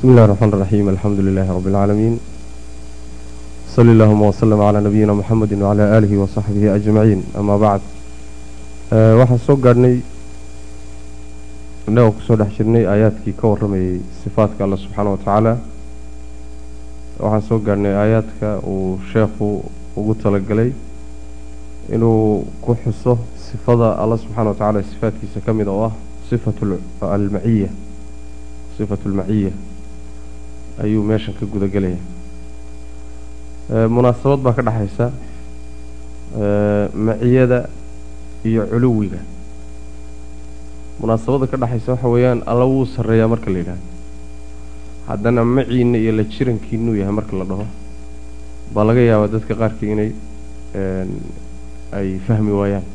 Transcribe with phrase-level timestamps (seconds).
[0.00, 2.14] بسم الله الرحمن الرحيم الحمد لله رب العالمين
[3.76, 7.80] صلى اللهم وسلم على نبينا محمد وعلى آله وصحبه أجمعين أما بعد
[9.20, 9.96] waxaan soo gaadhnay
[11.88, 15.52] innagoo kusoo dhex jirnay aayaadkii ka warramayay sifaadka alla subxaana wa tacaala
[17.24, 19.48] waxaan soo gaadhnay aayaadka uu sheekhu
[19.98, 20.70] ugu talagalay
[21.94, 23.18] inuu ku xuso
[23.48, 25.92] sifada alla subxaana wa tacaala sifaadkiisa ka mid oo ah
[26.30, 26.78] sifatu
[27.16, 27.68] almaciya
[28.78, 29.50] sifatu almaciya
[30.83, 31.97] ayuu meeshan ka guda gelaya
[33.95, 35.11] munaasabad baa ka dhexaysa
[36.95, 37.59] maciyada
[38.43, 39.19] iyo culuwiga.
[40.99, 43.85] Munaasabada ka dhexaysa waxa weeyaan alla wuu sarreeyaa marka la yidhahdo.
[45.07, 47.65] Haddana maciina iyo la jirankiinuu yahay marka la dhaho
[48.73, 50.11] baa laga yaabaa dadka qaarkii inay
[51.93, 52.85] ay fahmi waayaan.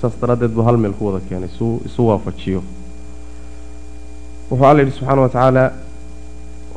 [0.00, 2.62] Saas daraaddeed buu hal meel ku wada keenay suu isu waafajiyo.
[4.50, 5.64] Wuxuu alla yidhi subxaana wa tacaala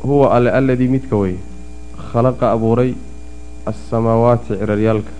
[0.02, 1.34] huwa alle alladii midka wey
[2.12, 2.94] khalaqa abuuray
[3.66, 5.12] alsamaawaati ciraryaalka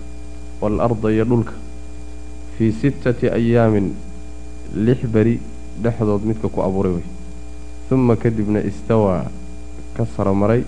[0.61, 1.53] waalarda iyo dhulka
[2.57, 3.87] fii sittati ayaamin
[4.85, 5.39] lix beri
[5.83, 7.05] dhexdood midka ku abuuray wey
[7.91, 9.25] uma kadibna istawaa
[9.97, 10.63] ka sara maray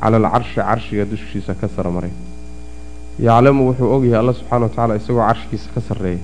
[0.00, 2.10] cala alcarshi carshiga dushiisa ka sara maray
[3.26, 6.18] yaclamu wuxuu ogyahay alla subxaana wa tacaala isagoo carshigiisa ka sarreeya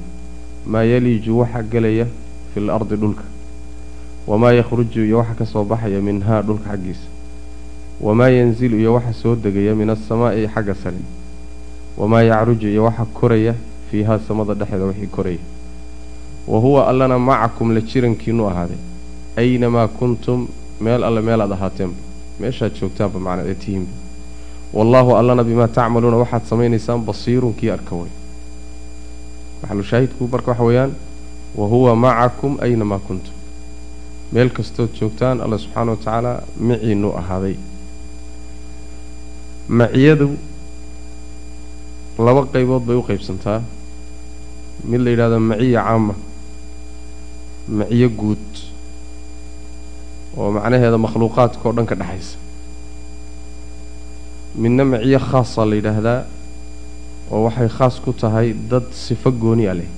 [0.66, 2.06] maa yaliiju waxa gelaya
[2.54, 3.24] fi lardi dhulka
[4.26, 7.06] wamaa yakhruju iyo waxa ka soo baxaya minhaa dhulka xaggiisa.
[8.00, 10.96] Wamaa yanzilu iyo waxa soo degaya min asamaa'i xagga sare.
[11.98, 13.54] Wamaa yacruju iyo waxa koraya
[13.90, 15.38] fiihaa samada dhexeeda wixii koraya.
[16.46, 18.76] Wa huwa allana macakum la jirankiinu ahaaday
[19.36, 20.48] aynamaa kuntum?
[20.80, 21.94] Meel alle meelaad ahaateenba
[22.40, 23.92] meeshaad joogtaanba macnaa ee tihiinba
[24.72, 28.10] wallaahu allana bimaa tacmaluuna waxaad samaynaysaan basiirun kii arka wey
[29.62, 30.92] maxalu shaahidku marka waxa weeyaan.
[31.56, 33.31] Wa huwa macakum aynamaa kuntum
[34.32, 36.32] meel kastood joogtaan alla subxaana wa tacaala
[36.68, 37.56] maciinu ahaaday.
[39.68, 40.28] Maciyadu
[42.18, 43.60] laba qaybood bay u qaybsantaa.
[44.84, 46.14] Mid la yidhahdo maciya caama
[47.78, 48.48] maciyo guud
[50.36, 52.36] oo macnaheeda makhluuqaadka oo dhan ka dhexaysa
[54.62, 56.20] midna maciyo khaasa la yidhaahdaa
[57.30, 59.90] oo waxay khaas ku tahay dad sifo gooniya leh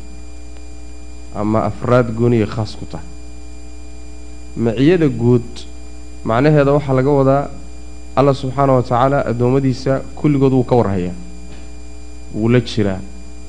[1.35, 3.07] ama afraad gooniyay khaas ku tahay
[4.57, 5.49] maciyada guud
[6.25, 7.49] macnaheeda waxaa laga wadaa
[8.17, 11.15] alla subxaana wa tacaala addoommadiisa kulligood wuu ka warhayaa
[12.35, 13.01] wuu la jiraa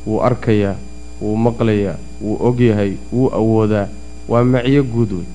[0.07, 0.75] wuu arkayaa
[1.21, 3.87] wuu maqlayaa wuu ogyahay wuu awoodaa.
[4.27, 5.25] Waa maciyo guud wey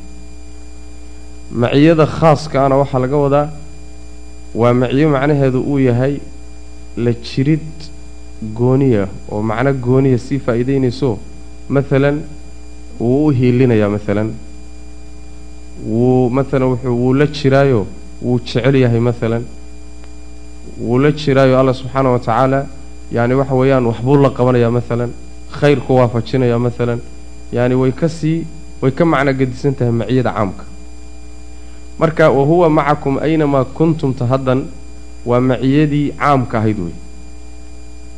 [1.62, 3.48] maciyada khaaskaana waxaa laga wadaa
[4.54, 6.14] waa maciyo macnaheedu uu yahay
[6.96, 7.66] la jirid
[8.58, 11.18] gooniya oo macno gooniya sii faa'iidaynayso
[11.68, 12.16] maalan
[13.00, 14.28] wuu u hiilinayaa maalan
[15.86, 17.86] wuu maalan wuu la jiraayo
[18.22, 19.44] wuu jecel yahay maalan
[20.80, 22.66] wuu la jiraayo alla subxaana wa tacaala
[23.12, 25.10] yacni waxa weeyaan waxbuu la qabanayaa maalan
[25.60, 27.00] khayrku waafajinayaa maalan
[27.52, 28.46] yacni way ka sii
[28.82, 30.64] way ka macno gedisan tahay maciyada caamka.
[31.98, 34.64] Marka wa huwa macakum aynamaa kuntumta haddan
[35.26, 36.94] waa maciyadii caamka ahayd wey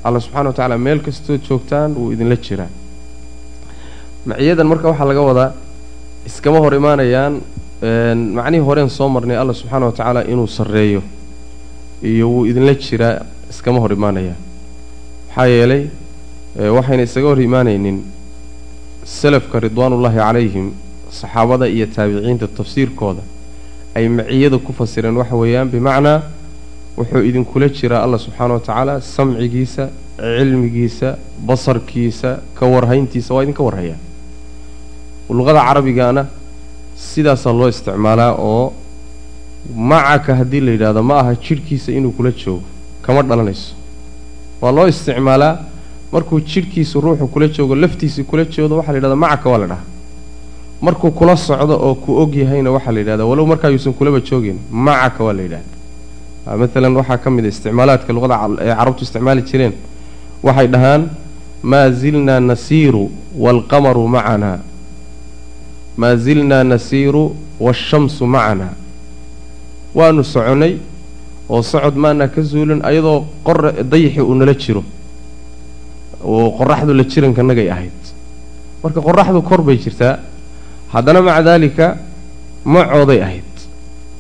[0.05, 2.69] alla subxana wa tacaala meel kastood joogtaan wuu idinla jiraa.
[4.27, 5.51] Maciyadan marka waxaa laga wadaa
[6.27, 7.35] iskama hor imaanayaan
[8.39, 11.03] macnihii horeen soo marnay alla subxaana wa tacaala inuu sarreeyo
[12.03, 13.17] iyo wuu idinla jiraa
[13.51, 14.37] iskama hor imaanayaan.
[15.29, 15.83] Maxaa yeelay
[16.77, 17.99] waxayna isaga hor imaanaynin
[19.05, 20.67] salafka ridwaanullaahi calayhim
[21.11, 23.23] saxaabada iyo taabiciinta tafsiirkooda
[23.95, 26.23] ay maciyada ku fasireen waxa weeyaan bimacnaa
[26.99, 31.17] wuxuu idinkula jiraa alla subxaana wa tacaala samcigiisa cilmigiisa
[31.47, 33.99] basarkiisa ka warhayntiisa waa idinka warhayaa
[35.39, 36.23] luqada carabigana
[36.97, 38.73] sidaasaa loo isticmaalaa oo
[39.91, 42.63] macaka haddii la yidhahdo ma aha jidhkiisa inuu kula joogo
[43.03, 43.75] kama dhalanayso.
[44.61, 45.59] Waa loo isticmaalaa
[46.13, 49.85] markuu jidhkiisu ruuxu kula joogo laftiisii kula joodo waxaa la yidhahdaa macaka waa la dhahaa.
[50.81, 54.59] Markuu kula socdo oo ku og yahayna waxaa la yidhahdaa walow markaa yuusan kulaba joogin
[54.71, 55.71] macaka waa la yidhahda
[56.47, 59.73] maalan waxaa ka mid a isticmaalaadka luqada ee carabtu isticmaali jireen.
[60.43, 61.03] Waxay dhahaan
[61.63, 64.59] maa zilnaa nasiiru waalqamaru macanaa
[66.03, 67.25] maa zilnaa nasiiru
[67.65, 68.75] waashamsu macanaa
[69.99, 70.75] waanu soconnay
[71.53, 73.59] oo socod maanaa ka zuulin ayadoo qor
[73.93, 74.83] dayixi uu nala jiro.
[76.25, 78.01] Oo qoraxdu la jirankanagay ahayd.
[78.83, 80.15] Marka qoraxdu kor bay jirtaa
[80.95, 81.87] haddana maca daalika
[82.65, 83.51] macooday ahayd.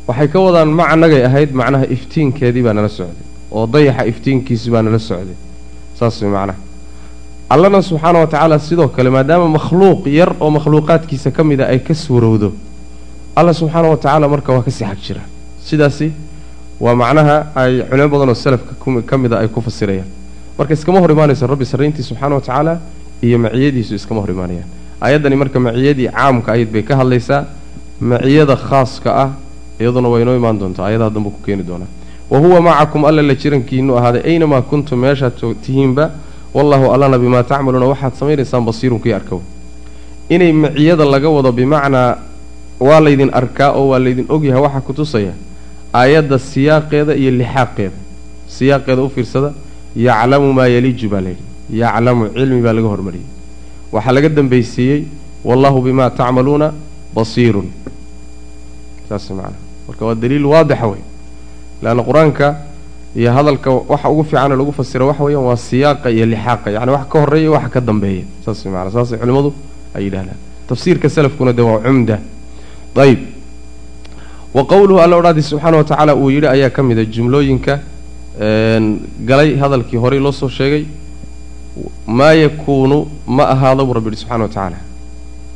[0.08, 4.98] Waxay ka wadaan macanagay ahayd macnaha iftiinkeedii baa nala socday oo dayaxa iftiinkiisii baa nala
[4.98, 5.36] socday.
[5.98, 6.58] Saas way macnaha
[7.52, 11.78] allana subxaana wa tacaala sidoo kale maadaama makhluuq yar oo makhluuqaadkiisa ka mid a ay
[11.86, 12.52] ka suurowdo
[13.36, 15.20] alla subxaana wa tacaala marka waa ka sii xag jira.
[15.68, 16.12] Sidaasi
[16.80, 18.72] waa macnaha ay culimo badan oo salafka
[19.06, 20.08] ka mida ay ku fasirayaan.
[20.58, 22.78] Marka iskama hor imaanaysa rabbi sarrayntii subxaana wa tacaala
[23.22, 24.68] iyo maciyadiisu iskama hor imaanayaan
[25.00, 27.44] ayaddani marka maciyadii caamka ahayd bay ka hadlaysaa
[28.00, 29.30] maciyada khaaska ah
[29.80, 31.90] iyaduna waa inoo imaan doontaa ayadaha dambe ku keeni doonaa.
[32.30, 35.32] Wa huwa macakum alla la jirankiinu ahaaday aynamaa kuntum meeshaad
[35.64, 36.10] tihiinba
[36.54, 39.40] wallahu allana bimaa tacmaluuna waxaad samaynaysaan basiirun kii arkow.
[40.28, 42.18] Inay maciyada laga wado bimacnaa
[42.80, 45.32] waa laydin arkaa oo waa laydin ogyahay waxaa ku tusaya
[45.94, 47.96] aayadda siyaaqeeda iyo lixaaqeeda.
[48.48, 49.52] Siyaaqeeda u fiirsada
[49.96, 51.44] yaclamu maa yaliiju baa layidhi
[51.80, 53.26] yaclamu cilmi baa laga hormariyey.
[53.92, 55.00] Waxaa laga dambaysiiyey
[55.44, 56.72] wallahu bimaa tacmaluuna
[57.14, 57.68] basiirun.
[59.08, 59.56] Saas macana
[59.88, 61.02] marka waa daliil waadixa wey
[61.82, 62.46] leanna qur'aanka
[63.16, 66.70] iyo hadalka waxa ugu fiicanee lagu fasira waxa weeyaan waa siyaaqa iyo lixaaqa.
[66.70, 68.24] Yacni wax ka horreeya waxa ka dambeeya.
[68.44, 69.52] Saas maana saasay culimmadu
[69.94, 70.36] ay yidhahdaan
[70.68, 72.18] tafsiirka salafkuna dee waa cumda.
[72.96, 73.18] Ayb
[74.54, 77.80] wa qowluhu alla odhaadii subxaana wa tacaala uu yidhi ayaa ka mida jumlooyinka
[79.28, 80.84] galay hadalkii horey loo soo sheegay.
[82.06, 84.76] Maa yakuunu ma ahaado buu rabbi yihi subxana wa tacaala.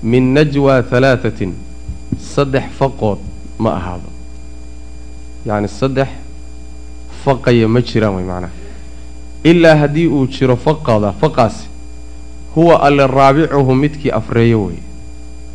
[0.03, 1.53] Min najwa halaatatin
[2.19, 3.19] saddex faqood
[3.59, 4.09] ma ahaado.
[5.47, 6.09] Yacni saddex
[7.27, 8.53] faqaya ma jiraan way macnaha
[9.45, 11.67] ilaa haddii uu jiro faqada faqaasi
[12.57, 14.83] huwa alle raabicuhu midkii afreeyo weeye.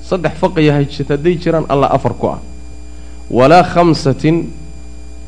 [0.10, 0.74] Saddex faqaya
[1.10, 2.40] hadday jiraan alla afar ku ah.
[3.30, 4.50] Walaa khamsatin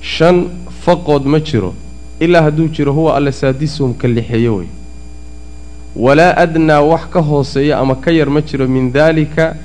[0.02, 0.48] shan
[0.86, 1.74] faqood ma jiro.
[2.20, 4.68] Ilaa hadduu jiro huwa alle saadisuhum ka lixeeyo wey
[5.96, 9.56] walaa adnaa wax ka hooseeya ama ka yar ma jiro min daalika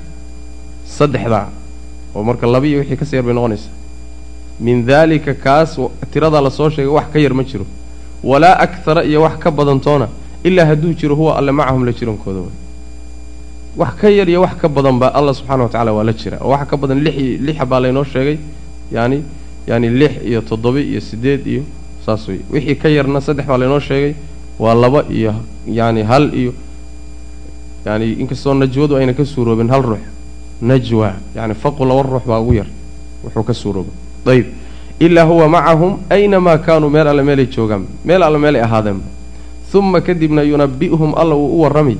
[0.85, 1.47] saddexdaa.
[2.15, 3.78] Oo marka laba iyo wixii ka sii yar bay noqonaysaa
[4.59, 5.77] min daalika kaas
[6.11, 7.65] tiradaa la soo sheegay wax ka yar ma jiro.
[8.23, 10.07] Walaa akthara iyo wax ka badantoona
[10.43, 12.49] ilaa hadduu jiro huwa alle macahum la jirankooda wey
[13.77, 16.37] wax ka yar iyo wax ka badan baa allah subxana wa tacala waa la jira
[16.41, 18.37] oo wax ka badan lix lixa baa laynoo sheegay.
[18.91, 19.23] Yaani
[19.67, 21.63] yaani lix iyo toddoba iyo siddeed iyo
[22.05, 24.13] saas wey wixii ka yarna saddex baa laynoo sheegay.
[24.59, 25.33] Waa laba iyo
[25.67, 26.53] yaani hal iyo
[27.85, 30.03] yaani inkastoo najwadu ayna ka suuroobin hal ruux.
[30.61, 32.67] Najwa yani faqu laba ruux baa ugu yar.
[33.23, 33.91] Wuxuu ka suurooba
[34.25, 34.45] ayb
[34.99, 39.05] ilaa huwa macahum aynamaa kaanuu meel alle meelay joogaan meel alle meelay ahaadeenba
[39.73, 41.97] uma kadibna yunabi'uhum alla wuu u warrami.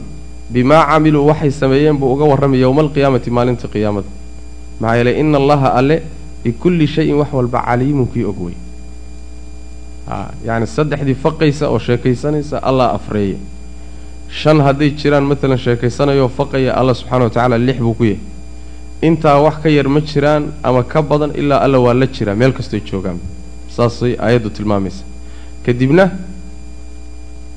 [0.50, 4.07] Bimaa camiluu waxay sameeyeen buu uga warramay yowma alqiyaamati maalinta qiyaamada.
[4.80, 6.01] Maxaa yeeley ina allaha alle
[6.44, 8.56] bikulli shayin wax walba caliimun kii og wey.
[10.45, 13.38] Yacni saddexdii faqaysa oo sheekaysanaysa allah afreeye
[14.30, 18.19] shan hadday jiraan maalan sheekaysanayoo faqaya alla subxana wa tacaala lix buu ku yahay
[19.01, 22.54] intaa wax ka yar ma jiraan ama ka badan ilaa alla waa la jiraa meel
[22.54, 23.19] kastoy joogaan.
[23.75, 25.04] Saasay aayaddu tilmaamaysa.
[25.66, 26.12] Kadibna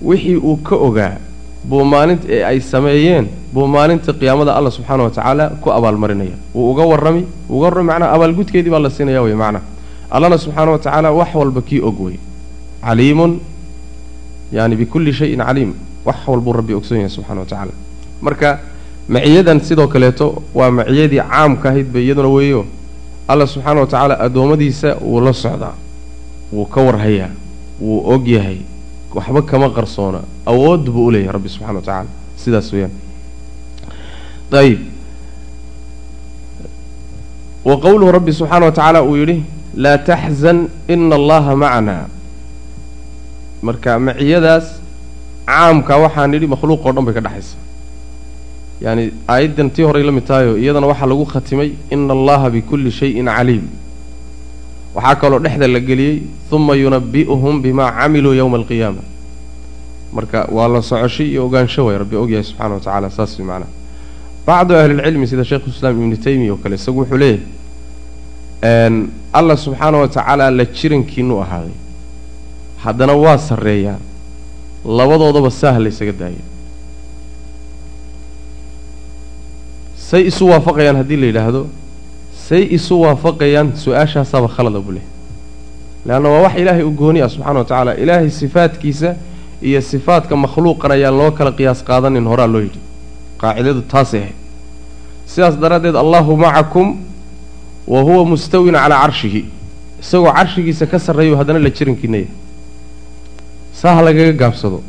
[0.03, 1.17] wixii uu ka ogaa
[1.65, 6.71] buu maalinta ee ay sameeyeen buu maalinta qiyaamada alla subxaana wa tacaala ku abaalmarinaya wuu
[6.73, 9.65] uga warrami uga warrami macnaha abaalgudkeedii baa la siinaya wey macnaha
[10.11, 12.17] allana subxaana wa tacaala wax walba kii og wey
[12.85, 13.39] caliimun
[14.53, 15.73] yani bikulli shayin caliim.
[16.05, 17.73] Wax walbuu rabbi ogsoon yahay subxana wa tacaala.
[18.21, 18.59] Marka
[19.08, 22.66] maciyadan sidoo kaleeto waa maciyadii caamka ahayd ba iyaduna weeyo.
[23.28, 25.75] Alla subxaana wa tacaala addoommadiisa wuu la socdaa
[26.52, 27.31] wuu ka warhayaa
[27.81, 28.58] wuu og yahay
[29.14, 32.93] waxba kama qarsoona awood buu u leeyahay rabbi subxana wa tacaala sidaas weeyaan.
[34.52, 34.81] Ayib
[37.64, 39.43] wa qowluhu rabbi subxaana wa tacaala uu yidhi
[39.75, 42.06] laa taxzan ina allaha macnaa
[43.62, 44.67] marka maciyadaas
[45.46, 47.56] caamka waxaan nidhi makhluuq oo dhan bay ka dhexaysa
[48.84, 53.27] yaani aayaddan tii horay la mid tahayo iyadana waxaa lagu khatimay ina allaha bikulli shayin
[53.27, 53.65] caliim.
[54.94, 59.03] Waxaa kaloo dhexda la geliyey uma yunabi'uhum bimaa camiluu yowma alqiyaama.
[60.12, 63.70] Marka waa la socoshay iyo ogaansho way rabbi ogyahay subxana wa tacala saas way macnaha
[64.46, 67.41] bacdu ahlilcilmi sida sheikhulislaam ibnu taymiya oo kale isagu wuxuu leeyahay
[69.32, 71.77] allah subxaana wa tacaala la jirankiinu ahaaday.
[72.84, 73.98] Haddana waa sarreeyaa
[74.84, 76.43] labadoodaba saah laysaga daaya
[80.12, 81.62] say isu waafaqayaan haddii la yidhaahdo.
[82.36, 85.04] Say isu waafaqayaan su'aashaasaaba khalada buu leh
[86.06, 87.96] leanna waa wax ilaahay u gooni ah subxana wa tacaala.
[87.96, 89.16] Ilaahay sifaadkiisa
[89.62, 92.81] iyo sifaadka makhluuqan ayaan loo kala qiyaas qaadanin horaa loo yidhi.
[93.40, 94.36] Qaacidadu taasay ahayd.
[95.26, 96.96] Sidaas daraaddeed allahu macakum
[97.86, 99.44] wa huwa mustawin calaa carshihi.
[100.02, 102.26] Isagoo carshigiisa ka sarreeyo haddana la jirankiinaya
[103.72, 104.82] saa lagaga gaabsado.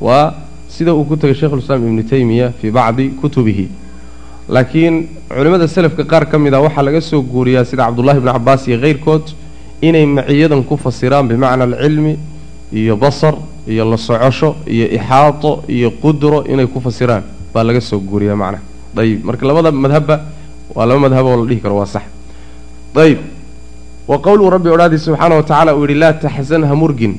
[0.00, 0.34] Waa
[0.68, 3.68] sida uu ku tegay sheikhulislaam ibnu taymiya fii bacdi kutubihi
[4.48, 4.94] laakiin
[5.28, 8.78] culimmada selafka qaar ka mid a waxaa laga soo guuriyaa sida cabdullahi bni cabbaas iyo
[8.84, 9.24] keyrkood
[9.82, 12.12] inay maciyadan ku fasiraan bimacna alcilmi
[12.72, 13.34] iyo basar
[13.66, 17.22] iyo la socosho iyo ixaato iyo qudro inay ku fasiraan.
[17.54, 18.62] Baa laga soo guuriyaa macnaha
[19.02, 20.16] ayib marka labada madhabba
[20.74, 22.02] waa laba madhab oo la dhihi karo waa sax.
[22.96, 23.18] Ayb
[24.08, 27.14] wa qowluu rabbi odhaadii subxaana wa tacaala uu yidhi laa taxzan ha murgin.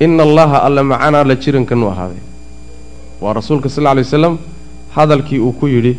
[0.00, 2.20] Ina allaha alla macanaa la jirankanu ahaaday.
[3.20, 4.38] Waa rasuulka sal lla lay waslam
[4.96, 5.92] hadalkii uu ku yidhi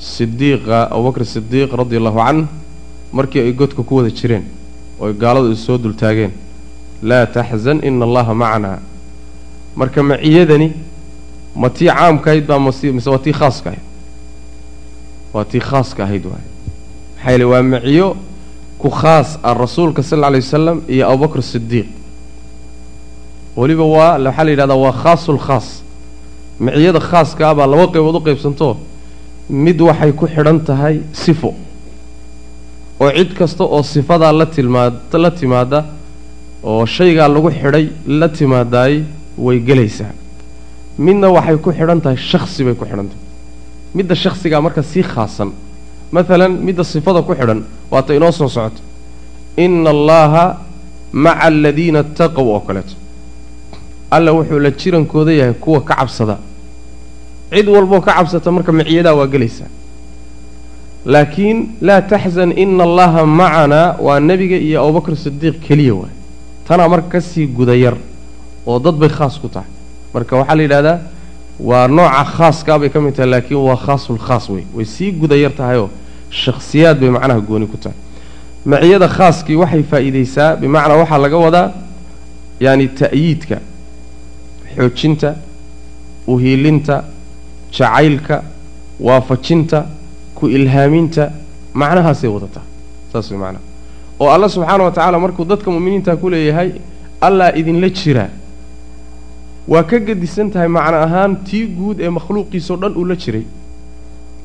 [0.00, 2.46] sidiiqa abubakr sidiiq radi allahu canh
[3.12, 4.44] markii ay godka ku wada jireen
[5.00, 6.32] ooy gaaladu is soo dultaageen
[7.02, 8.78] laa taxzan ina allaha macanaa
[9.76, 10.72] marka maciyadani
[11.56, 13.82] ma tii caamka ahayd baa mise waa tii khaaska ahayd?
[15.32, 16.44] Waa tii khaaska ahayd waay
[17.16, 18.16] maxaa yeele waa maciyo
[18.78, 21.86] ku khaas ah rasuulka sal alla lay wasalam iyo abubakr sidiiq
[23.56, 25.82] weliba waa waxaa la yidhahdaa waa khaasulkhaas
[26.60, 28.76] miciyada khaaska ah baa laba qaybood u qaybsanto
[29.50, 31.54] mid waxay ku xidhan tahay sifo.
[33.00, 35.84] oo cid kasta oo sifadaa la tilmaad la timaada
[36.62, 39.02] oo shaygaa lagu xidhay la timaadaay
[39.38, 40.12] way gelaysaa.
[40.98, 43.24] Midna waxay ku xidhan tahay shaksi bay ku xidhan tahay.
[43.94, 45.50] Midda shaksigaa marka sii khaasan.
[46.12, 48.80] Maalan midda sifada ku xidhan waata inoo soo socoto.
[49.56, 50.44] Ina allaha
[51.12, 52.94] maca aladiina ataqow oo kaleeto.
[54.10, 56.38] Alla wuxuu la jirankooda yahay kuwa ka cabsada
[57.50, 59.68] cid walboo ka cabsata marka miciyadaa waa gelaysaa.
[61.04, 66.12] Laakiin laa taxzan ina allaha macanaa waa nebiga iyo abubakr sidiiq keliya waay.
[66.68, 67.96] Tanaa marka ka sii gudayar
[68.66, 69.68] oo dad bay khaas ku tahay.
[70.14, 70.98] Marka waxaa la yidhahdaa
[71.60, 74.84] waa nooca khaaskaa bay ka mid tahay laakiin waa khaasulkhaas wey way.
[74.84, 75.88] Sii gudayar tahayoo
[76.30, 77.96] shakhsiyaad bay macnaha gooni ku tahay.
[78.64, 81.72] Maciyada khaaskii waxay faa'iidaysaa bimacnaa waxaa laga wadaa
[82.60, 83.56] yaani ta'yiidka
[84.76, 85.34] xoojinta
[86.26, 87.04] uhiilinta
[87.72, 88.42] jacaylka
[89.00, 89.86] waafajinta
[90.34, 91.30] ku ilhaaminta
[91.74, 92.64] macnahaasay wadataa
[93.12, 93.64] saas way macnaha
[94.20, 96.70] oo alla subxaana wa tacaala markuu dadka mu'miniinta ku leeyahay
[97.20, 98.26] allaa idinla jira.
[99.68, 103.44] Waa ka gedisan tahay macno ahaan tii guud ee makhluuqiisao dhan uu la jiray.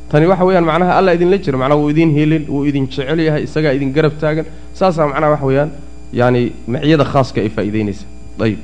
[0.10, 3.44] Tani waxa weeyaan macnaha alla idinla jira macnaha wuu idin helin wuu idin jecel yahay
[3.48, 4.46] isagaa idin garab taagan.
[4.74, 5.70] Saasaa macnaha waxa weeyaan
[6.14, 8.06] yaani maciyada khaaska ay faa'iidaynaysa.
[8.46, 8.60] Ayib.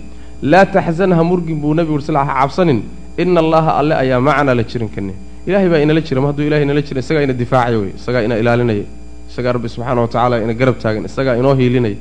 [0.51, 2.79] Laa taxzan ha murgin buu nebigu uri sal ha cabsanin
[3.21, 5.13] ina allaha alle ayaa macanaa la jirin kane
[5.47, 8.35] ilahay baa inala jira ma hadduu ilahay inala jira isagaa ina difaacaya wey isagaa ina
[8.37, 8.85] ilaalinaya
[9.29, 11.97] isagaa rabbi subxaana wa ina garab taagan isagaa inoo hiilinaya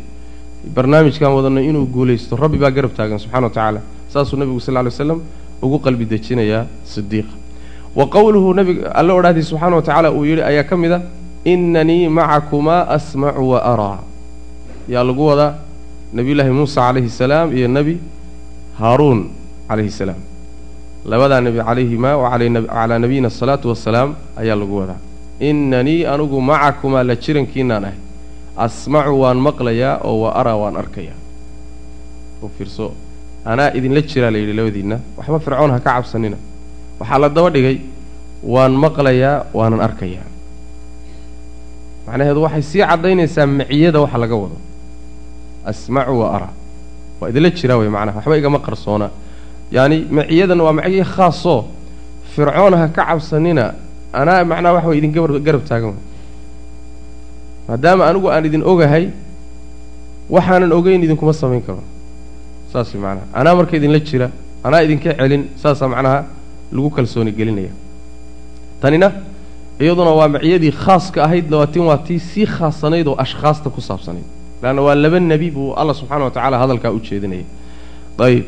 [0.75, 3.81] barnaamijkan wadanno inuu guulaysto rabbi baa garab taagan subxana wa tacaala
[4.13, 5.21] saasuu nebigu sal ly slam
[5.63, 7.33] ugu qalbi dejinayaa sidiiqa
[7.97, 11.01] wa qowluhu nabiga alle odhahdii subxaana wa tacaala uu yidhi ayaa ka mid a
[11.45, 13.99] inanii macakumaa asmacu wa araa
[14.89, 15.55] yaa lagu wadaa
[16.13, 17.95] nebiyullaahi muusa calayhi salaam iyo nebi
[18.81, 19.31] haaruun
[19.69, 20.30] calayhi salaam
[21.05, 24.99] labadaa nebi calayhimaa wa calaa nabiyina asalaatu wassalaam ayaa lagu wadaa.
[25.41, 27.99] Inanii anugu macakumaa la jirankiinaan ahay.
[28.57, 31.17] Asmacu waan maqlayaa oo wa araa waan arkayaa.
[32.59, 32.93] Fiirso
[33.45, 34.97] anaa idinla jiraa la yidhi labadiinna?
[35.17, 36.37] Waxba fircoon ha ka cabsanina.
[37.01, 37.77] Waxaa la daba dhigay
[38.45, 40.27] waan maqlayaa waanan arkayaa.
[42.07, 44.57] Macnaheedu waxay sii caddaynaysaa maciyada waxa laga wado.
[45.65, 46.53] Asmacu wa araa.
[47.21, 48.17] Waa idinla jiraa wey macnaha.
[48.19, 49.07] Waxba igama qarsoona
[49.71, 51.65] yaani maciyadan waa maciye khaasoo
[52.35, 53.75] fircoon ha ka cabsanina
[54.13, 56.03] anaa macnaha waxa way idin garab taagan way.
[57.69, 59.11] Maadaama anigu aan idin ogahay
[60.31, 61.83] waxaanan ogeyn idinkuma samayn karo.
[62.73, 64.31] Saas macnaha anaa marka idinla jira
[64.65, 66.25] anaa idinka celin saasaa macnaha
[66.73, 67.71] lagu kalsooni gelinaya.
[68.81, 69.13] Tanina
[69.81, 74.25] iyaduna waa maciyadii khaaska ahayd lawaatin waa tii sii khaasanayd oo ashkhaasta ku saabsanayd.
[74.63, 77.45] Leanna waa laba nebi buu alla subxana wa tacala hadalkaa u jeedinaya.
[78.19, 78.45] Ayib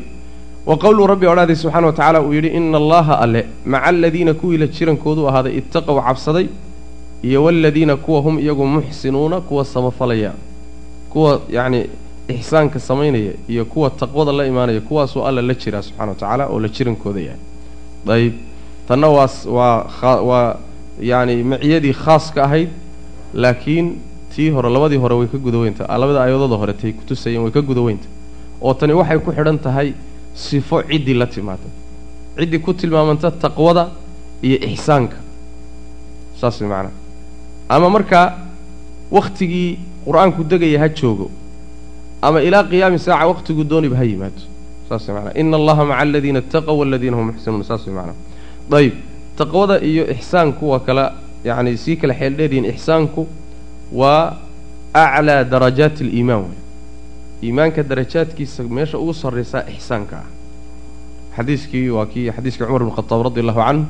[0.65, 4.57] wa qowluu rabbi odhaaday subxana wa tacaala uu yidhi ina allaha alle maca aladiina kuwii
[4.57, 6.47] la jirankoodu ahaaday ittaqow cabsaday
[7.23, 10.31] iyo waladiina kuwa hum iyagu muxsinuuna kuwa samafalaya
[11.09, 11.85] kuwa yacni
[12.27, 16.59] ixsaanka samaynaya iyo kuwa taqwada la imaanaya kuwaasuu alla la jiraa subxana wa tacaala oo
[16.59, 17.39] la jirankooda yahay.
[18.07, 18.33] Ayib
[18.87, 20.55] tanna waa waa waa
[21.01, 22.69] yacni maciyadii khaaska ahayd
[23.33, 23.95] laakiin
[24.35, 28.07] tii hore labadii hore way ka gudaweynta labada aayadooda hore tay kutusayeen way ka gudaweynta
[28.61, 29.93] oo tani waxay ku xidhan tahay
[30.33, 31.69] sifo ciddii la timaada
[32.37, 33.89] ciddii ku tilmaamanta taqwada
[34.41, 35.17] iyo ixsaanka
[36.39, 36.87] saas way
[37.69, 38.37] ama markaa
[39.11, 41.29] wakhtigii qur'aanku degaya ha joogo
[42.21, 44.41] ama ilaa qiyaami saaca wakhtigu dooniba ha yimaado.
[44.89, 48.93] Saas way macanaha ina allaha maca aladiina ataqow waladiina hum muxsinuun saas way macanaha ayib
[49.35, 51.13] taqwada iyo ixsaanku waa kala
[51.43, 53.27] yacni sii kala xeeldheeryihin ixsaanku
[53.91, 54.37] waa
[54.93, 56.62] aclaa darajaati aliimaan wey
[57.45, 60.17] iimaanka darajaadkiisa meesha ugu sarraysaa ixsaanka.
[60.23, 60.27] Ah
[61.37, 63.85] xadiiskii waa kii xadiiskii cumar bn radi allahu canhu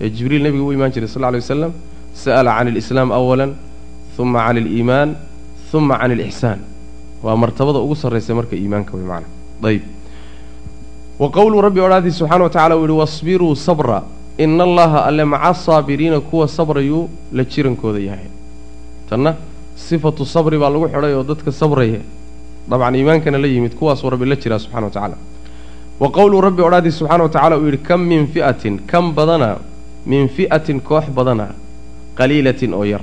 [0.00, 1.72] ee jibriil nebiga u imaan jiray sal lla lay waslam
[2.14, 3.54] sa'ala can alislaam awalan
[4.18, 5.14] uma can aliimaan
[5.74, 6.58] uma can alixsaan
[7.22, 9.26] waa martabada ugu sarraysa marka iimaanka wey macana
[9.70, 9.82] ayib
[11.18, 14.02] wa qowluu rabbi odhaadii subxana wa tacala uu yihi wasbiruu sabra
[14.38, 18.28] ina allaha alle maca asaabiriina kuwa sabrayuu la jirankooda yahay.
[19.08, 19.36] Tanna
[19.76, 22.00] sifatu sabri baa lagu xidhay oo dadka sabraya
[22.70, 25.16] dabcan iimaankana la yimid kuwaasuu rabbi la jiraa subxana wa tacaala.
[26.00, 29.56] Wa qowluu rabbi odhaadii subxana wa tacala uu yidhi kam min fi'atin kam badana
[30.06, 31.46] min fi'atin koox badana
[32.18, 33.00] qaliilatin oo yar.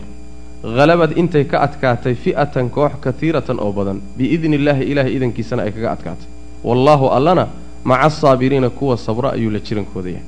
[0.64, 5.92] Halabad intay ka adkaatay fi'atan koox katiiratan oo badan biidni illaahi ilaahay idankiisana ay kaga
[5.92, 6.28] adkaatay.
[6.64, 7.48] Wallaahu allana
[7.84, 10.26] maca asaabiriina kuwa sabra ayuu la jirankooda yahay.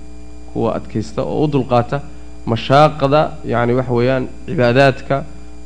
[0.53, 2.01] Kuwa adkaysta oo u dulqaata
[2.45, 5.23] mashaaqda yacni waxa weeyaan cibaadaadka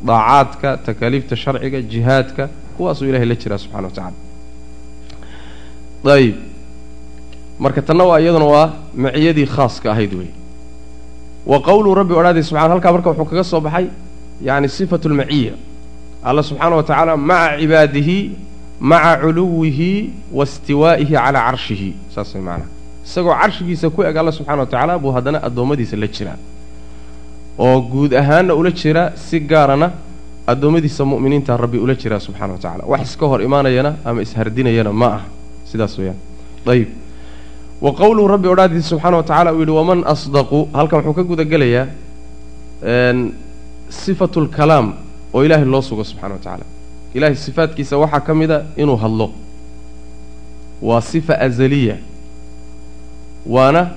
[0.08, 4.16] daacaadka takaaliifta sharciga jihaadka kuwaasuu ilahay la jiraa subxana wa tacala
[6.16, 6.36] ayib
[7.60, 8.68] marka tanna waa iyaduna waa
[9.04, 10.32] maciyadii khaaska ahayd wey
[11.46, 13.86] wa qowluu rabbi odhaadii subxana halkaa marka wuxuu kaga soo baxay
[14.48, 15.54] yacni sifatu lmaciya
[16.24, 18.18] alla subxaana wa tacaala maca cibaadihi
[18.80, 21.90] maca culuwihi wa istiwaa'ihi calaa carshihi.
[22.16, 22.70] Saas way macanaha
[23.06, 26.38] isagoo carshigiisa ku eg alla subxana wa tacaala buu haddana addoommadiisa la jiraa.
[27.60, 29.92] Oo guud ahaanna ula jira si gaarana
[30.48, 35.08] addoommadiisa mu'miniinta rabbi ula jiraa subxana wa tacala wax iska hor imaanayana ama ishardinayana ma
[35.18, 35.22] ah.
[35.66, 36.18] Sidaas weeyaan.
[36.68, 36.90] Ayib
[37.82, 41.44] wa qowluhu rabbi odhaadiisa subxaana wa tacala uu yidhi waman asdaqu halkan wuxuu ka guda
[41.44, 41.86] gelayaa
[43.90, 44.94] sifatu lkalaam
[45.34, 46.66] oo ilaahay loo sugo subxana wa tacaala.
[47.14, 49.32] Ilaahay sifaadkiisa waxaa ka mid a inuu hadlo.
[50.82, 51.98] Waa sifa azaliya.
[53.46, 53.90] Waana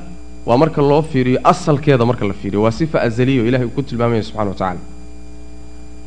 [0.46, 2.62] waa marka loo fiiriyo asalkeeda marka la fiiriyo.
[2.62, 4.80] Waa sifa azaliya oo ilahay uu ku tilmaamaya subxana wa tacaala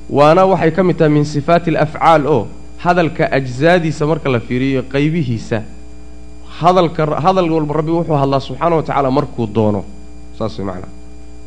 [0.09, 2.47] waana waxay ka mid tahay min sifaati alafcaal oo
[2.83, 5.61] hadalka ajzaadiisa marka la fiiriyo qaybihiisa.
[6.59, 9.81] Hadalka hadal walba rabbi wuxuu hadlaa subxaana wa tacaala markuu doono.
[10.37, 10.91] Saas way macnaa.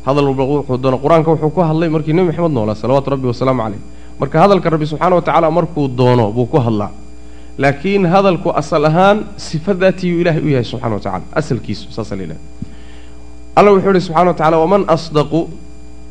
[0.05, 0.97] Hadal walba wuxuu doono.
[0.97, 3.81] Qur'aanka wuxuu ku hadlay markii nebi maxamed noolaa salawaatu rabbi wasalaamu caleyh
[4.19, 6.91] marka hadalka rabbi subxaana wa tacaala markuu doono buu ku hadlaa.
[7.57, 12.21] Laakiin hadalku asal ahaan sifa daatiyuu ilaahay u yahay subxana wa tacala asalkiisu saasa la
[12.23, 12.41] yidhaha
[13.55, 15.39] alla wuxuu yidhi subxana wa tacala waman asdaqu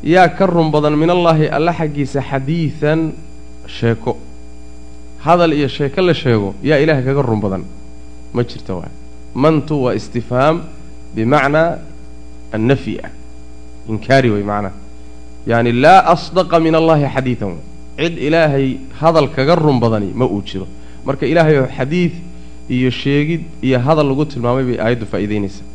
[0.03, 3.13] yaa ka run badan min allaahi alla xaggiisa xadiidan
[3.67, 4.17] sheeko.
[5.25, 7.63] Hadal iyo sheeko la sheego yaa ilaahay kaga run badan.
[8.33, 8.91] Ma jirta waay.
[9.35, 10.61] Mantu waa istifhaam
[11.15, 11.77] bimacnaa
[12.51, 13.11] annafyi ah.
[13.89, 14.75] Inkaari way macnaha
[15.47, 17.55] yaani laa asdaqa min allaahi xadiidan
[17.97, 20.67] cid ilaahay hadal kaga run badani ma uu jiro.
[21.05, 22.13] Marka ilaahay oo xadiid
[22.69, 25.67] iyo sheegid iyo hadal lagu tilmaamay bay aayaddu faa'iidaynaysaa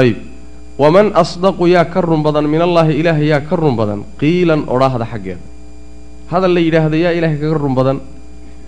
[0.00, 0.16] ayib
[0.80, 5.04] waman asdaqu yaa ka run badan min allaahi ilaahay yaa ka run badan qiilan odhaahda
[5.12, 5.42] xaggeeda.
[6.32, 7.98] Hadal la yidhaahda yaa ilaahay kaga run badan.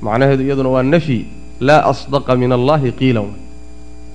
[0.04, 1.20] Macnaheedu iyaduna waa nafyi
[1.68, 3.28] laa asdaqa min allaahi qiilan.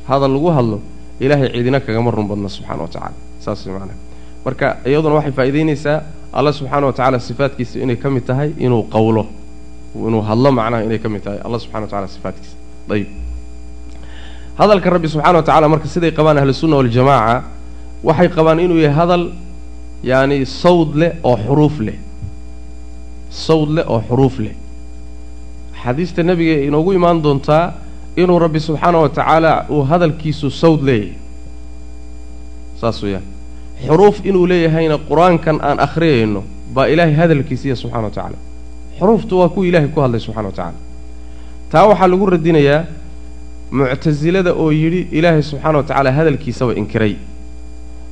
[0.09, 0.77] Hadal lagu hadlo
[1.23, 3.97] ilaahay cidina kagama run badna subxana wa tacala saas macnaha.
[4.45, 5.97] Marka iyaduna waxay faa'idaynaysaa
[6.37, 9.23] alla subxaana wa tacaala sifaadkiisa inay ka mid tahay inuu qawlo
[9.95, 12.55] inuu hadlo macnaha inay ka mid tahay alla subxana wa tacala sifaadkiisa
[12.93, 13.09] ayib
[14.59, 17.56] hadalka rabbi subxana wa tacala marka siday qabaan ahlusunna waljamaaca
[18.07, 19.23] waxay qabaan inuu yahay hadal
[20.09, 21.97] yaani sawd leh oo xuruuf leh.
[23.29, 24.55] Sawd leh oo xuruuf leh.
[25.83, 27.73] Xadiista nebiga inoogu imaan doontaa
[28.21, 31.15] inuu rabbi subxaana wa tacaala uu hadalkiisu sawd leeyahay.
[32.81, 33.25] Saas weeyaan.
[33.85, 36.41] Xuruuf inuu leeyahayna qur'aankan aan akhriyayno
[36.73, 38.37] baa ilaahay hadalkiisiiya subxana wa tacaala.
[38.99, 40.79] Xuruuftu waa kuwa ilaahay ku hadlay subxana wa tacaala.
[41.71, 42.81] Taa waxaa lagu radinayaa
[43.71, 47.15] muctasilada oo yidhi ilaahay subxaana wa tacaala hadalkiisaba inkiray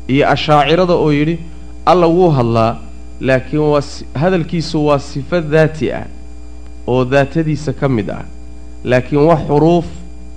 [0.07, 1.39] iyo ashaacirada oo yidhi
[1.85, 2.77] alla wuu hadlaa
[3.21, 3.81] laakiin waa
[4.21, 6.05] hadalkiisu waa sifo daati ah
[6.87, 8.25] oo daatadiisa ka mid ah.
[8.83, 9.85] Laakiin wax xuruuf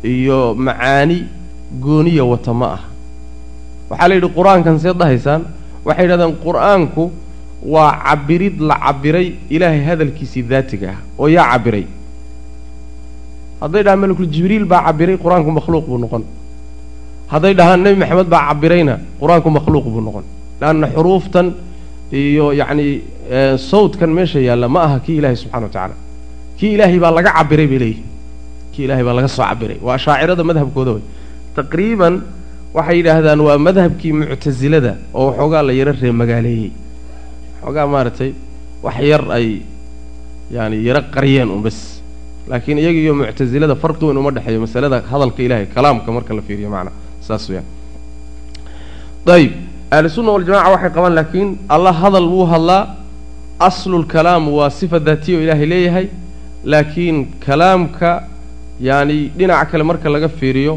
[0.02, 1.24] iyo macaani
[1.80, 2.82] gooniya wata ma ah
[3.90, 5.42] waxaa la yidhi qur'aankan seed dhahaysaan?
[5.84, 7.10] Waxay yidhahdeen qur'aanku
[7.62, 11.84] waa cabirid la cabiray ilaahay hadalkiisii daatiga ah oo yaa cabiray.
[13.60, 16.24] Hadday dhahaan malakul jibriil baa cabiray qur'aanku makhluuq buu noqon
[17.32, 20.24] hadday dhahaan nebi maxamed baa cabirayna qur'aanku makhluuq buu noqon.
[20.60, 21.46] Leanna xuruuftan
[22.12, 22.86] iyo yacni
[23.70, 25.94] sawdkan meesha yaalla ma aha kii ilaahay subxana wa tacaala.
[26.58, 28.06] Kii ilaahay baa laga cabiray bay leeyihiin
[28.72, 31.02] kii ilaahay baa laga soo cabiray waa ashaacirada madhabkooda wey
[31.56, 32.14] taqriiban
[32.76, 36.70] waxay yidhaahdaan waa madhabkii muctasilada oo waxoogaa la yaro reemagaaleeyey
[37.60, 38.30] waxoogaa maaragtay
[38.86, 39.46] wax yar ay
[40.56, 41.78] yaani yaro qariyeen un bas
[42.50, 46.70] laakiin iyaga iyo muctasilada farqi weyn uma dhexeeyo masalada hadalka ilahay kalaamka marka la fiiriyo
[46.74, 46.94] macnaa
[47.28, 47.66] saas weyaan
[49.36, 49.52] ayib
[49.96, 52.82] ahlusunna waljamaca waxay qabaan laakiin alla hadal wuu hadlaa
[53.68, 56.06] aslulkalaam waa sifa daatiya oo ilaahay leeyahay
[56.72, 58.10] laakiin kalaamka
[58.88, 60.74] yaani dhinaca kale marka laga fiiriyo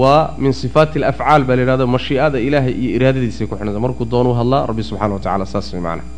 [0.00, 4.34] waa min sifaati alafcaal baa la yidhahda mashii'ada ilaahay iyo iraadadiisay ku xidhanta markuu doonuu
[4.40, 6.08] hadlaa rabbi subxana wa tacala saas way macnaa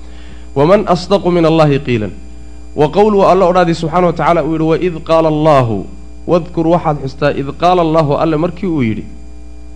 [0.58, 2.12] waman asdaqu min allahi qiilan.
[2.80, 5.76] Wa qowluhu alla odhaadii subxana wa tacala uu yidhi waid qaala allaahu
[6.26, 9.04] wadkur waxaad xustaa id qaala allaahu alle markii uu yidhi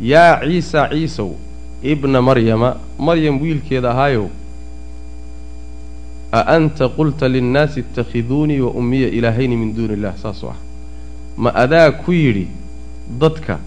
[0.01, 1.31] yaa ciisa ciisow
[1.83, 4.27] ibna maryama maryam wiilkeeda ahaayow
[6.33, 10.59] a anta qulta linnaasi itakhiduunii wa ummiya ilaahayni min duuni illah saasuu ah
[11.37, 12.47] ma adaa ku yidhi
[13.21, 13.59] dadka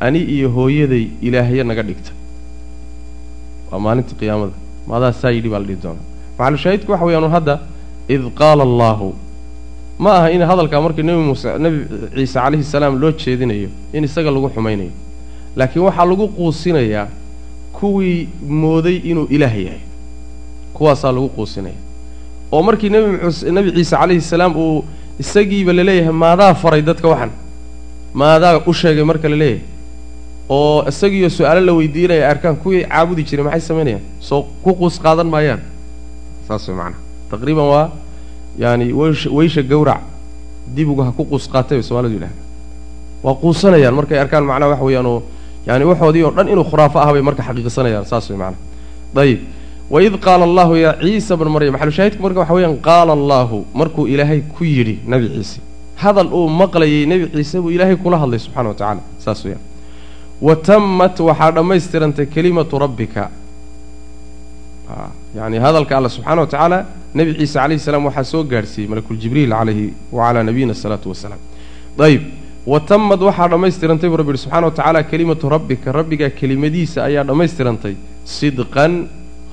[0.00, 2.12] ani iyo hooyaday ilaahyo naga dhigta.
[3.70, 4.52] Waa maalinta qiyaamada.
[4.86, 6.04] Ma adaa saa yidhi baa la dhihi doonaa.
[6.38, 7.54] Maxalushaahidku waxa weyaanu hadda
[8.08, 9.08] id qaala allaahu.
[9.98, 11.78] Ma aha in hadalkaa markii nebi muuse nebi
[12.14, 14.92] ciise calayhi salaam loo jeedinayo in isaga lagu xumaynayo
[15.56, 17.06] laakiin waxaa lagu quusinayaa
[17.72, 19.80] kuwii mooday inuu ilaah yahay.
[20.74, 21.74] Kuwaasaa lagu quusinaya.
[22.52, 24.84] Oo markii nebi muuse nebi ciise calayhi salaam uu
[25.18, 27.30] isagiiba la leeyahay maadaa faray dadka waxan?
[28.14, 29.62] Maadaa u sheegay marka la leeyahay?
[30.48, 35.26] Oo isagiiyo su'aalo la weydiinaya arkaan kuwii caabudi jiray maxay samaynayaan soo ku quus qaadan
[35.26, 35.60] maayaan.
[36.48, 37.90] Saas way macanaha taqriiban waa
[38.58, 40.00] yaani weysha weysha gawrac
[40.74, 42.36] dibuga ha ku quus qaatay bay soomalidu yidhahda
[43.24, 45.06] waa quusanayaan markay arkaan macnaha waxa weeyaan
[45.66, 48.58] oo yaani waxoodii oo dhan inuu khuraafo ah marka xaqiiqsanayaan saas way macanaha
[49.14, 49.40] dayib.
[49.90, 54.40] Waid qaala allahu yaa ciisa bna maryam maxalushaahidku marka waxa weeyaan qaala allaahu markuu ilaahay
[54.40, 55.60] ku yidhi nebi ciise.
[55.96, 59.62] Hadal uu maqlayay nebi ciise buu ilaahay kula hadlay subxana wa tacaala saas weeyaan.
[60.40, 63.30] Wa tammat waxaa dhammaystirantay kelimatu rabbika.
[65.34, 69.94] Yani hadalka alla subxaana wa tacaala nebi ciise calayhi salaam waxaa soo gaadhsiiyey malakuljibriil calayhi
[70.12, 71.38] wacalaa nabiyina asalaatu wasalaam
[71.98, 72.22] ayib
[72.66, 75.92] wa tammad waxaa dhammaystirantay buu rabbi yihi subxana wa tacaala kelimatu rabbika.
[75.98, 78.92] Rabbigaa kelimadiisa ayaa dhammaystirantay sidqan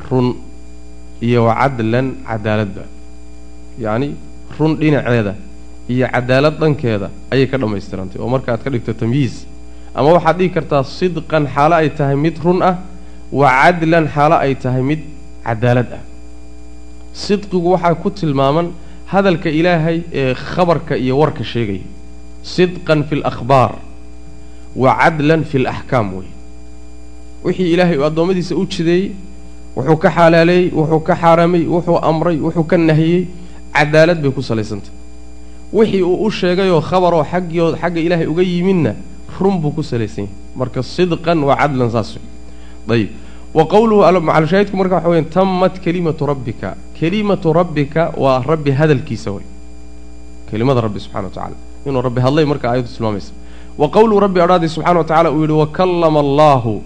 [0.09, 0.27] run
[1.21, 2.83] iyo wa cadlan cadaaladba
[3.85, 4.09] yacni
[4.59, 5.33] run dhinaceeda
[5.93, 9.35] iyo cadaalad dhankeeda ayay ka dhammaystirantay oo marka aad ka dhigto tamyiis
[9.95, 12.75] ama waxaad dhigi kartaa sidqan xaalo ay tahay mid run ah
[13.39, 15.01] wa cadlan xaalo ay tahay mid
[15.45, 16.03] cadaalad ah.
[17.13, 18.67] Sidqigu waxaa ku tilmaaman
[19.05, 21.85] hadalka ilaahay ee khabarka iyo warka sheegaya
[22.43, 23.79] sidqan fi alakhbaar
[24.75, 26.27] wa cadlan fi alaxkaam wey.
[27.43, 29.11] Wixii ilaahay uu addoommadiisa u jideeyey
[29.75, 33.27] wuxuu ka xalaaleeyey wuxuu ka xaaramay wuxuu amray wuxuu ka nahiyey
[33.73, 34.91] cadaalad bay ku salaysantah
[35.73, 38.95] wixii uu u sheegayoo khabaroo xaggio xagga ilaahay uga yimidna
[39.39, 40.35] run buu ku salaysan yahay.
[40.55, 42.23] Marka sidqan wa cadlan saas wey.
[42.95, 43.09] Ayib
[43.53, 46.77] wa qowluhu macalushaahidku marka waxa weya tammat kelimatu rabbika.
[46.93, 49.45] Kelimatu rabbika waa rabbi hadalkiisa wey.
[50.49, 53.31] Kelimada rabbi subxana wa tacala inuu rabbi hadlay marka aayaddu tilmaamaysa.
[53.77, 56.81] Wa qowluhu rabbi odhaaday subxana wa tacala uu yidhi wakallama allaahu.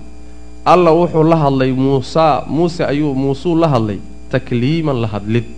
[0.65, 3.99] Alla wuxuu la hadlay muusaa muuse ayuu muusuu la hadlay
[4.31, 5.51] takliiman la hadlid.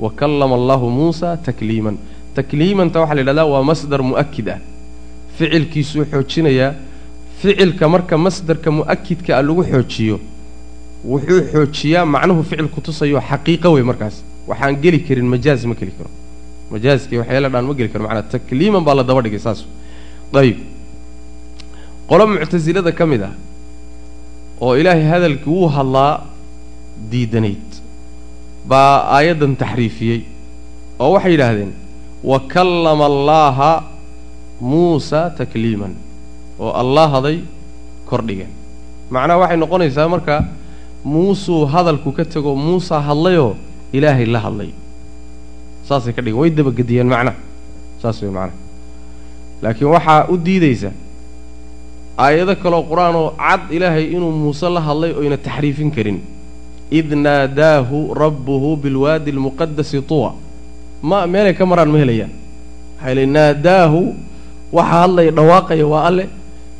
[0.00, 1.96] Wa kallama allaahu muusa takliiman.
[2.34, 4.58] Takliimanta waxaa la yidhahdaa waa masdar mu'akid ah.
[5.36, 6.74] Ficilkiisuu xoojinayaa.
[7.40, 10.20] Ficilka marka masdarka mu'akidka a lagu xoojiyo
[11.04, 14.16] wuxuu xoojiyaa macnuhu ficil kutusayo xaqiiqo wey markaas.
[14.48, 16.10] Waxaan geli karin majaaz ma geli karo
[16.72, 19.60] majaaskii waxyaala dhaan ma geli karo macnaa takliiman baa la daba dhigay saas
[20.42, 20.58] ayib
[22.10, 23.34] qolo muctasilada ka mid ah
[24.64, 26.12] oo ilaahay hadalkii wuu hadlaa
[27.10, 27.68] diidanayd.
[28.70, 30.20] Baa aayaddan taxriifiyey
[31.02, 31.72] oo waxay yidhaahdeen
[32.30, 33.70] wa kallama allaaha
[34.72, 35.92] muusa takliiman
[36.60, 37.38] oo allah haday
[38.10, 38.52] kordhigeen.
[39.14, 40.36] Macnaha waxay noqonaysaa marka
[41.14, 43.52] muusuu hadalku ka tego muusaa hadlayoo
[43.96, 44.70] ilaahay la hadlay
[45.90, 47.36] saasay ka dhigeen way dabagediyeen macnaha
[48.02, 48.58] saas wey macnaha
[49.62, 50.90] laakiin waxaa u diidaysa
[52.24, 56.18] aayado kaloo qur'aan oo cad ilaahay inuu muuse la hadlay oyna taxriifin karin.
[56.98, 60.30] Id naadaahu rabbuhu bilwaadi almuqadasi tuwa.
[61.02, 62.32] Ma meelay ka maraan ma helayaan.
[62.98, 64.00] Maxaa yili naadaahu
[64.76, 66.24] waxa hadlaya dhawaaqaya waa alle.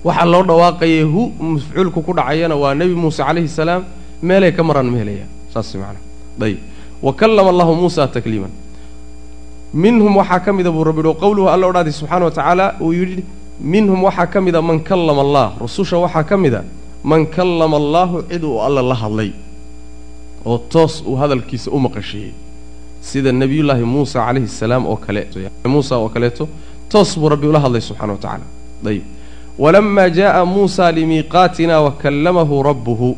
[0.05, 3.83] Waxa loo dhawaaqaya hu mafcuulku ku dhacayana waa nebi muuse calayhi salaam.
[4.23, 6.03] Meelay ka maraan ma helayaan saas macnaha
[6.47, 6.59] ayib
[7.07, 8.53] wa kallama allahu muusa takliiman
[9.75, 13.25] minhum waxaa ka mida buu rabbi yihi qowluhu alla odhaaday subxana wa tacaala uu yidhi
[13.61, 15.53] minhum waxaa ka mida man kallama allah.
[15.61, 16.65] Rususha waxaa ka mida
[17.05, 19.33] man kallama allaahu cid uu alla la hadlay
[20.45, 22.33] oo toos uu hadalkiisa u maqashiiyey
[23.01, 25.29] sida nebiyullaahi muusa calayhi salaam oo kale
[25.65, 26.49] muusa oo kaleeto
[26.89, 28.45] toos buu rabbi ula hadlay subxana wa tacaala.
[28.87, 29.03] Ayib
[29.59, 33.17] walamaa jaa'a muusa limiiqaatina wa kallamahu rabbuhu.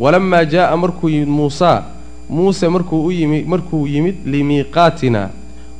[0.00, 1.84] Walamaa jaa'a markuu yimid muusaa
[2.28, 5.28] muuse markuu u yimi markuu yimid limiiqaatina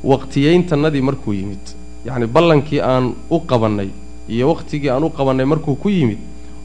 [0.03, 1.63] waqtiyayntannadii markuu yimid.
[2.05, 3.89] Yacni ballankii aan u qabannay
[4.29, 6.17] iyo waqtigii aan u qabannay markuu ku yimid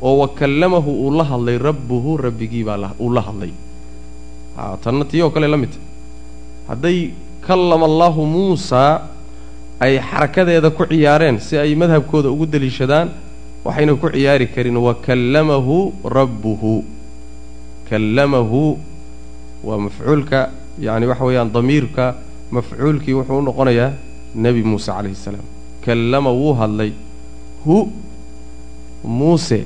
[0.03, 3.51] oo wa kallamahu uu la hadlay rabbuhu rabbigii baa uu la hadlay.
[4.83, 5.71] Tanna tii oo kale la mid.
[5.71, 7.11] Tahy hadday
[7.47, 9.03] kallama allaahu muusaa
[9.81, 13.11] ay xarakadeeda ku ciyaareen si ay madhabkooda ugu deliishadaan
[13.65, 16.85] waxayna ku ciyaari karin wa kallamahu rabbuhu.
[17.91, 18.79] Kallamahu
[19.65, 22.15] waa mafcuulka yacni waxa weeyaan damiirka
[22.57, 23.91] mafcuulkii wuxuu u noqonayaa
[24.45, 25.47] nebi muuse calayhi salaam.
[25.85, 26.91] Kallama wuu hadlay
[27.67, 27.77] hu
[29.05, 29.59] muuse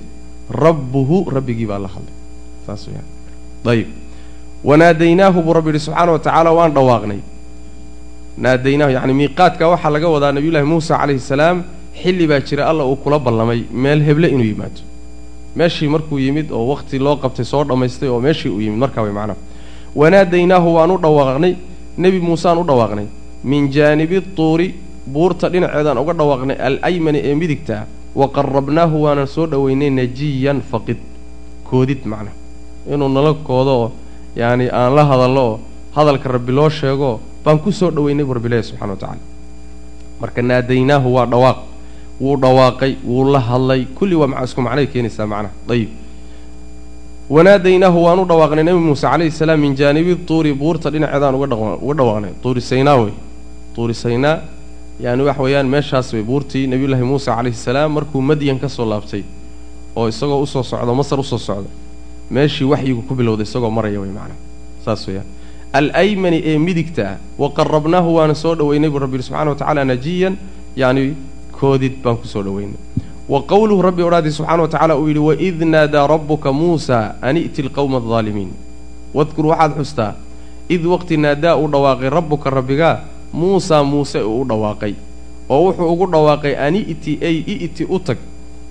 [0.65, 2.15] rabbuhu rabbigii baa la hadlay.
[2.67, 3.07] Saas weyaan
[3.73, 3.89] ayib
[4.69, 7.21] wanaadaynaahu buu rabbi yidhi subxaana wa tacaala waan dhawaaqnay.
[8.45, 11.57] Naadaynaahu yacni miiqaadka waxaa laga wadaa nabiyullaahi muusa calayhi salaam
[12.03, 14.81] xilli baa jira alla uu kula ballamay meel heble inuu yimaado.
[15.59, 19.13] Meeshii markuu yimid oo wakhti loo qabtay soo dhammaystay oo meeshii uu yimid markaa way
[19.19, 19.39] macnaha
[20.01, 21.53] wanaadaynaahu waan u dhawaaqnay
[21.99, 23.07] nebi muuseaan u dhawaaqnay.
[23.45, 24.75] Min jaanibi tuuri
[25.13, 27.83] buurta dhinaceedaan uga dhawaaqnay al-aymani ee midigtaa
[28.15, 30.99] wa qarrabnaahu waanan soo dhoweynay najiyan faqid
[31.71, 32.35] koodid macnaha
[32.95, 33.89] inuu nala koodo oo
[34.37, 35.61] yacani aan la hadallo oo
[35.97, 39.23] hadalka rabbi loo sheego baan ku soo dhoweynay bu rabbi leehy subxana wa tacala
[40.21, 41.59] marka naadaynaahu waa dhawaaq.
[42.21, 45.91] Wuu dhawaaqay wuu la hadlay kulli waa ma isku macnay keenaysaa macnaha ayib
[47.31, 52.33] wanaadaynaahu waan u dhawaaqnay nebi muuse calayhi salaam min jaanibi tuuri buurta dhinaceedaan uga dhawaaqnay.
[52.43, 53.13] Tuuri saynaa wey.
[53.75, 54.39] Tuuri saynaa
[55.01, 59.23] yaani wax weeyaan meeshaas wey buurtii nebiyullaahi muuse calayhi salaam markuu madyan ka soo laabtay
[59.97, 61.69] oo isagoo u soo socdo masar u soo socda
[62.31, 64.41] meeshii waxyigu ku bilowday isagoo maraya wey macnaha
[64.85, 65.27] saas weeyaan.
[65.73, 70.35] Al-aymani ee midigta ah wa qarrabnaahu waana soo dhoweynay buu rabbi subxana wa tacaala najiyan
[70.77, 71.13] yacni
[71.53, 72.79] koodid baan ku soo dhoweynay
[73.29, 77.63] wa qowluhu rabbi odhaadii subxana wa tacala uu yidhi waid naadaa rabbuka muusa an i'ti
[77.63, 78.51] lqowma aldaalimiin
[79.15, 80.13] wadkur waxaad xustaa
[80.69, 82.95] id waqti naadaa uu dhawaaqay rabbuka rabbigaa
[83.33, 84.95] muusaa muuse uu u dhawaaqay
[85.49, 87.37] oo wuxuu ugu dhawaaqay an i'ti ay
[87.67, 88.19] i'ti u tag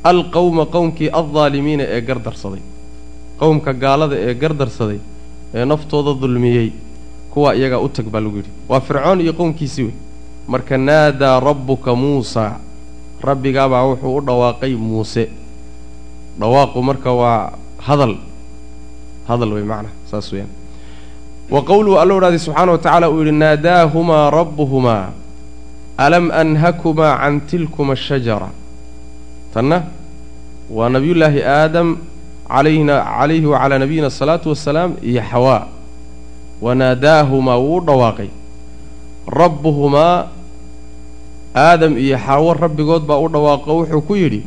[0.03, 2.61] alqowma qowmkii aldaalimiina ee gardarsaday
[3.39, 4.99] qowmka gaalada ee gardarsaday
[5.53, 6.71] ee naftooda dulmiyey
[7.33, 8.49] kuwa iyagaa u tag baa lagu yidhi.
[8.69, 9.93] Waa fircoon iyo qowmkiisii wey.
[10.47, 12.57] Marka naadaa rabbuka muusaa
[13.21, 15.29] rabbigaabaa wuxuu u dhawaaqay muuse.
[16.39, 17.51] Dhawaaqu marka waa
[17.87, 18.15] hadal.
[19.27, 20.49] Hadal wey macnaha saas weeyaan.
[21.49, 25.05] Wa qowluhu alla odhaaday subxaana wa tacaala uu yidhi naadaahumaa rabbuhumaa
[25.97, 28.49] alam anhakumaa can tilkuma ashajara
[29.53, 29.83] tanna
[30.69, 31.97] waa nabiyullaahi aadam
[32.47, 35.61] calayhina calayhi wacalaa nabiyina asalaatu wasalaam iyo xawaa.
[36.61, 38.29] Wanaadaahumaa wuu u dhawaaqay.
[39.27, 40.27] Rabbuhumaa
[41.65, 44.41] aadam iyo xaawo rabbigood baa u dhawaaqo wuxuu ku yidhi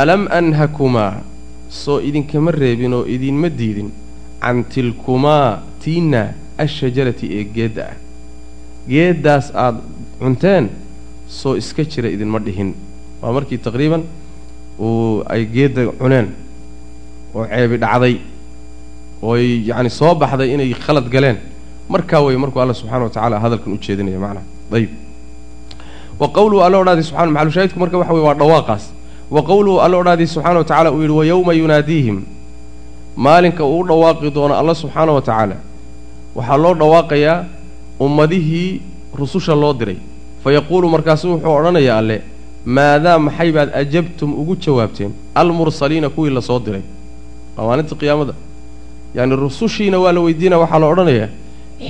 [0.00, 1.22] alam anhakumaa
[1.82, 3.90] soo idinkama reebin oo idinma diidin.
[4.44, 7.96] Can tilkumaa tiinna ashajarati ee geedda ah.
[8.88, 9.76] Geeddaas aad
[10.20, 10.68] cunteen
[11.26, 12.74] soo iska jira idinma dhihin.
[13.22, 14.02] Waa markii taqriiban
[14.78, 16.28] uu ay geedda cuneen
[17.34, 18.14] oo ceebi dhacday
[19.22, 21.38] ooy yacni soo baxday inay khalad galeen.
[21.88, 24.90] Markaa wey markuu alla subxana wa tacala hadalkan u jeedinaya macnaha ayib
[26.20, 28.84] wa qowluhu alla odhaadii subxana maxalushaahidku marka waxa weye waa dhawaaqaas.
[29.30, 32.18] Wa qowluhu alla odhaadii subxaana wa tacala uu yidhi wa yowma yunaadiihim
[33.16, 35.56] maalinka uu u dhawaaqi doono alla subxaana wa tacaala
[36.36, 37.44] waxaa loo dhawaaqayaa
[38.00, 38.80] ummadihii
[39.18, 39.96] rususha loo diray.
[40.44, 42.22] Fa yaquulu markaasu wuxuu odhanayaa alle
[42.66, 45.12] maadaa maxay baad ajabtum ugu jawaabteen?
[45.34, 46.82] Almursaliina kuwii la soo diray.
[47.56, 48.34] Waa maalinta qiyaamada.
[49.14, 51.28] Yacni rusushiina waa la weydiinaya waxaa la odhanayaa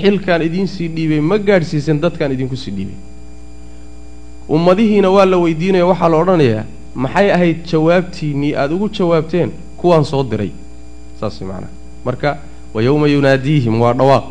[0.01, 2.95] xilkaan idiinsii dhiibay ma gaadhsiisan dadkaan idinku sii dhiibay
[4.49, 9.51] ummadihiina waa la weydiinaya waxaa la odhanayaa maxay ahayd jawaabtiinnii aada ugu jawaabteen?
[9.77, 10.51] Kuwaan soo diray.
[11.21, 11.73] Saas macnaha
[12.05, 12.39] marka
[12.75, 14.25] wa yowma yunaadiihim waa dhawaaq.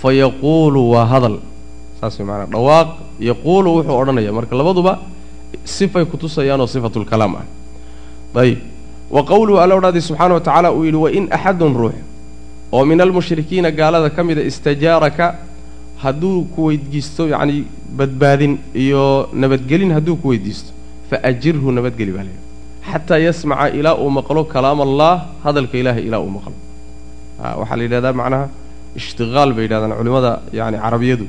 [0.00, 1.38] Fa yaquulu waa hadal.
[2.00, 2.88] Saas macnaha dhawaaq
[3.20, 4.98] yaquulu wuxuu odhanaya marka labaduba
[5.64, 7.46] sifay kutusayaanoo sifatulkalaam ah.
[8.34, 8.58] Ayib
[9.10, 11.92] wa qowluhu alla odhaadii subxaana wa tacaala uu yidhi wain axadun ruux
[12.72, 15.34] oo min almushrikiina gaalada ka mida istajaaraka
[16.02, 17.64] hadduu ku weydiisto yacni
[17.98, 20.70] badbaadin iyo nabadgelin hadduu ku weydiisto
[21.10, 22.42] fa ajirhu nabadgeli baa leeyahy
[22.90, 26.56] xataa yasmaca ilaa uu maqlo kalaam allah hadalka ilaahay ilaa uu maqlo.
[27.60, 28.48] Waxaa la yidhahdaa macnaha
[29.00, 31.26] ishtiqaal bay yidhahdaan culimmada yani carabiyadu.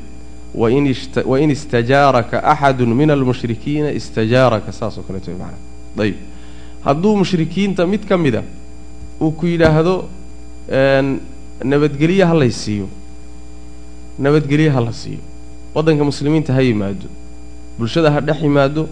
[1.32, 5.62] Wain istajaaraka axadun min almushrikiina istajaaraka saas kaleeto macnaha.
[6.00, 6.18] Ayib
[6.86, 8.44] hadduu mushrikiinta mid ka mida
[9.22, 9.96] uu ku yidhaahdo
[11.64, 12.52] nabadgelye ha lay
[14.20, 15.20] nabadgelye ha la siiyo.
[15.76, 17.08] Waddanka muslimiinta ha yimaado.
[17.78, 18.88] Bulshada ha dhex yimaado.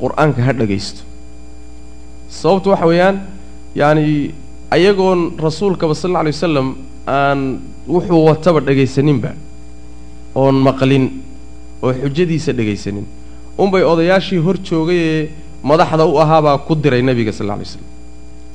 [0.00, 1.02] Qur'aanka ha dhagaysto.
[2.28, 3.20] Sababtu waxa weeyaan
[3.74, 4.30] yacani
[4.70, 9.34] ayagoon rasuulkaba sal alla alay wasalam aan wuxuu wataba dhagaysaninba
[10.34, 11.10] oon maqlin
[11.82, 13.04] oo xujadiisa dhagaysanin.
[13.58, 15.28] Unbay odayaashii hor joogay ee
[15.62, 17.84] madaxda u ahaabaa ku diray nebiga sal alla alay slam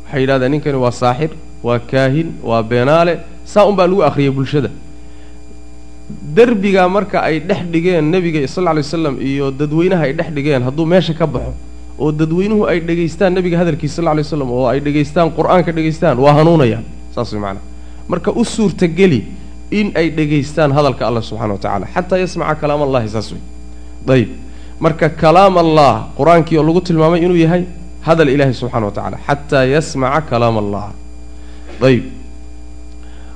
[0.05, 1.31] waxay yidhahdeen ninkani waa saaxir
[1.63, 3.19] waa kaahin waa beenaale.
[3.45, 4.71] Saa unbaa lagu akhriyay bulshada
[6.37, 10.85] derbigaa marka ay dhex dhigeen nebiga sal alay waslam iyo dadweynaha ay dhex dhigeen hadduu
[10.93, 11.53] meesha ka baxo
[11.99, 16.17] oo dadweynuhu ay dhegaystaan nebiga hadalkiisa sal lla alay waslam oo ay dhegaystaan qur'aanka dhegaystaan
[16.25, 16.83] waa hanuunayaan
[17.15, 17.63] saas way macanaha
[18.11, 19.21] marka u suurtageli
[19.79, 23.41] in ay dhegaystaan hadalka allah subxana wa tacala xataa yasmaca kalaam allahi saas wey
[24.15, 24.29] ayib
[24.85, 27.63] marka kalaam allah qur'aankii oo lagu tilmaamay inuu yahay
[28.07, 30.85] hadal ilaahi subxana wa tacala xataa yasmaca kalaam allah
[31.89, 32.03] ayb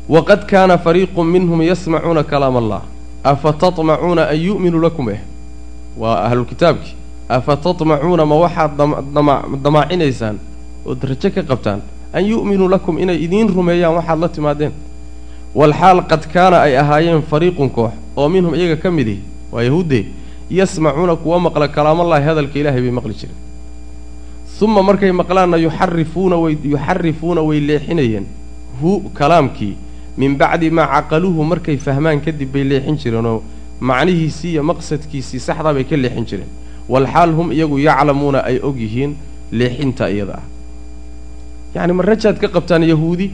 [0.09, 2.81] waqad kaana fariiqu minhum yasmacuuna kalaam allah
[3.23, 5.19] afa taطmacuuna an yu'minuu lakum eh
[5.97, 6.95] waa ahlulkitaabkii
[7.29, 8.71] afa taطmacuuna ma waxaad
[9.63, 10.35] damaacinaysaan
[10.85, 11.79] ood rajo ka qabtaan
[12.13, 14.71] an yu'minuu lakum inay idiin rumeeyaan waxaad la timaadeen
[15.55, 20.05] walxaal qad kaana ay ahaayeen fariiqun koox oo minhum iyaga ka mid ihi waa yahuuddee
[20.49, 23.37] yasmacuuna kuwa maqla kalaamallaahi hadalka ilaahay bay maqli jireen
[24.61, 28.25] uma markay maqlaanna yuxarifuuna way yuxarifuuna way leexinayeen
[28.81, 29.75] hu kalaamkii
[30.19, 33.39] min bacdi maa caqaluuhu markay fahmaan kadib bay leexin jireenoo
[33.89, 36.49] macnihiisii iyo maqsadkiisii saxdaa bay ka leexin jireen.
[36.89, 39.11] Walxaal hum iyagu yaclamuuna ay og yihiin
[39.51, 40.45] leexinta iyada ah.
[41.75, 43.31] Yacni ma rajaad ka qabtaan yahuudi?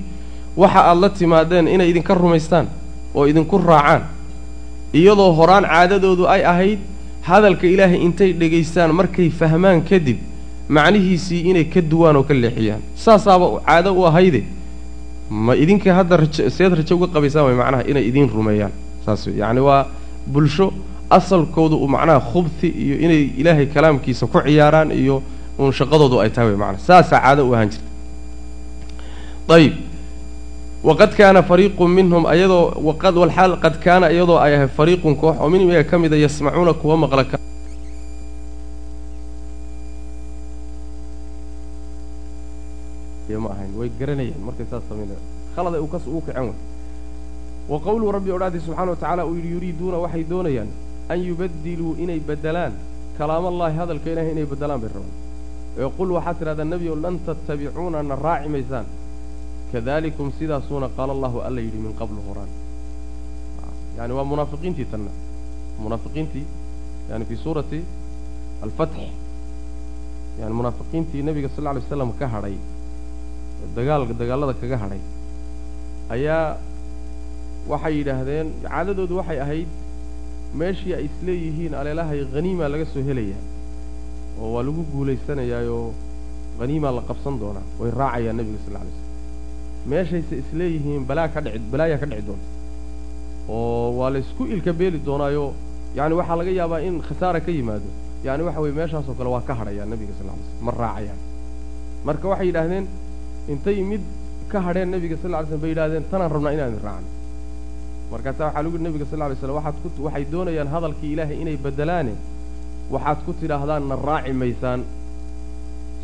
[0.58, 2.68] Waxa aad la timaadeen inay idinka rumaystaan
[3.16, 4.02] oo idinku raacaan.
[4.94, 6.80] Iyadoo horaan caadadoodu ay ahayd
[7.22, 10.18] hadalka ilaahay intay dhegaystaan markay fahmaan kadib
[10.70, 12.82] macnihiisii inay ka duwaan oo ka leexiyaan.
[12.96, 14.44] Saasaaba caado u ahayde
[15.30, 18.72] ma idinka hadda rajo seed rajo uga qabaysaan way macnaha inay idiin rumeeyaan.
[19.06, 19.88] Saas wey yacni waa
[20.28, 20.74] bulsho
[21.10, 25.24] asalkoodu uu macnaha khubthi iyo inay ilaahay kalaamkiisa ku ciyaaraan iyo
[25.60, 26.84] uun shaqadoodu ay tahay way macnaha.
[26.88, 29.74] Saasaa caado u ahaan jirta ayib
[30.84, 35.50] waqad kaana fariiqun minhum ayadoo waqad walxaal qad kaana iyadoo ay ahay fariiqun koox oo
[35.50, 37.26] minhum iyaga ka mida yasmacuuna kuwa maqla
[43.46, 45.22] ma ahayn way garanayeen markay saas samaynaya
[45.56, 46.58] khalada uu kas ugu kacen way.
[47.70, 50.70] Wa qowluhu rabbi odhaadi subxana wa tacaala uu yidhi yuriiduuna waxay doonayaan
[51.14, 52.74] an yubadiluu inay bedelaan
[53.18, 55.14] kalaamallaahi hadalka ilahay inay bedelaan bay rabaan.
[55.80, 58.86] Ee qul waxaad tidhahdaa nebiyow lan tattabicuuna na raaci maysaan.
[59.72, 62.52] Kadalikum sidaasuuna qaala allahu alla yidhi min qablu horaan
[63.98, 65.12] yani waa munaafiqiintii tanna.
[65.84, 66.46] Munaafiqiintii
[67.10, 67.80] yani fii suurati
[68.66, 68.98] alfatx
[70.40, 72.56] yani munaafiqiintii nebiga sal lla alay slam ka hadhay
[73.78, 75.02] dagaal dagaallada kaga hadhay.
[76.16, 76.58] Ayaa
[77.72, 79.68] waxay yidhaahdeen caadadoodu waxay ahayd
[80.60, 83.42] meeshii ay isleeyihiin aleelahay haniimaa laga soo helayaa.
[84.42, 85.88] Oo waa lagu guulaysanayaayoo
[86.60, 91.60] haniimaa la qabsan doonaa way raacayaan nebiga sal alay slam meeshayse isleeyihiin balaa ka dhici
[91.72, 92.48] balaayaa ka dhici doonta.
[93.50, 95.46] Oo waa laysku ilka beeli doonaayo
[95.98, 97.90] yacni waxaa laga yaabaa in khasaara ka yimaado.
[98.26, 101.20] Yacni waxa weye meeshaasoo kale waa ka hadhayaan nebiga sal lla alay slam ma raacayaan.
[102.08, 102.86] Marka waxay yidhaahdeen
[103.54, 104.02] intay mid
[104.52, 107.10] ka hadheen nebiga sal lla alay slam bay yidhahdeen tanaan rabnaa inaan raacno.
[108.12, 111.58] Markaasaa waxaa lagu yidhi nebiga sal alay slam waxaad ku waxay doonayaan hadalkii ilaahay inay
[111.66, 112.14] bedelaane
[112.94, 114.82] waxaad ku tidhaahdaan na raaci maysaan.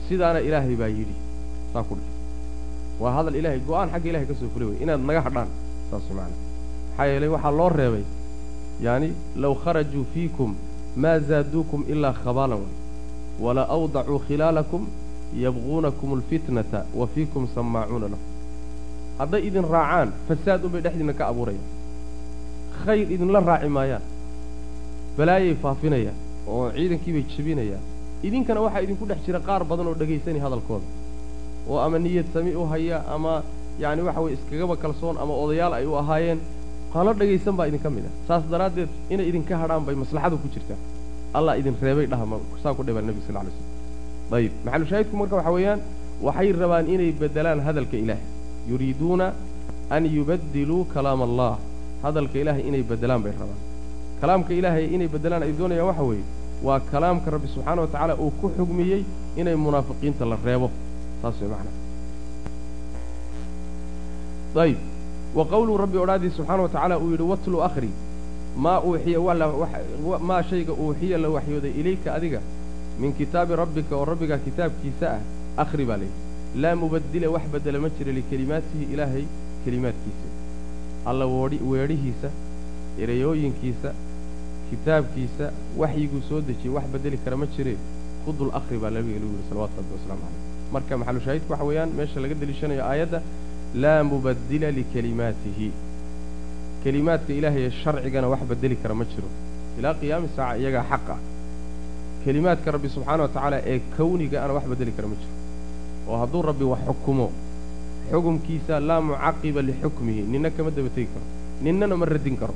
[0.08, 1.16] Sidaana ilaahay baa yidhi.
[1.74, 2.10] Saa ku dhihi
[3.02, 5.50] waa hadal ilahay go'aan xagga ilahay ka soo fulay wey inaad naga hadhaan
[5.90, 6.38] saas macanaa
[6.90, 8.04] maxaa yeelay waxaa loo reebay
[8.86, 9.10] yaani
[9.44, 10.52] low kharajuu fiikum
[11.04, 12.74] maa zaaduukum ilaa khabaalan way
[13.46, 14.82] wala awdacuu khilaalakum
[15.36, 18.24] yabquunakum alfitnata wa fiikum samaacuuna lahu.
[19.20, 21.68] Hadday idin raacaan fasaad unbay dhexdiinna ka abuurayaan.
[22.86, 24.04] Khayr idinla raaci maayaan.
[25.18, 26.18] Balaayay faafinayaan.
[26.48, 27.84] Oo ciidankiibay jebinayaan
[28.24, 30.86] idinkana waxaa idinku dhex jira qaar badan oo dhegaysanaya hadalkooda.
[31.70, 33.44] Oo ama niyad sami u haya ama
[33.80, 36.40] yacni waxa weye iskagaba kalsoon ama odayaal ay u ahaayeen.
[36.94, 38.14] Qalo dhagaysan baa idinka mid ah.
[38.28, 40.80] Saas daraaddeed inay idinka hadhaan bay maslaxadu ku jirtaa.
[41.34, 43.71] Allah idin reebay dhahma saa ku dhibaa nebiga sal lla alay slam
[44.38, 45.80] ayib maxalu shaahidku marka waxa weeyaan
[46.26, 48.26] waxay rabaan inay bedelaan hadalka ilaahay.
[48.70, 49.28] Yuriiduuna
[49.96, 51.54] an yubadiluu kalaam allah
[52.04, 53.60] hadalka ilaahay inay bedelaan bay rabaan.
[54.22, 56.26] Kalaamka ilaahay inay bedelaan ay doonayaan waxa weeye
[56.66, 59.02] waa kalaamka rabbi subxaana wa tacaala uu ku xugmiyey
[59.40, 60.68] inay munaafiqiinta la reebo.
[61.22, 61.76] Saas way macnaa
[64.64, 64.78] ayib
[65.38, 67.90] wa qowluu rabbi odhaadii subxaana wa tacaala uu yidhi watlu akhri
[68.64, 69.20] maa uuxiya
[70.30, 72.40] maa shayga uuxiya la waxyooday ilayka adiga
[73.02, 75.22] min kitaabi rabbika oo rabbigaa kitaabkiisa ah
[75.64, 79.26] akhri baa layidhi laa mubadila wax bedela ma jira likelimaatihi ilaahay
[79.66, 80.28] kelimaadkiisa
[81.12, 81.26] alla
[81.72, 82.30] weedhihiisa
[83.04, 83.90] ereyooyinkiisa
[84.70, 85.46] kitaabkiisa
[85.82, 87.78] waxyiguu soo dejiyey wax bedeli kara ma jiree
[88.26, 91.66] ku dul akhri baa nabiga lagu yidhi salawatu rabbi wasalaamu calayh marka maxalu shaahidku waxa
[91.70, 93.20] weeyaan meesha laga deliishanayo aayadda
[93.84, 95.68] laa mubadila likelimaatihi
[96.84, 99.30] kelimaadka ilaahay ee sharcigana wax bedeli kara ma jiro.
[99.80, 101.20] Ilaa qiyaami saaca iyagaa xaq ah
[102.24, 105.34] kelimaadka rabbi subxaana wa tacaala ee kawniga ana wax bedeli kara ma jiro.
[106.10, 107.28] Oo hadduu rabbi wax xukumo
[108.12, 111.26] xukumkiisa laa mucaqiba lixukmihi ninna kama daba tegi karo
[111.66, 112.54] ninnana ma radin karo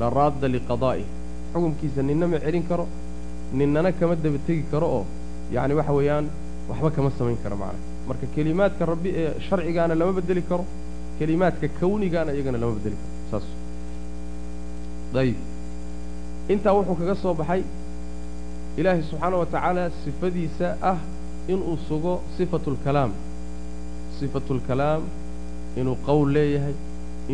[0.00, 1.06] la raadda liqadaa'ih
[1.52, 2.84] xukumkiisa ninna ma celin karo
[3.58, 5.04] ninnana kama daba tegi karo oo
[5.54, 6.26] yacni waxa weeyaan
[6.70, 7.88] waxba kama samayn karo macnaha.
[8.08, 10.64] Marka kelimaadka rabbi ee sharcigaana lama bedeli karo
[11.18, 13.10] kelimaadka kawnigaana iyagana lama bedeli karo.
[13.30, 13.46] Saas.
[15.22, 15.38] Ayib
[16.52, 17.62] intaa wuxuu kaga soo baxay
[18.78, 20.98] ilaahay subxaana wa tacaala sifadiisa ah
[21.52, 23.12] inuu sugo sifatulkalaam
[24.18, 25.02] sifatulkalaam
[25.80, 26.74] inuu qowl leeyahay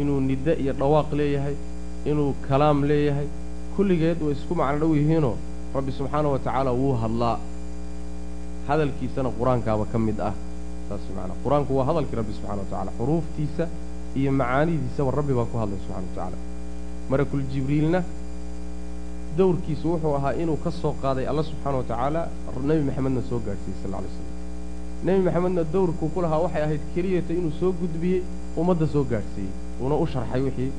[0.01, 1.57] inuu nidde iyo dhawaaq leeyahay
[2.11, 3.29] inuu kalaam leeyahay.
[3.77, 5.35] Kulligeed way isku macno dhow yihiinoo
[5.75, 7.39] rabbi subxaana wa tacaala wuu hadlaa.
[8.69, 10.35] Hadalkiisana qur'aankaaba ka mid ah.
[10.89, 13.65] Saas macnaa qur'aanku waa hadalkii rabbi subxana wa tacala xuruuftiisa
[14.19, 16.39] iyo macaanidiisaba rabbi baa ku hadlay subxana wa tacaala
[17.11, 17.43] malakul
[19.39, 22.21] dowrkiisu wuxuu ahaa inuu ka soo qaaday alla subxaana wa tacaala
[22.71, 24.29] nebi maxamedna soo gaadhsiiyey sal alay slam
[25.07, 28.21] nebi maxamedna dowrkuu ku lahaa waxay ahayd keliyata inuu soo gudbiyey
[28.61, 29.53] ummadda soo gaadhsiiyey.
[29.83, 30.71] Uuna u sharxay wixii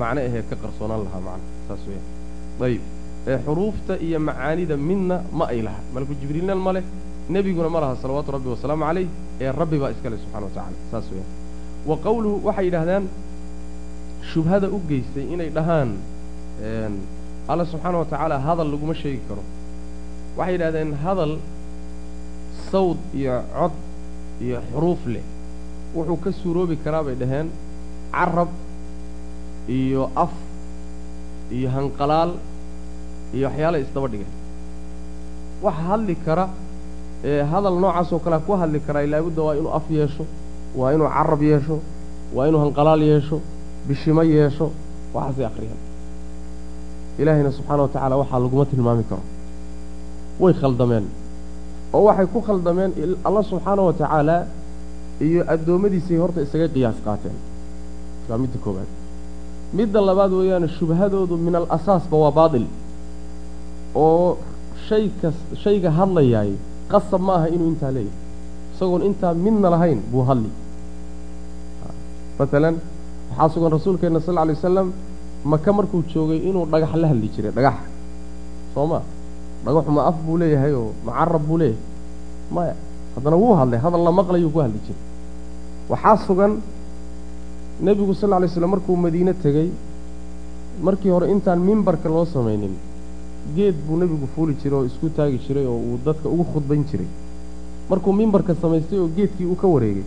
[0.00, 2.82] macno ahee ka qarsoonaan lahaa macna saas weeyaan ayib.
[3.46, 6.84] Xuruufta iyo macaanida midna ma ay laha malakul jibriilna ma leh
[7.34, 9.08] nebiguna ma laha salawaatu rabbi wasalaamu calayh
[9.44, 11.30] ee rabbi baa iska leh subxana wa tacala saas weeyaan
[11.90, 13.04] wa qowluhu waxay yidhahdaan
[14.32, 15.90] shubhada u geystay inay dhahaan
[17.50, 19.42] alla subxaana wa tacaala hadal laguma sheegi karo.
[20.38, 21.32] Waxay yidhahdeen hadal
[22.70, 23.72] sawd iyo cod
[24.44, 25.22] iyo xuruuf leh.
[25.94, 27.48] Wuxuu ka suuroobi karaa bay dhaheen
[28.12, 28.48] carab
[29.78, 30.32] iyo af
[31.56, 32.32] iyo hanqalaal
[33.36, 34.30] iyo waxyaala isdaba dhigay
[35.64, 36.44] waxa hadli kara
[37.30, 40.24] ee hadal noocaasoo kalea ku hadli karaa laabudda waa inuu af yeesho
[40.78, 41.76] waa inuu carab yeesho
[42.36, 43.36] waa inuu hanqalaal yeesho
[43.88, 44.66] bishimo yeesho
[45.14, 45.80] waxaasay akhriyaan
[47.20, 49.22] ilaahayna subxaana wa tacaala waxaa laguma tilmaami karo
[50.42, 51.04] way khaldameen
[51.96, 52.90] oo waxay ku khaldameen
[53.28, 54.36] alla subxaana wa tacaala
[55.26, 57.36] iyo addoommadiisay horta isaga qiyaas qaateen
[58.28, 58.90] waa midda koowaad
[59.78, 62.66] midda labaad weeyaane shubhadoodu min al asaasba waa baatil
[64.04, 64.28] oo
[64.88, 66.50] shay kas shayga hadlayaay
[66.92, 68.20] qasab ma aha inuu intaa leeyahay
[68.74, 70.50] isagoon intaa midna lahayn buu hadli
[72.38, 72.74] maalan
[73.30, 74.88] waxaa sugan rasuulkeenna sal lla lay wasalam
[75.44, 77.74] maka markuu joogay inuu dhagax la hadli jiray dhagax.
[78.74, 79.00] Soo ma?
[79.64, 81.80] Dhagaxu ma af buu leeyahay oo ma carab buu leeyahay?
[82.50, 82.74] Maya
[83.16, 85.00] haddana wuu hadlay hadal la maqlayuu ku hadli jiray.
[85.88, 86.52] Waxaa sugan
[87.80, 89.70] nebigu sal lla lay slam markuu madiine tegey
[90.82, 92.74] markii hore intaan mimbarka loo samaynin
[93.56, 97.06] geed buu nebigu fuuli jiray oo isku taagi jiray oo uu dadka ugu khudbayn jiray.
[97.90, 100.04] Markuu mimbarka samaystay oo geedkii uu ka wareegay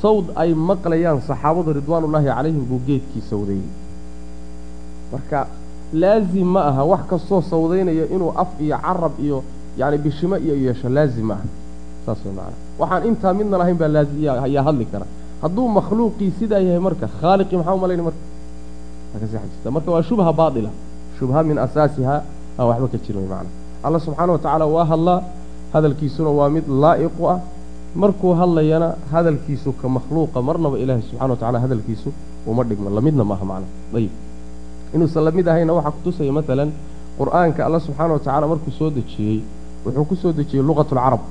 [0.00, 3.62] sawd ay maqlayaan saxaabadu ridwaanullaahi calayhim buu geedkii sawdayey
[5.12, 5.38] marka
[6.02, 6.82] laazim ma aha.
[6.92, 9.38] Wax kastoo sawdaynaya inuu af iyo carab iyo
[9.78, 11.46] yacni bishimo iyo yeesho laazim ma aha.
[12.06, 15.06] Saas way macana waxaan intaa midna lahayn baa laazim yaa hadli kara.
[15.42, 18.22] Hadduu makhluuqii sidaa yahay marka khaaliqii maxaa umalayna marka?
[19.16, 20.70] Akasixajirta marka waa shubha baatila
[21.18, 22.14] shubha min asaasiha
[22.58, 23.50] aa waxba ka jir way macana
[23.86, 25.20] alla subxaana wa tacaala waa hadlaa.
[25.74, 27.38] Hadalkiisuna waa mid laa'iqu ah.
[28.02, 32.08] Markuu hadlayana hadalkiisu ka makhluuqa marnaba ilaahay subxana wa tacala hadalkiisu
[32.46, 33.66] uma dhigmo lamidna maaha macna.
[33.96, 34.10] Ayib
[34.94, 36.70] inuusan la mid ahayna waxaa kutusaya maalan
[37.18, 39.38] qur'aanka alla subxaana wa tacaala markuu soo dejiyey
[39.84, 41.22] wuxuu ku soo dejiyey luqatulcarab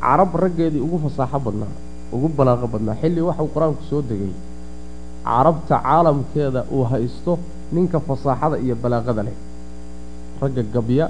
[0.00, 0.30] carab.
[0.42, 1.72] Raggeedii ugu fasaaxo badnaa
[2.14, 4.32] ugu balaaqo badnaa xilli waxuu qur'aanku soo degay.
[5.24, 7.32] Carabta caalamkeeda uu haysto
[7.74, 9.36] ninka fasaaxada iyo balaaqada leh.
[10.40, 11.06] Ragga gabya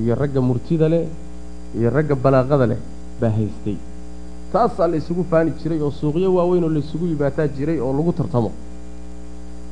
[0.00, 1.04] iyo ragga murtida leh
[1.78, 2.78] iyo ragga balaaqada leh
[3.20, 3.76] baa haystay.
[4.52, 8.50] Taasaa la isugu faani jiray oo suuqyo waaweyn oo laisugu yibaataa jiray oo lagu tartamo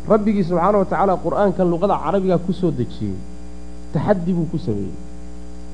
[0.06, 3.16] rabbigii subxaana wa tacaala qur'aankan luqada carabigaa ku soo dejiyey.
[3.92, 4.94] Taxaddi buu ku sameeyey.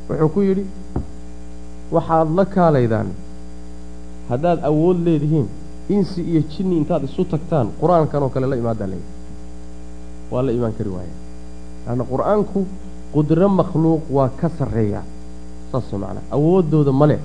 [0.09, 0.65] Wuxuu ku yidhi
[1.95, 3.09] waxaad la kaalaydaan.
[4.31, 5.49] Haddaad awood leedihiin
[5.89, 9.13] insi iyo jinni intaad isu tagtaan qur'aankan oo kale la imaadaa leeyahy
[10.33, 11.15] waa la imaan kari waaya.
[11.87, 12.61] Laanna qur'aanku
[13.15, 15.05] qudro makhluuq waa ka sarreeyaa
[15.73, 16.25] saas macnaa.
[16.37, 17.19] Awooddooda male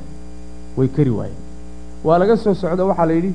[0.77, 1.41] way kari waayeen.
[2.03, 3.31] Waa laga soo socda waxaa la yidhi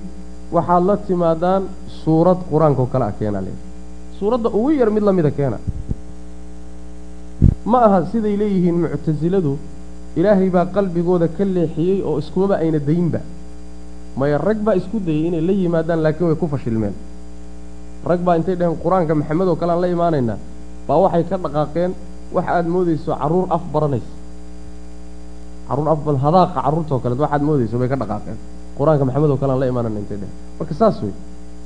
[0.57, 1.63] waxaad la timaadaan
[2.03, 3.63] suurad qur'aankaoo kale ah keenaa leeyahy
[4.19, 5.59] suuradda ugu yar mid la mida keena.
[7.71, 9.53] Ma aha siday leeyihiin muctasiladu
[10.19, 13.21] ilaahay baa qalbigooda ka leexiyey oo iskumaba ayna dayinba
[14.21, 16.95] maya rag baa isku dayey inay la yimaadaan laakiin way ku fashilmeen.
[18.11, 20.39] Rag baa intay dhaheen qur'aanka maxamed oo kale aan la imaanaynaa
[20.89, 21.91] baa waxay ka dhaqaaqeen
[22.37, 24.13] wax aad moodayso carruur af baranaysa.
[25.69, 28.39] Carruur af bal hadaaqa carruurtao kaleed waxaad moodayso bay ka dhaqaaqeen.
[28.79, 31.13] Qur'aanka maxamed oo kale aan la imaanayna intay dheheen marka saas wey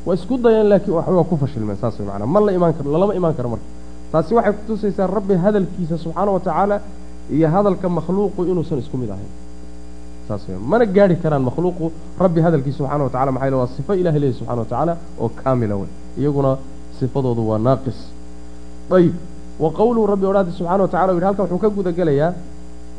[0.07, 2.89] waa isku dayeen laakiin wax waa ku fashilmeen saas wey macnaa ma la imaan karo
[2.95, 3.66] lalama imaan karo marka.
[4.12, 6.76] Taasi waxay kutusaysaa rabbi hadalkiisa subxaana wa tacaala
[7.36, 9.30] iyo hadalka makhluuqu inuusan isku mid ahayn.
[10.28, 11.84] Saas wey mana gaadhi karaan makhluuqu
[12.24, 15.28] rabbi hadalkiisa subxana wa tacala maxaa yele waa sifo ilahi leeyahy subxana wa tacaala oo
[15.41, 16.51] kaamila wey iyaguna
[16.99, 17.99] sifadoodu waa naaqis.
[18.97, 19.14] Ayib
[19.62, 22.30] wa qowluhu rabbi odhaadi subxana wa tacala u yidhi halkan wuxuu ka guda gelayaa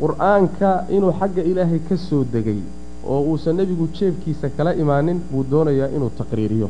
[0.01, 2.59] qur'aanka inuu xagga ilaahay ka soo degay
[3.05, 6.69] oo uusan nebigu jeebkiisa kala imaanin buu doonayaa inuu taqriiriyo.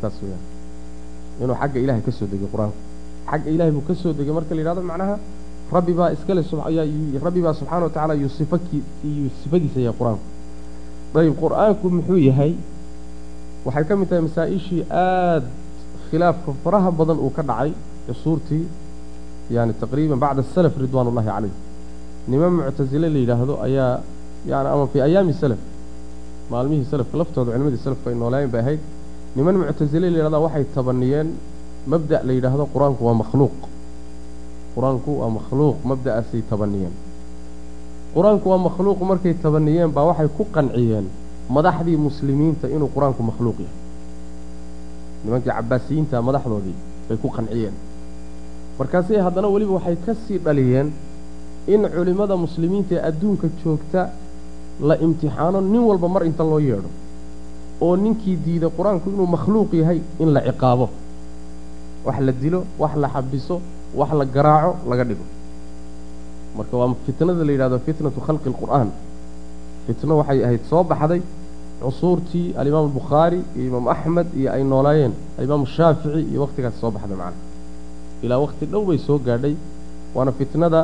[0.00, 0.42] Saas weyaan
[1.42, 2.78] inuu xagga ilaahay ka soo degay qur'aanku.
[3.30, 5.14] Xagga ilaahay buu ka degay marka la yidhahdo macnaha
[5.72, 6.42] rabbi baa iskale
[7.26, 10.24] rabbi baa subxaana wa tacaala iyuu sifadiisa yahay qur'aanku.
[11.14, 12.52] Dayib qur'aanku muxuu yahay
[13.64, 15.48] waxay ka mid tahay masaa-ishii aada
[16.10, 17.72] khilaafka faraha badan uu ka dhacay
[18.06, 18.64] cusuurtii
[19.50, 21.52] yani taqriiban bacda salaf ridwaan calayh
[22.28, 24.00] niman muctasile la yidhaahdo ayaa
[24.46, 25.58] yani ama fii ayaami salaf
[26.50, 28.80] maalmihii salafka laftooda culimadii salafku ay noolaayeen bay ahayd.
[29.36, 31.28] Niman muctasile la yidhahda waxay tabaniyeen
[31.86, 33.56] mabda' la yidhaahdo qur'aanku waa makhluuq.
[34.74, 36.92] Qur'aanku waa makhluuq mabda'aasay tabaniyeen.
[38.14, 41.06] Qur'aanku waa makhluuq markay tabaniyeen baa waxay ku qanciyeen
[41.48, 43.78] madaxdii muslimiinta inuu qur'aanku makhluuq yahay.
[45.24, 46.76] Nimankii cabaasiyiinta madaxdoodii
[47.08, 47.74] bay ku qanciyeen.
[48.78, 50.92] Markaasay haddana weliba waxay ka sii dhaliyeen
[51.66, 54.10] in culimmada muslimiinta ee adduunka joogta
[54.88, 56.90] la imtixaano nin walba mar inta loo yeedho
[57.84, 60.86] oo ninkii diiday qur'aanku inuu makhluuq yahay in la ciqaabo.
[62.06, 63.56] Wax la dilo wax la xabiso
[64.00, 65.24] wax la garaaco laga dhigo.
[66.56, 68.88] Marka waa fitnada la yidhahdo fitnatu khalqi alqur'aan.
[69.86, 71.22] Fitno waxay ahayd soo baxday
[71.82, 77.16] cusuurtii alimaamu albukhaari iyo imaamu axmed iyo ay noolaayeen alimaamu shaafici iyo wakhtigaas soo baxday
[77.20, 77.36] macana
[78.24, 79.54] ilaa wakhti dhow bay soo gaadhay
[80.14, 80.80] waana fitnada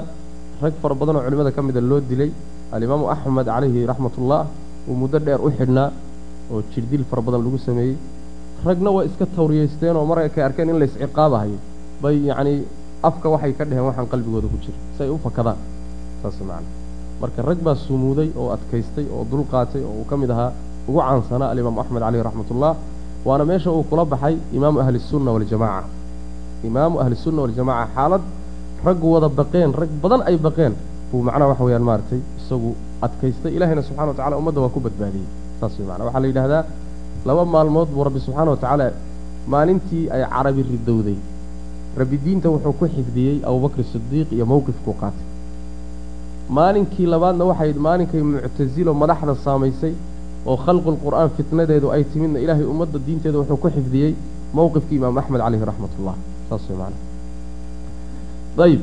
[0.62, 2.30] rag fara badan oo culimmada ka mida loo dilay
[2.76, 4.40] alimaamu axmed calayhi raxmatullah
[4.88, 5.88] uu muddo dheer u xidhnaa
[6.52, 7.96] oo jirdil fara badan lagu sameeyey.
[8.66, 11.58] Ragna waa iska tawriyaysteen oo mar kay arkeen in la isciqaabahayo
[12.02, 12.58] bay yacnii
[13.08, 15.58] afka waxay ka dheheen waxaan qalbigooda ku jira si ay u fakadaan.
[16.22, 16.66] Saas macana
[17.20, 20.50] marka rag baa sumuuday oo adkaystay oo dul qaatay oo uu ka mid ahaa
[20.88, 22.72] ugu caansanaa alimaamu axmed caleyhi raxmatullah
[23.28, 25.84] waana meesha uu kula baxay imaamu ahlisunna waljamaca
[26.68, 28.22] imaamu ahlisunna waljamaca xaalad
[28.86, 30.74] raggu wada baqeen rag badan ay baqeen.
[31.10, 32.70] Buu macnaha waxa weyaan maaragtay isagu
[33.04, 33.52] adkaystay.
[33.56, 35.28] Ilahayna subxana wa tacala ummadda waa ku badbaadiyey.
[35.60, 36.62] Saas wey macana waxaa la yidhahdaa
[37.28, 38.86] laba maalmood buu rabbi subxaana wa tacaala
[39.52, 41.18] maalintii ay carabi ridowday.
[42.00, 45.26] Rabbi diinta wuxuu ku xifdiyey abubakr sidiiq iyo mowqifkuu qaatay.
[46.56, 49.94] Maalinkii labaadna waxay maalinkay muctasilo madaxda saamaysay
[50.46, 54.12] oo khalqulqur'aan fitnadeedu ay timidna ilaahay ummadda diinteeda wuxuu ku xifdiyey
[54.56, 56.14] mowqifkii imaamu axmed caleyhi raxmatullah.
[56.48, 56.96] Saas wey macana
[58.64, 58.80] ayib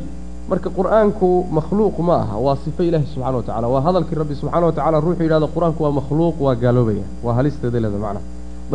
[0.49, 1.27] marka qur'aanku
[1.57, 4.99] makhluuq ma aha waa sifo ilaahi subxana wa tacala waa hadalkii rabbi subxaana wa tacala
[5.05, 8.21] ruuxuu yidhahdo qur'aanku waa makhluuq waa gaaloobaya waa halisteeda leeda macna.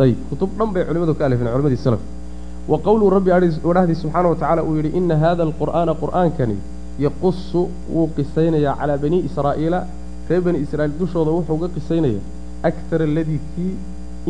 [0.03, 2.01] Ayib kutub dhan bay culimadu ka alifeen culimadii salaf.
[2.71, 6.57] Wa qowluu rabbi odhahdii subxaana wa tacala uu yidhi ina hada alqur'aana qur'aankani
[7.05, 7.61] yaqusu
[7.93, 9.79] wuu qisaynayaa calaa bani israa'iila.
[10.29, 12.21] Reer bani israa'iil dushooda wuxuu ga qisaynaya
[12.69, 13.73] aktar aladii kii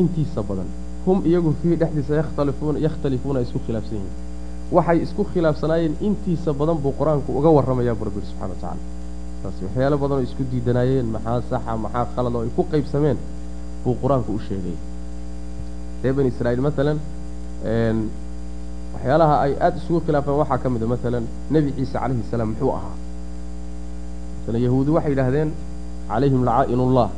[0.02, 0.70] intiisa badan.
[1.06, 4.14] Hum iyagu fiihi dhexdiisa yakhtalifuuna yakhtalifuuna isku khilaafsan yihiin
[4.76, 8.82] waxay isku khilaafsanaayeen intiisa badan buu qur'aanku uga warramayaa bu rabbi subxana wa tacala
[9.44, 13.18] taas waxyaalo badan oo isku diidanaayeen maxaa saxa maxaa qalad oo ay ku qaybsameen
[13.84, 14.78] buu qur'aanku u sheegay.
[16.04, 16.98] Reer bani israa'iil maalan
[18.94, 22.72] waxyaalaha ay aada isugu khilaafeen waxaa ka mid a maalan nebi ciise calayhi salaam muxuu
[22.78, 22.96] ahaa.
[24.40, 25.50] Masalan yahuudi waxay yidhaahdeen
[26.12, 27.10] calayhim lacaa'inullah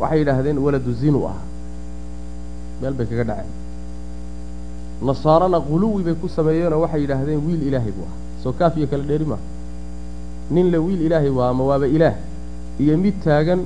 [0.00, 1.44] waxay yidhaahdeen waladu zinu ahaa.
[2.80, 3.50] Meel bay kaga dhaceen
[5.02, 9.02] nasaarana quluwi bay ku sameeyeenoo waxay yidhaahdeen wiil ilaahay buu ahaa soo kaaf iyo kala
[9.10, 9.44] dheeri maaha
[10.50, 12.14] nin le wiil ilaahay waa ama waaba ilaah.
[12.78, 13.60] Iyo mid taagan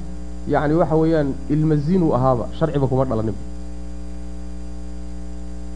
[0.48, 3.42] yacni waxa weeyaan ilma zinu ahaaba sharciba kuma dhalaninba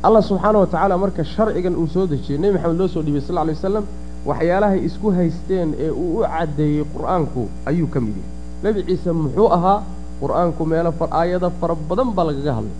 [0.02, 3.34] allah subxaana wa tacaala marka sharcigan uu soo dejiyey nebi maxamed loo soo dhiibay sal
[3.36, 3.84] lla lay waslam
[4.28, 8.30] waxyaalahay isku haysteen ee uu u caddeeyey qur'aanku ayuu ka mid yahay.
[8.64, 9.78] Nebi ciise muxuu ahaa
[10.20, 12.76] qur'aanku meelo aayado fara badan baa lagaga hadlay.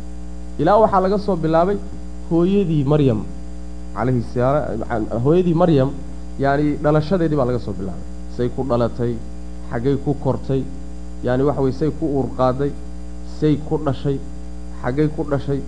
[0.60, 1.76] Ilaa waxaa laga soo bilaabay
[2.30, 3.20] hooyadii maryam
[5.24, 5.90] hooyadii maryam
[6.38, 8.04] yacani dhalashadeedii baa laga soo bilaabay.
[8.36, 9.12] Say ku dhalatay
[9.70, 10.62] xaggay ku kortay
[11.24, 12.70] yaani waxa weye say ku uurqaaday
[13.40, 14.16] say ku dhashay
[14.82, 15.60] xaggay ku dhashay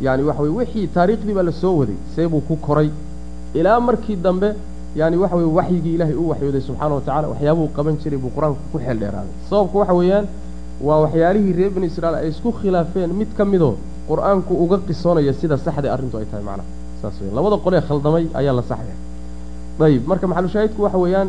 [0.00, 2.90] yaani waxa weye wixii taariikhdii baa la soo waday see buu ku koray.
[3.54, 4.54] Ilaa markii dambe
[4.96, 8.60] yaani waxa weye waxyigii ilaahay u waxyooday subxaana wa tacala waxyaabuu qaban jiray buu qur'aanku
[8.72, 10.26] ku xeel dheeraaday sababku waxa weeyaan
[10.86, 13.74] waa waxyaalihii reer bani israa'iil ay isku khilaafeen mid ka midoo
[14.08, 16.68] qur'aanku uga qisoonaya sida saxda arrintu ay tahay macnaha
[17.02, 18.96] saas weyan labada qolee khaldamay ayaa la saxaya.
[19.86, 21.28] Ayib marka maxalushaahidku waxa weeyaan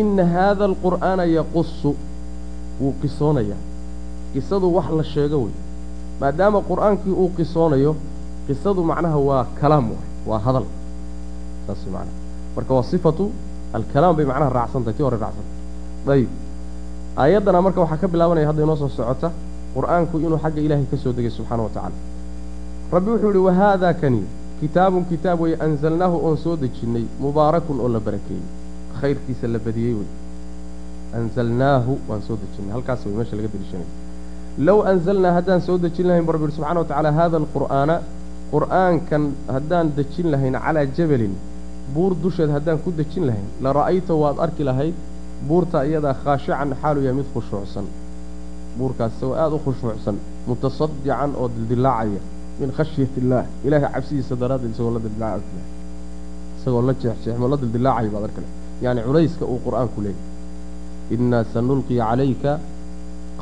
[0.00, 1.90] ina haada alqur'aana yaqusu
[2.80, 3.56] wuu qisoonaya
[4.32, 5.54] qisadu wax la sheego wey
[6.20, 7.92] maadaama qur'aankii uu qisoonayo
[8.46, 10.66] qisadu macnaha waa kalaam waay waa hadal.
[11.66, 12.16] Saas macnaha
[12.56, 13.24] marka waa sifatu
[13.76, 16.30] alkalaam bay macnaha raacsan tahay tii hore raacsantahay ayib.
[17.22, 19.28] Aayaddana marka waxaa ka bilaabanaya hadda inoo soo socota
[19.76, 21.96] qur'aanku inuu xagga ilaahay ka soo degay subxaana wa tacaala
[22.94, 24.22] rabbi wuxuu yihi wahaadaa kani?
[24.60, 28.44] Kitaabun kitaab weye anzalnaahu oon soo dejinnay mubaarakun oo la barakeeyey.
[29.00, 30.08] Khayrkiisa la badiyey wey
[31.18, 33.88] anzalnaahu waan soo dejinnay halkaas wey meesha laga deliishanay
[34.66, 37.96] low anzalnaa haddaan soo dejin lahayn bu rabbi yihi subxana wa tacala hada alqur'aana
[38.54, 39.22] qur'aankan
[39.56, 41.34] haddaan dejin lahayn calaa jabalin
[41.94, 44.94] buur dusheed haddaan ku dejin lahayn la ra'ayta waad arki lahayd
[45.48, 47.86] buurta iyadaa khaashican xaalu yahay mid khushuucsan
[48.78, 50.16] buurkaas isagoo aada u khushuucsan
[50.48, 52.20] mutasadican oo dildilaacaya
[52.60, 55.62] min khashyati illaah ilaahay cabsidiisa daraaddeed isagoo la dildilaaca
[56.58, 58.48] isagoo la jeexjeexmo la dildilaacaya baad lahayd
[58.84, 62.52] yacni culayska uu qur'aanku leeyahy innaa sanulqi calayka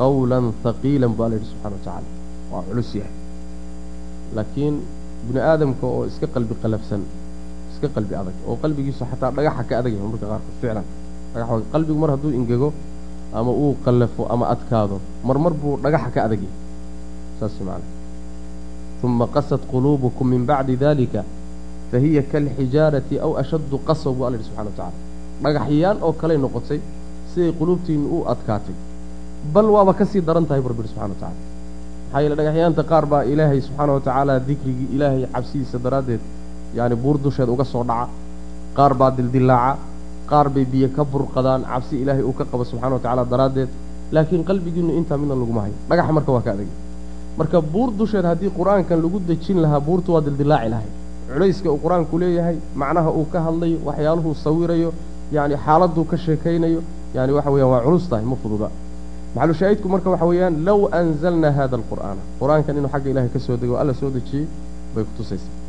[0.01, 2.09] qawlan haqiilan baa la yidhi subxana wa tacaala.
[2.53, 3.15] Waa culus yahay.
[4.37, 4.75] Laakiin
[5.27, 7.03] bini aadamka oo iska qalbi qalafsan
[7.73, 10.87] iska qalbi adag oo qalbigiisu xataa dhagaxa ka adag yahay marka qaarkood ficlan
[11.35, 12.69] dhagax qalbigu mar hadduu ingego
[13.39, 14.97] ama uu qallafo ama adkaado
[15.29, 16.59] marmar buu dhagaxa ka adag yahay
[17.41, 17.87] saas macana
[19.07, 21.23] uma qasad quluubukum min bacdi dalika
[21.91, 24.93] fahiya kaalxijaarati aw ashaddu qasaw buu alla yidhi subxana wa tacala
[25.45, 26.81] dhagaxyaan oo kaley noqotay
[27.33, 28.75] siday quluubtiinnu u adkaatay.
[29.55, 31.37] Bal waaba ka sii daran tahay bu rabbi yidhi subxana wa tacala
[32.13, 36.23] maxaa yeele dhagaxyaanta qaar baa ilaahay subxaana wa tacaala dikrigii ilaahay cabsidiisa daraaddeed
[36.77, 38.09] yacni buur dusheed uga soo dhaca.
[38.77, 39.79] Qaar baa dildilaaca
[40.33, 43.69] qaar bay biyo ka burqadaan cabsi ilaahay uu ka qabo subxana wa tacaala daraaddeed.
[44.15, 46.75] Laakiin qalbigiinnu intaa midna laguma hayo dhagaxa marka waa ka adagay.
[47.39, 50.91] Marka buur dusheed haddii qur'aankan lagu dejin lahaa buurtu waa dildilaaci lahay.
[51.33, 54.91] Culayska uu qur'aanku leeyahay macnaha uu ka hadlayo waxyaaluhuu sawirayo
[55.37, 56.81] yacni xaaladuu ka sheekaynayo
[57.17, 58.69] yani waxa weeyaan waa culus tahay ma fududa.
[59.35, 62.21] Maxalu shaahidku marka waxa weeyaan low anzalnaa hada alqur'aana.
[62.41, 64.45] Qur'aankan inuu xagga ilahay ka soo dego alla soo dejiyey
[64.95, 65.61] bay kutusaysaa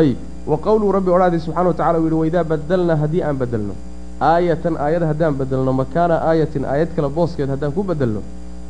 [0.00, 0.18] ayib
[0.50, 3.74] wa qowluu rabbi odhaadii subxana wa tacala uu yidhi waidaa badalnaa haddii aan bedelno
[4.20, 8.20] aayatan aayad haddaan bedelno makaana aayatin aayad kale booskeed haddaan ku bedelno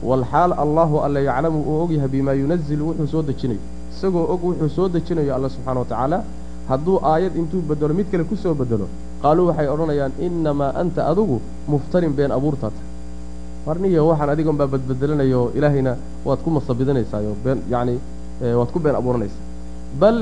[0.02, 3.60] walxaal allahu alla yaclamu uu ogyahay bimaa yunazilu wuxuu soo dejinayo
[3.92, 6.18] isagoo og wuxuu soo dejinayo alla subxana wa tacaala
[6.70, 8.86] hadduu aayad intuu bedelo mid kale ku soo bedelo
[9.22, 11.36] qaaluu waxay odhanayaan innamaa anta adigu
[11.74, 12.90] muftarin been abuurtaa tahay
[13.66, 15.92] marniyo waxaan adigon baa badbedelanayo ilaahayna
[16.28, 17.94] waad ku masabidanaysaayoo been yacni
[18.58, 19.42] waad ku been abuuranaysaa.
[20.00, 20.18] Bal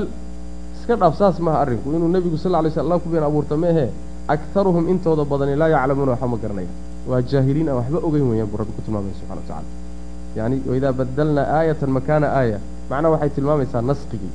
[0.77, 3.55] iska dhaaf saas maaha arrinku inuu nebigu sal lla lay sl alla ku been abuurta
[3.63, 3.85] meehe
[4.33, 6.69] aktaruhum intooda badani laa yaclamuuna waxba ma garanaya
[7.09, 9.69] waa jaahiliin aan waxba ogeyn weeyaan buu rabbi ku tilmaamaya subxana wa tacala
[10.37, 12.57] yacni waidaa badalnaa aayatan makaana aaya
[12.89, 14.33] macnaha waxay tilmaamaysaa nasqigii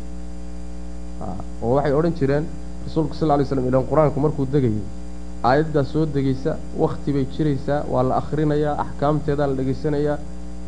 [1.64, 2.44] oo waxay odhan jireen
[2.86, 4.84] rasuulku sal lay slam ilaan qur'aanku markuu degayay
[5.50, 10.16] aayaddaa soo degaysa wakhti bay jiraysaa waa la akhrinayaa axkaamteedaa la dhegaysanayaa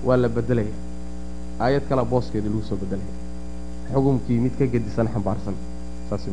[0.08, 0.78] waa la bedelayaa
[1.66, 3.14] aayad kalea booskeedii lagu soo bedelaya
[3.92, 5.56] xukumkii mid ka gedisan xambaarsan
[6.10, 6.24] saas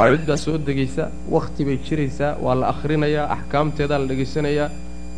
[0.00, 1.04] ma aayaddaa soo degaysa
[1.36, 4.68] wakhti bay jiraysaa waa la akhrinayaa axkaamteedaa la dhegaysanayaa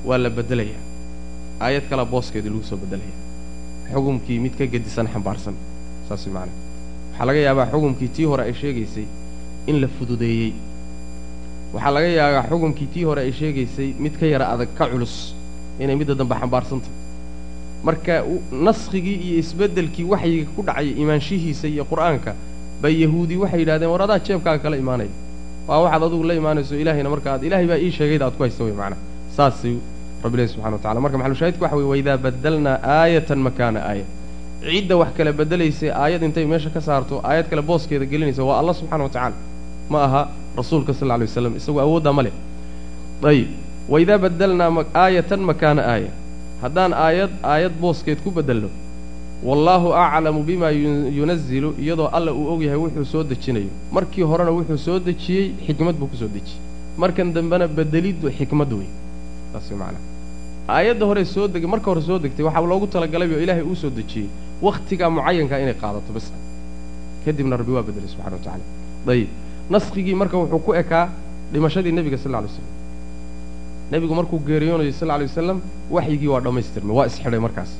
[0.09, 0.81] waa la bedelayaa
[1.61, 3.15] aayad kalea booskeedii lagu soo bedelaya.
[3.93, 5.55] Xukumkii mid ka gedisan xambaarsan
[6.09, 6.53] saas macana
[7.13, 9.07] waxaa laga yaabaa xukumkii tii hore ay sheegaysay
[9.67, 10.53] in la fududeeyey.
[11.75, 15.35] Waxaa laga yaabaa xukumkii tii hore ay sheegaysay mid ka yara adag ka culus
[15.81, 16.95] inay midda dambe xambaarsantahy
[17.85, 18.25] marka
[18.67, 22.33] naskigii iyo isbeddelkii waxyiga ku dhacaya imaanshihiisa iyo qur'aanka
[22.83, 25.11] bay yahuudi waxay yidhahdeen war adaa jeebkaaga kala imaanaya
[25.69, 28.75] waa waxaad adugu la imaanayso ilaahayna marka ilaahay baa ii sheegayda aad ku haysta wey
[28.81, 28.97] macana
[29.37, 29.75] saasay
[30.25, 34.05] rabbilahi subxana wa tacala marka maxalushaahidku waxa weye waidaa badalnaa aayatan makaana aaya.
[34.63, 38.75] Cidda wax kala bedelaysay aayad intay meesha ka saarto aayad kale booskeeda gelinaysa waa allah
[38.81, 39.37] subxana wa tacaala.
[39.93, 40.23] Ma aha
[40.59, 42.35] rasuulka sal lla alay waslam isagoo awooddaa ma leh.
[43.31, 43.49] Ayib.
[43.93, 44.69] Waidaa badalnaa
[45.05, 46.11] aayatan makaana aaya.
[46.63, 48.69] Haddaan aayad aayad booskeed ku bedelno
[49.49, 50.71] wallaahu aclamu bimaa
[51.19, 53.71] yunazilu iyadoo alla uu ogyahay wuxuu soo dejinayo.
[53.91, 56.61] Markii horena wuxuu soo dejiyey xikmad buu ku soo dejiyey.
[56.97, 58.89] Markan dambena bedeliddu xikmad wey
[59.53, 60.03] saas macnaa
[60.69, 63.91] aayadda hore soo degay marka hore soo degtay waxaa loogu talagalay oo ilaahay uu soo
[63.91, 64.29] dejiyey.
[64.63, 66.27] Wakhtigaa mucayankaa inay qaadato bas
[67.25, 68.65] kadibna rabbi waa bedelay subxana wa tacala
[69.15, 69.29] ayib
[69.71, 71.05] naskigii marka wuxuu ku ekaa
[71.53, 72.69] dhimashadii nebiga sal lla lay slam
[73.93, 75.59] nebigu markuu geeriyoonayo sal lla lay wasalam
[75.91, 77.71] waxyigii waa dhammaystirmay waa isxidhay markaas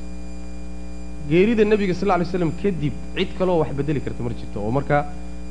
[1.29, 5.01] geerida nebiga sal lay slam kadib cid kaloo wax bedeli karta mar jirto oo markaa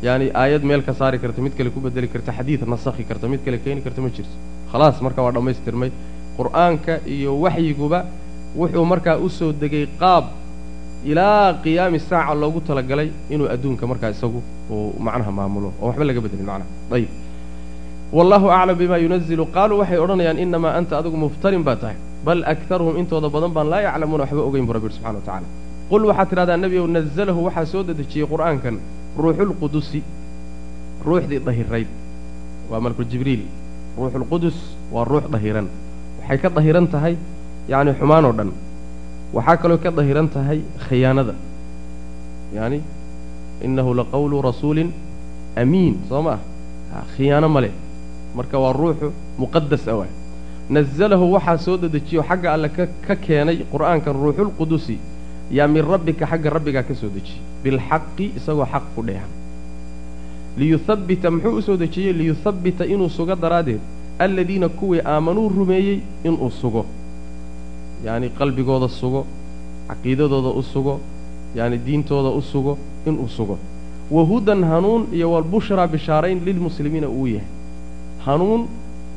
[0.07, 3.41] yaani aayad meel ka saari karta mid kale ku bedeli karta xadiid nasakhi karta mid
[3.45, 4.37] kale keeni karta ma jirto.
[4.73, 5.91] Khalaas marka waa dhammaystirmay.
[6.39, 7.99] Qur'aanka iyo waxyiguba
[8.61, 10.25] wuxuu markaa u soo degay qaab
[11.11, 16.21] ilaa qiyaami saaca loogu talagalay inuu adduunka markaa isagu uu macnaha maamulo oo waxba laga
[16.25, 16.69] bedelin macnaha.
[16.97, 17.11] Ayib.
[18.17, 21.97] Wallahu aclam bima yunazilu qaaluu waxay odhanayaan inamaa anta adigu muftarin baa tahay.
[22.27, 25.47] Bal aktaruhum intooda badan baan laa yaclamuuna waxba ogeyn bu rabbi subxana wa tacala
[25.93, 28.77] qul waxaad tidhahdaa nebigow nazalahu waxaa soo dedejiyey qur'aankan
[29.23, 30.01] ruuxulqudusi
[31.07, 31.89] ruuxdii dahirayd
[32.71, 33.43] waa malku jibriil
[33.99, 34.57] ruuxulqudus
[34.95, 35.67] waa ruux dahiran.
[36.21, 37.15] Waxay ka dahiran tahay
[37.69, 38.51] yacni xumaan oo dhan.
[39.37, 41.35] Waxaa kaloo ka dahiran tahay khiyaanada.
[42.57, 42.81] Yacni
[43.67, 44.89] innahu laqawlu rasuulin
[45.57, 46.39] amiin soo ma
[46.97, 47.05] ah?
[47.17, 47.73] Khiyaano ma leh.
[48.35, 50.11] Marka waa ruuxu muqadas a waay.
[50.71, 54.97] Nazalahu waxaa soo dedejiyo xagga alle ka ka keenay qur'aankan ruuxulqudusi
[55.53, 59.31] yaa min rabbika xagga rabbigaa ka soo dejiyey bilxaqi isagoo xaq ku dheehan.
[60.59, 62.13] Liyuhabbita muxuu u soo dejiyey?
[62.13, 63.81] Liyuhabbita inuu sugo daraaddeed
[64.19, 66.87] aladiina kuwii aamanuu rumeeyey inuu sugo.
[68.05, 69.27] Yacni qalbigooda sugo
[69.89, 71.01] caqiidadooda u sugo
[71.57, 73.59] yacni diintooda u sugo inuu sugo.
[74.11, 77.47] Wahudan hanuun iyo walbushraa bishaarayn lilmuslimiina uu yahay.
[78.27, 78.67] Hanuun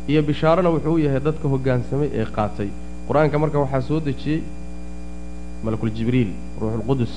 [0.07, 2.69] iyo bishaarana wuxuu u yahay dadka hoggaansamay ee qaatay.
[3.07, 4.41] Qur'aanka marka waxaa soo dejiyey
[5.65, 7.13] malakuljibriil ruuxulqudus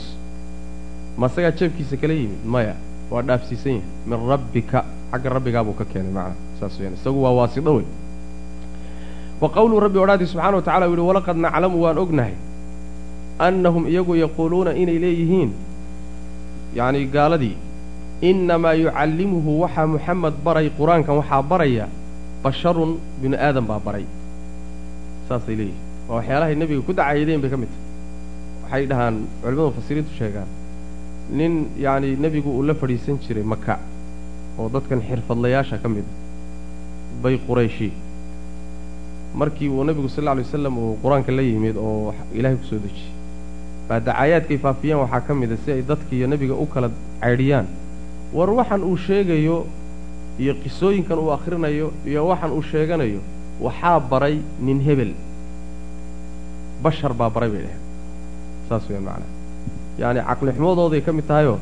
[1.19, 2.75] ma asagaa jeebkiisa kala yimid maya
[3.13, 3.87] waa dhaafsiisan yahay.
[4.09, 4.79] Min rabbika
[5.13, 7.87] xagga rabbigaabuu ka keenay macna saas weyaan isagu waa waasidho wey
[9.41, 12.35] wa qowluu rabbi odhaadii subxana wa tacala u yihi walaqad naclamu waan ognahay
[13.47, 15.51] annahum iyagu yaquuluuna inay leeyihiin.
[16.79, 17.57] Yacni gaaladii
[18.31, 21.87] innamaa yucallimuhu waxaa muxamed baray qur'aankan waxaa baraya
[22.45, 22.91] basharun
[23.23, 24.07] binu aadam baa baray.
[25.29, 27.88] Saasay leeyihiin waa waxyaalahay nebiga ku dacaydeen bay ka mid tahay
[28.69, 30.49] waxay dhahaan culimada mufasiriintu sheegaan
[31.39, 31.53] nin
[31.85, 33.79] yacni nebigu uu la fadhiisan jiray maka
[34.59, 36.05] oo dadkan xirfadlayaasha ka mid
[37.23, 37.91] bay qurayshi.
[39.35, 42.79] Markii uu nebigu sal alla alay wasalam uu qur'aanka la yimid oo ilaahay ku soo
[42.85, 43.13] dejiyey
[43.89, 46.91] baa dacaayaadkay faafiyaan waxaa ka mid a si ay dadkiiyo nebiga u kala
[47.21, 47.67] caydhiyaan.
[48.33, 49.67] War waxan uu sheegayo
[50.39, 53.21] iyo qisooyinkan uu akhrinayo iyo waxan uu sheeganayo
[53.61, 55.13] waxaa baray nin hebel.
[56.83, 57.85] Bashar baa baray bay dhaheen
[58.69, 59.31] saas weyaan macnaa.
[60.01, 61.59] Yacni caqlixumadooday ka mid tahayoo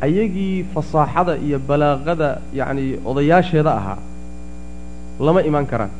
[0.00, 3.98] ayagii fasaaxada iyo balaaqada yacni odayaasheeda ahaa
[5.20, 5.90] lama imaan karaan.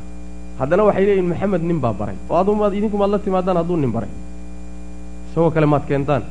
[0.59, 2.15] Haddana waxay leeyihiin maxamed nin baa baray.
[2.29, 4.09] Oo adumaad idinku maad la timaadaan hadduu nin baray.
[5.29, 6.23] Isagoo kale maad keentaan.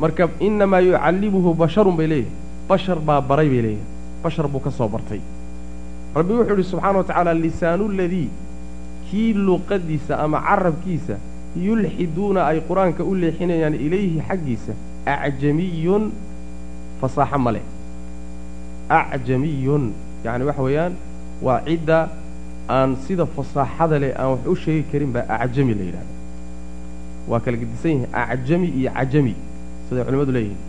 [0.00, 2.36] Marka innamaa yucallimuhu basharun bay leeyihiin
[2.68, 3.86] bashar baa baray bay leeyihiin
[4.22, 5.20] bashar buu ka soo bartay.
[6.14, 8.28] Rabbi wuxuu idhi subxaana wa tacaala lisaanuladii
[9.10, 11.14] kii luqadiisa ama carabkiisa
[11.56, 14.72] yulxiduuna ay qur'aanka u leexinayaan ilayhi xaggiisa.
[15.06, 16.12] Acjamiyun
[17.00, 17.64] fasaaxo ma leh.
[18.88, 19.92] Acjamiyun
[20.24, 20.92] yacni waxa weeyaan
[21.42, 22.08] waa cidda
[22.68, 26.14] aan sida fasaaxada leh aan wax u sheegi karin baa acjami la yidhahda
[27.30, 29.34] waa kala gedisan yihiin acjami iyo cajami
[29.88, 30.60] siday culimmadu leeyihiin.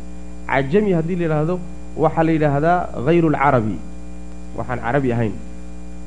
[0.47, 1.55] Cajami haddii la yidhaahdo
[1.97, 3.77] waxaa la yidhaahdaa hayru alcarabi
[4.57, 5.33] waxaan carabi ahayn.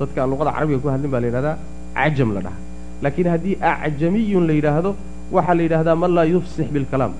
[0.00, 1.56] Dadka aan luqada carabiga ku hadlin baa la yidhahdaa
[1.94, 2.58] cajam la dhaha
[3.02, 4.90] laakiin haddii acjamiyun la yidhaahdo
[5.32, 7.12] waxaa la yidhahdaa man laa yufsix bilkalaam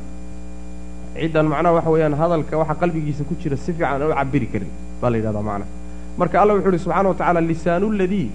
[1.21, 4.71] ciddan macnaha waxa weeyaan hadalka waxa qalbigiisa ku jira si fiican aan u cabiri karin
[5.01, 5.71] baa la yidhahdaa macnaha.
[6.19, 8.29] Marka alla wuxuu uhi subxana wa tacaala lisaanuladii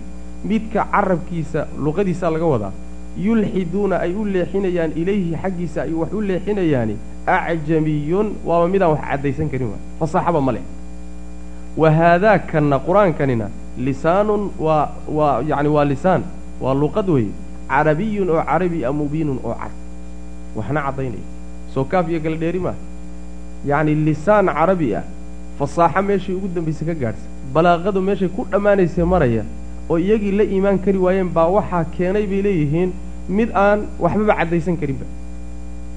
[0.52, 2.72] midka carabkiisa luqadiisaa laga wadaa
[3.26, 6.96] yulxiduuna ay u leexinayaan ilayhi xaggiisa ay wax u leexinayaani
[7.38, 9.82] acjamiyun waaba midaan wax caddaysan karin waay.
[10.00, 10.64] Fasaaxaba ma leh.
[11.82, 13.48] Wa haadaakanna qur'aankanina
[13.88, 14.86] lisaanun waa
[15.18, 16.22] waa yacni waa lisaan
[16.62, 17.32] waa luqad weeye
[17.70, 19.72] carabiyun oo carabi a mubiinun oo cad.
[20.56, 21.26] Waxna caddaynaya
[21.74, 22.76] soo kaaf iyo gala dheeri maa
[23.70, 25.04] yacni lisaan carabi ah
[25.60, 27.26] fasaaxo meeshay ugu dambaysa ka gaadhsa.
[27.54, 29.44] Balaaqadu meeshay ku dhammaanaysa maraya
[29.90, 32.90] oo iyagii la iimaan kari waayeen baa waxaa keenay bay leeyihiin
[33.38, 35.06] mid aan waxbaba caddaysan karinba.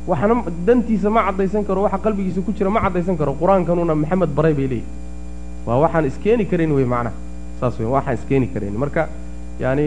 [0.07, 0.35] Waxna
[0.67, 4.67] dantiisa ma caddaysan karo waxa qalbigiisa ku jira ma caddaysan karo qur'aankanuna maxamed baray bay
[4.73, 4.91] leeyihiin
[5.67, 7.15] waa waxaan iskeeni karayn wey macnaha
[7.61, 8.75] saas wey waxaan iskeeni karayn.
[8.83, 9.03] Marka
[9.63, 9.87] yacani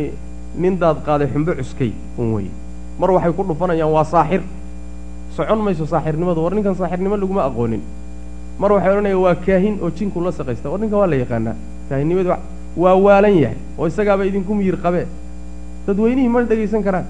[0.58, 2.51] nin daad qaaday xumbo cuskay un weye
[2.99, 4.41] mar waxay ku dhufanayaan waa saaxir.
[5.36, 7.82] Socon mayso saaxirnimadu war ninkan saaxirnimo laguma aqoonin.
[8.60, 10.70] Mar waxay odhanayaan waa kaahin oo jinku la saqaysta.
[10.72, 11.56] War ninkan waa la yaqaanaa.
[11.89, 12.30] Kaahinnimadu
[12.78, 15.06] waa waalan yahay oo isagaaba idinku miyir qabee
[15.88, 17.06] dadweynihii ma dhegaysan karaan.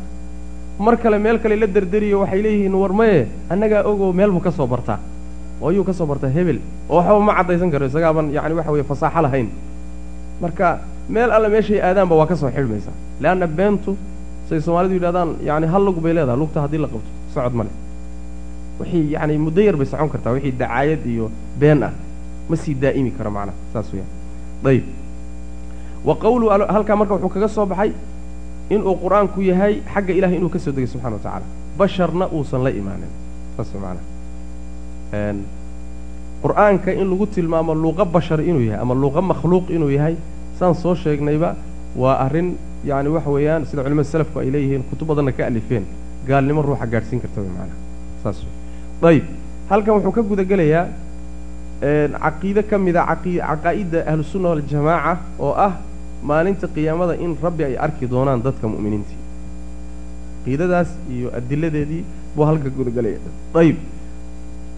[0.80, 4.52] Mar kale meel kale la derderiyo waxay leeyihiin war maye annagaa ogoo meel buu ka
[4.52, 5.00] soo bartaa.
[5.62, 8.84] Oo ayuu ka soo bartaa hebel oo waxba ma caddaysan karo isagaaban yacni waxa weeye
[8.84, 9.48] fasaaxo lahayn.
[10.42, 10.80] Marka
[11.10, 13.92] meel alle meeshay aadaanba waa ka soo xidhmaysaa leanna beentu
[14.50, 17.76] say soomaalidu yidhahdaan yacni hal lug bay leedahay lugta haddii la qabto socod ma leh.
[18.80, 21.92] Wixii yacni muddo yar bay socon kartaa wixii dacaayad iyo been ah.
[22.50, 24.10] Ma sii daa'imi karo macnaha saas weyaan
[24.66, 24.86] ayib
[26.06, 27.92] wa qawlu halkaa marka wuxuu kaga soo baxay
[28.70, 31.46] inuu qur'aanku yahay xagga ilahay inuu ka soo degay subxana wa tacaala.
[31.78, 33.12] Basharna uusan la imaanin
[33.58, 34.04] saas macnaha
[36.44, 40.16] qur'aanka in lagu tilmaamo luuqa bashar inuu yahay ama luuqa makhluuq inuu yahay
[40.60, 41.56] saan soo sheegnayba
[41.96, 42.56] waa arrin
[42.90, 45.86] yacni waxa weeyaan sida culimada salafku ay leeyihiin kutub badanna ka alifeen.
[46.28, 47.78] Gaalnimo ruuxa gaadhsiin karta way macnaha
[48.24, 48.38] saas
[49.02, 49.26] wey ayib
[49.70, 50.86] halkan wuxuu ka gudagelayaa
[52.24, 55.74] caqiide ka mida caqaa'idda ahlusunna waljamaaca oo ah
[56.24, 59.20] maalinta qiyaamada in rabbi ay arki doonaan dadka mu'miniintii.
[60.46, 62.04] Caqiidadaas iyo adiladeedii
[62.36, 63.20] buu halka gudagelaya
[63.62, 63.78] ayib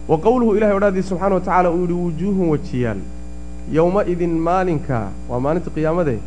[0.08, 3.00] wa qowluhu ilahay odhaadii subxana wa tacaala uu yidhi wujuuhun wejiyaal
[3.76, 6.18] yowma-idin maalinkaa waa maalinta qiyaamadee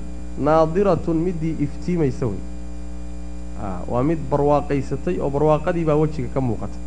[0.47, 2.41] naadiratun middii iftiimaysa wey
[3.91, 6.77] waa mid barwaaqaysatay oo barwaaqadii baa wejiga ka muuqata.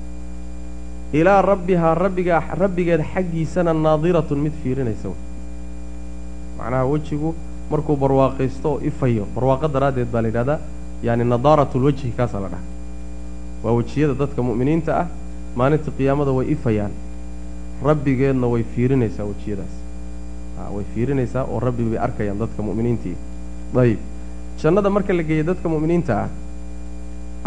[1.12, 5.18] Ilaa rabbihaa rabbigaa rabbigeed xaggiisana naadiratun mid fiirinaysa wey
[6.58, 7.34] macnaha wejigu
[7.70, 10.58] markuu barwaaqaysto oo ifayo barwaaqo daraaddeed baa la yidhahdaa
[11.06, 12.64] yaani nadaaratulwejhi kaasaa la dhaha
[13.64, 15.06] waa wejiyada dadka mu'miniinta ah
[15.60, 16.92] maalinta qiyaamada way ifayaan
[17.88, 19.74] rabbigeedna way fiirinaysaa wejiyadaas
[20.74, 23.16] way fiirinaysaa oo rabbi bay arkayaan dadka mu'miniintii.
[23.82, 23.98] Ayib
[24.62, 26.28] jannada marka la geeya dadka mu'miniinta ah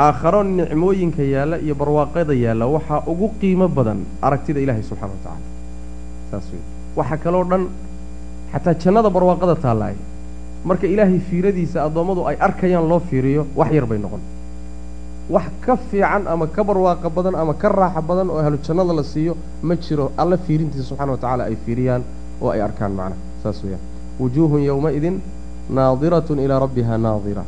[0.06, 5.46] aakharo nicmooyinka yaalla iyo barwaaqada yaalla waxaa ugu qiimo badan aragtida ilaahay subxana wa tacaala
[6.32, 6.62] saas wey
[7.00, 7.64] waxa kaloo dhan
[8.54, 9.96] xataa jannada barwaaqada taallaay
[10.70, 14.22] marka ilaahay fiiradiisa addoommadu ay arkayaan loo fiiriyo wax yar bay noqon.
[15.36, 19.04] Wax ka fiican ama ka barwaaqa badan ama ka raaxa badan oo ahlu jannada la
[19.04, 19.34] siiyo
[19.68, 20.06] ma jiro.
[20.22, 22.04] Alla fiirintiisa subxana wa tacaala ay fiiriyaan
[22.42, 23.82] oo ay arkaan macnaha saas weeyaan.
[24.20, 25.16] Wujuuhun yowma-idin
[25.70, 27.44] naadiratun ilaa rabbiha naadira.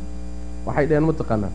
[0.66, 1.52] Waxay dhaheen mataqaanaa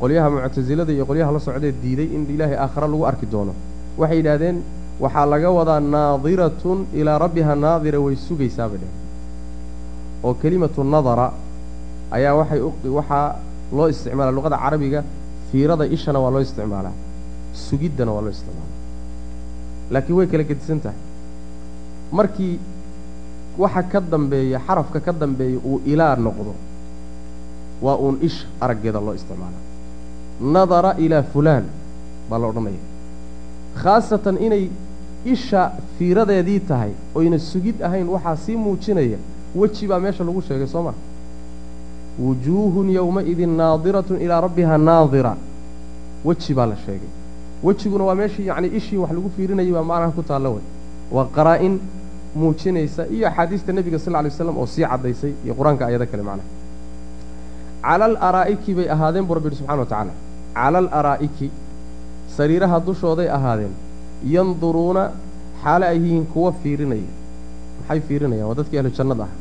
[0.00, 3.52] qolyaha muctasilada iyo qolyaha la socdee diiday in ilaahay aakhare lagu arki doono.
[4.00, 4.56] Waxay yidhaahdeen
[5.00, 8.98] waxaa laga wadaa naadiratun ilaa rabbiha naadira way sugaysaa bay dheheen
[10.26, 11.26] oo kelimatu nadara
[12.16, 12.60] ayaa waxay
[12.98, 13.26] waxaa
[13.76, 15.00] loo isticmaalaa luqada carabiga
[15.52, 16.92] fiirada ishana waa loo isticmaalaa
[17.66, 18.76] sugiddana waa loo isticmaalaa.
[19.92, 20.98] Laakiin way kala gedisan tahay
[22.12, 22.58] markii
[23.58, 26.54] waxa ka dambeeya xarafka ka dambeeya uu ilaa noqdo
[27.82, 29.64] waa uun isha araggeeda loo isticmaalaa.
[30.40, 31.64] Nadara ilaa fulaan
[32.30, 32.82] baa la odhanaya.
[33.82, 34.64] Khaasatan inay
[35.24, 39.18] isha fiiradeedii tahay oyna sugid ahayn waxaa sii muujinaya
[39.54, 40.92] weji baa meesha lagu sheegay soo ma?
[42.18, 45.36] Wujuuhun yowma-idin naadiratun ilaa rabbiha naadira.
[46.24, 47.08] Weji baa la sheegay.
[47.62, 50.64] Wejiguna waa meeshii yacni ishii wax lagu fiirinayay baa macnaha ku taalla wey.
[51.12, 51.80] Waa qaraa-in
[52.34, 56.22] muujinaysa iyo axaadiista nebiga sal lla lay slam oo sii caddaysay iyo qur'aanka ayado kale
[56.22, 56.48] macnaha
[57.82, 60.12] cala al araa'iki bay ahaadeen buu rabbi yidhi subxana wa tacaala
[60.54, 61.48] cala al araa'iki
[62.36, 63.72] sariiraha dushooday ahaadeen
[64.34, 65.02] yanduruuna
[65.62, 67.10] xaale ay yihiin kuwa fiirinaya.
[67.80, 68.46] Maxay fiirinayaan?
[68.48, 69.32] Waa dadkii ahlu jannada ah.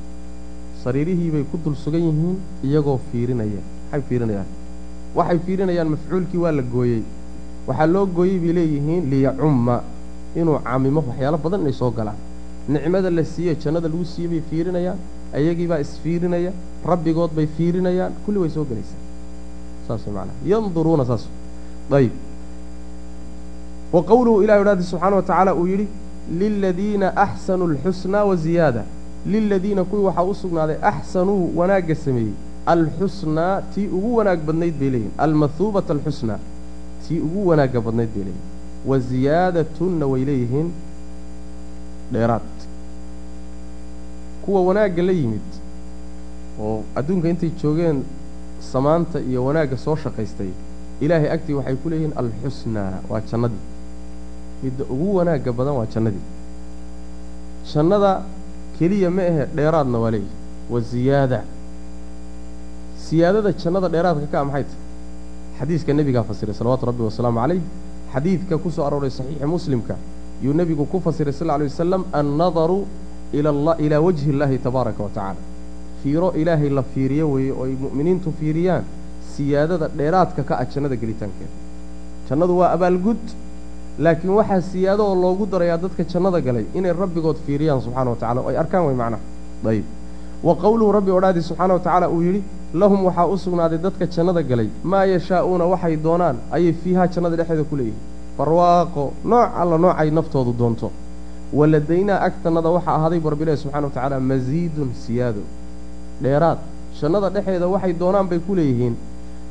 [0.84, 3.62] Sariirihii bay ku dul sugan yihiin iyagoo fiirinaya.
[3.92, 4.48] Maxay fiirinayaan?
[5.16, 7.04] Waxay fiirinayaan mafcuulkii waa la gooyey.
[7.68, 9.76] Waxaa loo gooyey bay leeyihiin liyacumma
[10.36, 12.20] inuu camimo waxyaalo badan inay soo galaan
[12.74, 15.00] nicmada la siiyey jannada lagu siiyey bay fiirinayaan
[15.38, 16.52] ayagiibaa isfiirinaya
[16.92, 19.02] rabbigood bay fiirinayaan kulli way soo gelaysaa
[19.88, 21.24] saas macanaha yanduruuna saas.
[22.00, 22.12] Ayib
[23.94, 25.88] wa qowluhu ilahi odhaadi subxaana wa tacaala uu yidhi
[26.42, 28.84] liladiina axsanuu alxusnaa wa ziyaada.
[29.26, 32.34] Liladiina kuwii waxaa u sugnaaday axsanuu wanaagga sameeyey.
[32.66, 36.40] Alxusnaa tii ugu wanaag badnayd bay leeyihiin almathuubata alxusnaa
[37.08, 40.70] tii ugu wanaagga badnayd bay leeyihiin wa ziyaadatunna way leeyihiin.
[42.14, 42.59] Dheeraad
[44.50, 45.48] kuwa wanaagga la yimid
[46.60, 47.98] oo adduunka intay joogeen
[48.72, 50.50] samaanta iyo wanaagga soo shaqaystay
[51.06, 53.62] ilaahay agtii waxay ku leeyihiin alxusnaa waa jannadii.
[54.64, 56.26] Midda ugu wanaagga badan waa jannadii.
[57.74, 58.12] Jannada
[58.80, 60.34] keliya ma ahe dheeraadna waa leeyihi
[60.70, 61.40] wa ziyaada.
[63.06, 64.82] Siyaadada jannada dheeraadka ka a maxay tahay?
[65.60, 67.62] Xadiiska nebigaa fasiray salawaatu rabbi wasalaamu calayh
[68.14, 69.96] xadiidka ku soo arooray saxiixi muslimka
[70.42, 72.80] yuu nebigu ku fasiray sal lla wasalam annadaru
[73.34, 75.42] ilaa wajhi illaahi tabaaraka wa tacaala
[76.04, 78.84] fiiro ilaahay la fiiriyo weeye oo ay mu'miniintu fiiriyaan
[79.36, 81.54] siyaadada dheeraadka ka ah jannada gelitaankeeda
[82.30, 83.24] jannadu waa abaalgud
[84.06, 88.40] laakiin waxaa siyaado oo loogu darayaa dadka jannada galay inay rabbigood fiiriyaan subxana wa tacala
[88.42, 89.22] oo ay arkaan way macnaha
[89.72, 89.86] ayib
[90.48, 92.42] wa qowluhu rabbi odhaadii subxaana wa tacaala uu yidhi
[92.82, 97.64] lahum waxaa u sugnaaday dadka jannada galay maa yashaa'uuna waxay doonaan ayay fiihaa jannada dhexdeeda
[97.72, 98.02] ku leeyihiin
[98.38, 100.88] barwaaqo nooc alla noocay naftoodu doonto
[101.54, 105.42] waladaynaa agtannada waxaa ahaaday bu rabbilahi subxana wa tacaala masiidun siyaado.
[106.24, 106.60] Dheeraad.
[107.02, 108.96] Jannada dhexeeda waxay doonaan bay ku leeyihiin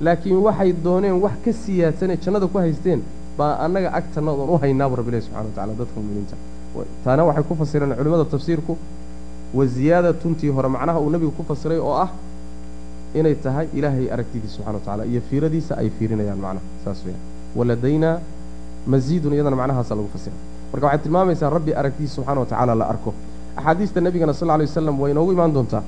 [0.01, 3.01] laakiin waxay dooneen wax ka siyaadsanee jannada ku haysteen
[3.38, 6.36] baa annaga agtannadoon u haynaabu rabbilahi subxana wa tacala dadka muminiinta
[7.05, 8.72] taana waxay ku fasireen culimmada tafsiirku
[9.59, 12.11] wa ziyaadatuntii hore macnaha uu nebigu ku fasiray oo ah
[13.18, 17.22] inay tahay ilaahay aragtidiisa subxana wa tacala iyo fiiradiisa ay fiirinayaan macnaha saas weeyaan.
[17.59, 18.14] Waladaynaa
[18.92, 20.38] masiidun iyadana macnahaasa lagu fasiray
[20.72, 23.10] marka waxay tilmaamaysaa rabbi aragtiisa subxana wa tacaala la arko.
[23.56, 25.82] Axaadiista nebigana sal lay wasalam way inoogu imaan doontaa.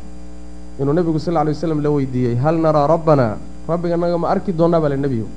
[0.81, 3.37] Inuu nebigu sal lay waslam la weydiiyey hal naraa rabbanaa
[3.68, 5.28] rabbiganaga ma arki doonnaa baa le nebigu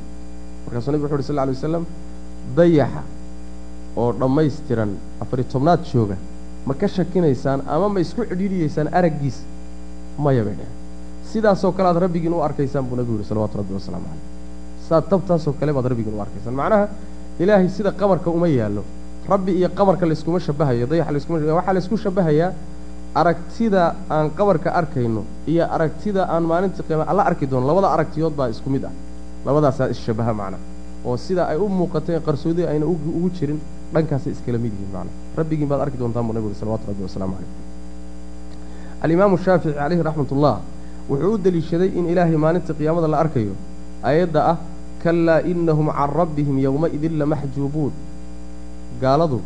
[0.65, 1.83] markaasuu nebig wuxu uhi sal lay wasalam
[2.57, 3.01] dayaxa
[3.97, 4.91] oo dhammaystiran
[5.21, 6.15] afari tobnaad jooga
[6.67, 9.43] ma ka shakinaysaan ama ma isku cidhiidhiyeysaan araggiisa
[10.25, 10.73] maya bay dheheen
[11.31, 14.25] sidaasoo kale aad rabbigiin u arkaysaan buu nebigu yihi salawatu rabbi wasalaamu caleyh
[14.87, 16.55] saad tabtaasoo kale baad rabbigiin u arkaysaan.
[16.55, 16.87] Macnaha
[17.39, 18.83] ilaahay sida qamarka uma yaallo
[19.29, 22.51] rabbi iyo qamarka layskuma shabahayo dayaxa layskuma waxaa laysku shabahayaa
[23.15, 28.49] aragtida aan qabarka arkayno iyo aragtida aan maalinta qiyaama alla arki doono labada aragtiyood baa
[28.49, 28.91] isku mid ah.
[29.45, 30.59] Labadaasaa isshabaha macnaa
[31.05, 33.59] oo sida ay u muuqatay qarsoodi ayna ugu jirin
[33.93, 37.51] dhankaasay iskala mid yihiin macnaa rabbigiin baad arki doontaan buu nabigu salawatu rabbi wasalaamu calayh.
[39.03, 40.55] Alimaamu shaafici calayhi raxmatullah
[41.09, 43.53] wuxuu u deliishaday in ilaahay maalinta qiyaamada la arkayo
[44.11, 44.57] ayadda ah
[45.03, 47.91] kalaa inahum can rabbihim yowmaidin lamaxjuubuun
[49.01, 49.37] gaaladu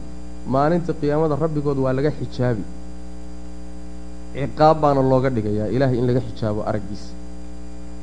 [0.54, 2.64] maalinta qiyaamada rabbigood waa laga xijaabi.
[4.38, 7.12] ciqaab baana looga dhigayaa ilaahay in laga xijaabo araggiisa.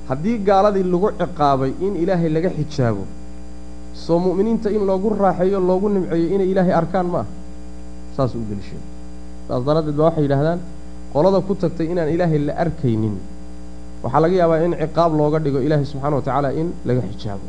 [0.09, 3.05] Haddii gaaladii lagu ciqaabay in ilaahay laga xijaabo
[4.05, 7.27] soo mu'miniinta in loogu raaxeeyo loogu nimceeyo inay ilaahay arkaan ma ah
[8.17, 8.89] saasuu u deliishaday
[9.49, 10.61] saas daraaddeed baa waxay yidhahdaan
[11.15, 13.15] qolada ku tagtay inaan ilaahay la arkaynin
[14.05, 17.47] waxaa laga yaabaa in ciqaab looga dhigo ilaahay subxaana wa tacaala in laga xijaabo.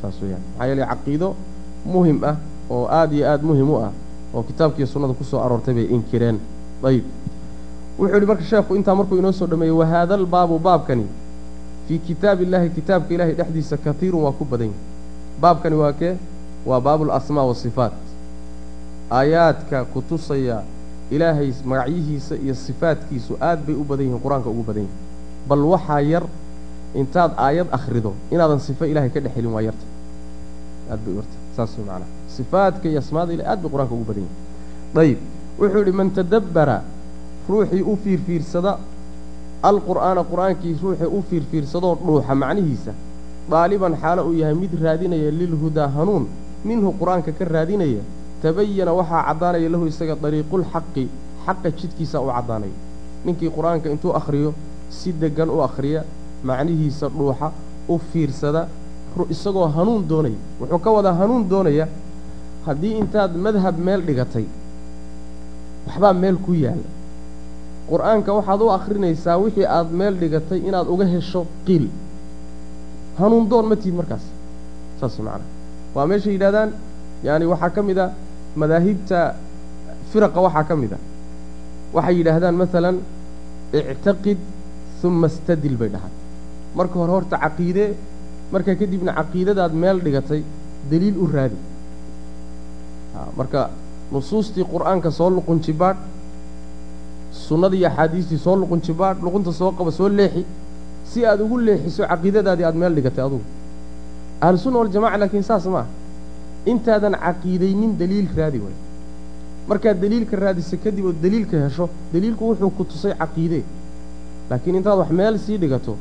[0.00, 0.42] Saas weeyaan.
[0.50, 1.28] Maxaa yeelay caqiido
[1.94, 2.36] muhiim ah
[2.70, 3.92] oo aada iyo aada muhiim u ah
[4.34, 6.38] oo kitaabkiiyo sunnada ku soo aroortay bay inkireen.
[6.84, 7.04] Ayib.
[7.98, 11.06] Wuxuu yidhi marka sheekhu intaa markuu inoo soo dhameeyey wahaada albaabu baabkani
[11.88, 14.78] fii kitaabi illaahi kitaabka ilaahay dhexdiisa katiirun waa ku badan yahy
[15.40, 16.16] baabkani waa kee?
[16.66, 17.92] Waa baabu alasmaa wasifaat
[19.10, 20.62] aayaadka ku tusaya
[21.10, 25.00] ilaahay magacyihiisa iyo sifaadkiisu aad bay u badan yihiin qur'aanka ugu badan yihiin
[25.48, 26.24] bal waxaa yar
[26.94, 29.86] intaad aayad akhrido inaadan sifo ilaahay ka dhex helin waa yarta.
[30.90, 34.24] Aad bay u yarta saas macanaha sifaadka iyo asmaada ilahay aad bay qur'aanka ugu badan
[34.26, 35.18] yihiin ayib
[35.60, 36.76] wuxuu yidhi man tadabbara
[37.48, 38.72] ruuxii u fiirfiirsada
[39.70, 42.92] alqur'aana qur'aankii ruuxii u fiirfiirsadoo dhuuxa macnihiisa
[43.50, 46.24] daaliban xaalo uu yahay mid raadinaya lilhudaa hanuun
[46.64, 48.02] minhu qur'aanka ka raadinaya
[48.42, 51.04] tabayana waxaa caddaanaya lahu isaga dariiqulxaqi
[51.46, 52.76] xaqa jidkiisa u caddaanaya.
[53.24, 54.50] Ninkii qur'aanka intuu akhriyo
[54.90, 56.04] si deggan u akhriya
[56.44, 57.48] macnihiisa dhuuxa
[57.88, 58.68] u fiirsada
[59.34, 60.38] isagoo hanuun doonaya.
[60.60, 61.86] Wuxuu ka wadaa hanuun doonaya
[62.66, 64.46] haddii intaad madhab meel dhigatay
[65.86, 66.88] waxbaa meel ku yaalla
[67.90, 71.86] qur'aanka waxaad u akhrinaysaa wixii aad meel dhigatay inaad uga hesho qiil.
[73.18, 74.24] Hanuun doon ma tihid markaas.
[75.00, 75.48] Saas macnaa
[75.94, 76.70] waa meeshay yidhahdaan
[77.26, 78.06] yaani waxaa ka mid a
[78.60, 79.18] madaahibta
[80.10, 80.98] firaqa waxaa ka mid a.
[81.96, 82.96] Waxay yidhaahdaan masalan
[83.72, 84.38] ictaqid
[85.04, 86.12] uma istadil bay dhahaan.
[86.76, 87.90] Marka hore horta caqiidee
[88.52, 90.42] markaa kadibna caqiidadaad meel dhigatay
[90.90, 91.56] deliil u raadi.
[93.36, 93.70] Marka
[94.12, 95.96] nusuustii qur'aanka soo luqunjibaadh
[97.32, 100.44] sunnadii iyo axaadiistii soo luqunjibaadh luqunta soo qaba soo leexi
[101.10, 103.44] si aad ugu leexiso caqiidadaadii aad meel dhigatay adugu.
[104.40, 105.86] Ahlusunna waljamaca laakiin saas ma ah
[106.66, 108.74] intaadan caqiidaynin deliil raadi way.
[109.68, 113.64] Markaad deliilka raadiso kadib oo deliilka hesho deliilku wuxuu ku tusay caqiidee
[114.50, 115.96] laakiin intaad wax meel sii dhigato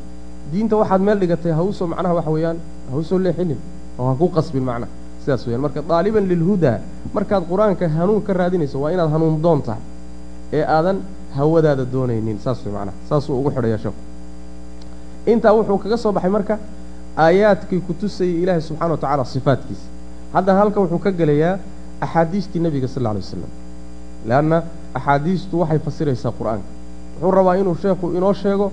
[0.53, 2.57] diinta waxaad meel dhigatay hawsoo macnaha waxa weeyaan
[2.91, 3.59] hawsoo leexinin
[3.99, 4.91] oo ha ku qasbin macnaha
[5.23, 6.77] sidaas weyaan marka daaliban lilhudaa
[7.15, 9.81] markaad qur'aanka hanuun ka raadinayso waa inaad hanuun doon tahay
[10.57, 10.97] ee aadan
[11.37, 12.37] hawadaada doonaynin.
[12.43, 13.99] Saas wey macnaha saasuu ugu xidhaya sheeku
[15.31, 16.55] intaa wuxuu kaga soo baxay marka
[17.25, 19.87] aayaadkii ku tusayay ilaahay subxana wa tacala sifaadkiisa.
[20.33, 21.57] Hadda halkan wuxuu ka gelayaa
[22.05, 23.51] axaadiistii nebiga sal alla lay waslam
[24.29, 24.57] leanna
[24.97, 26.67] axaadiistu waxay fasiraysaa qur'aanka.
[27.21, 28.71] Wuxuu rabaa inuu sheekhu inoo sheego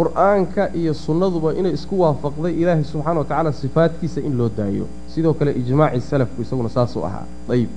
[0.00, 4.86] qur'aanka iyo sunnaduba inay isku waafaqday ilaahay subxaana wa tacaala sifaadkiisa in loo daayo.
[5.12, 7.26] Sidoo kale ijmaaci salafku isaguna saasuu ahaa.
[7.48, 7.68] Ayib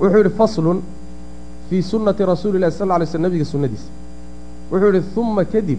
[0.00, 0.82] wuxuu yidhi faslun
[1.70, 3.88] fii sunnati rasuuli llahi sal lay slm nabiga sunnadiisa.
[4.72, 5.78] Wuxuu yidhi uma kadib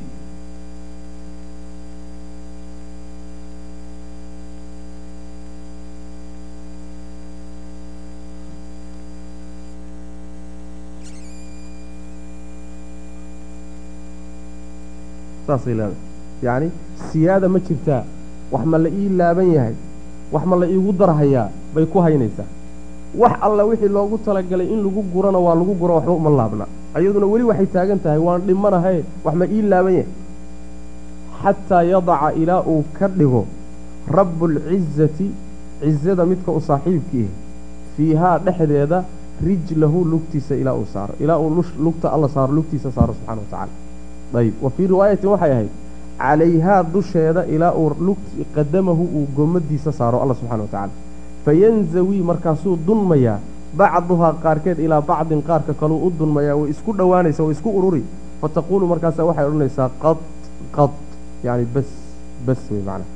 [15.48, 15.96] saasay leedahay
[16.46, 16.70] yacni
[17.12, 18.04] siyaada ma jirtaa
[18.52, 19.76] wax ma la ii laaban yahay.
[20.34, 22.48] Wax ma la iigu darhayaa bay ku haynaysaa
[23.22, 26.66] wax alla wixii loogu talagalay in lagu gurana waa lagu guro waxba uma laabna.
[26.98, 30.12] Ayaduna weli waxay taagan tahay waan dhimanahaye wax ma ii laaban yahay.
[31.42, 33.42] Xataa yadaca ilaa uu ka dhigo
[34.18, 35.28] rabbulcizati
[35.82, 37.30] cizada midka u saaxiibkiihi
[37.98, 39.00] fiihaa dhexdeeda
[39.48, 41.14] rijlahu lugtiisa ilaa uu saaro.
[41.24, 43.72] Ilaa uu lugta alla saaro lugtiisa saaro subxana wa tacala
[44.36, 45.70] ayb wa fii riwaayatin waxay ahayd
[46.20, 48.18] calayhaa dusheeda ilaa uu lug
[48.56, 50.94] qadamahu uu gomadiisa saaro alla subxana wa tacala
[51.46, 53.40] fayanzawii markaasuu dunmayaa
[53.78, 58.04] bacduhaa qaarkeed ilaa bacdin qaarka kaluu u dunmayaa way isku dhowaanaysa way isku ururi
[58.42, 60.18] fataquulu markaasa waxay odhanaysaa qad
[60.76, 60.92] qad
[61.44, 61.90] yani bas
[62.46, 63.10] bas wey macnaa.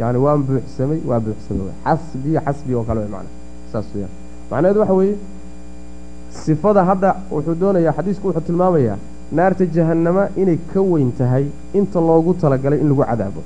[0.00, 3.34] Yani waan buuxsamay waa buuxsamay xasbii xasbii oo kale wey macnaa.
[3.72, 4.12] Saas weyaan
[4.50, 5.16] macnaheedu waxa weeye
[6.44, 8.96] sifada hadda wuxuu doonayaa xadiisku wuxuu tilmaamayaa
[9.32, 13.42] naarta jahannama inay ka weyn tahay inta loogu talagalay in lagu cadaabo.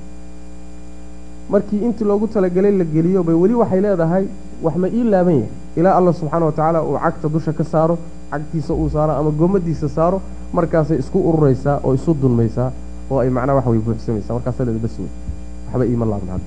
[1.51, 4.25] Markii intii loogu talagelay la geliyo bay weli waxay leedahay
[4.63, 5.49] wax ma ii laaban yahay.
[5.77, 7.99] Ilaa allah subxaana wa tacaala uu cagta dusha ka saaro
[8.31, 10.21] cagtiisa uu saaro ama gomadiisa saaro
[10.53, 12.71] markaasay isku ururaysaa oo isu dulmaysaa
[13.11, 15.09] oo ay macnaha wax way buuxsamaysaa markaasa leeda bas wey
[15.67, 16.47] waxba iima laabna hadda.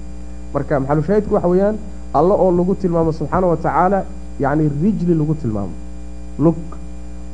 [0.53, 1.75] Marka maxalushaahidku waxa weeyaan
[2.13, 3.99] alla oo lagu tilmaamo subxaana wa tacaala
[4.39, 5.73] yacni rijli lagu tilmaamo.
[6.39, 6.55] Lug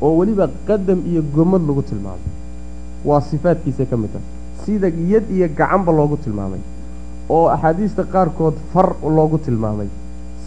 [0.06, 2.28] oo weliba qadam iyo gomad lagu tilmaamo
[3.10, 4.28] waa sifaadkiisay ka mid tahay
[4.66, 6.62] sida yad iyo gacanba loogu tilmaamay
[7.36, 9.88] oo axaadiista qaarkood far loogu tilmaamay.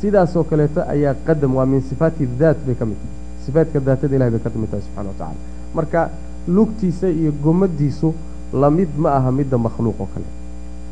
[0.00, 3.14] Sidaasoo kaleeto ayaa qadam waa min sifaati daat bay ka mid tahay.
[3.44, 5.40] Sifaadka daatada ilahay bay ka mid tahay subxana wa tacala
[5.78, 6.00] marka
[6.56, 8.08] lugtiisa iyo gomadiisu
[8.62, 10.28] la mid ma aha midda makhluuq oo kale.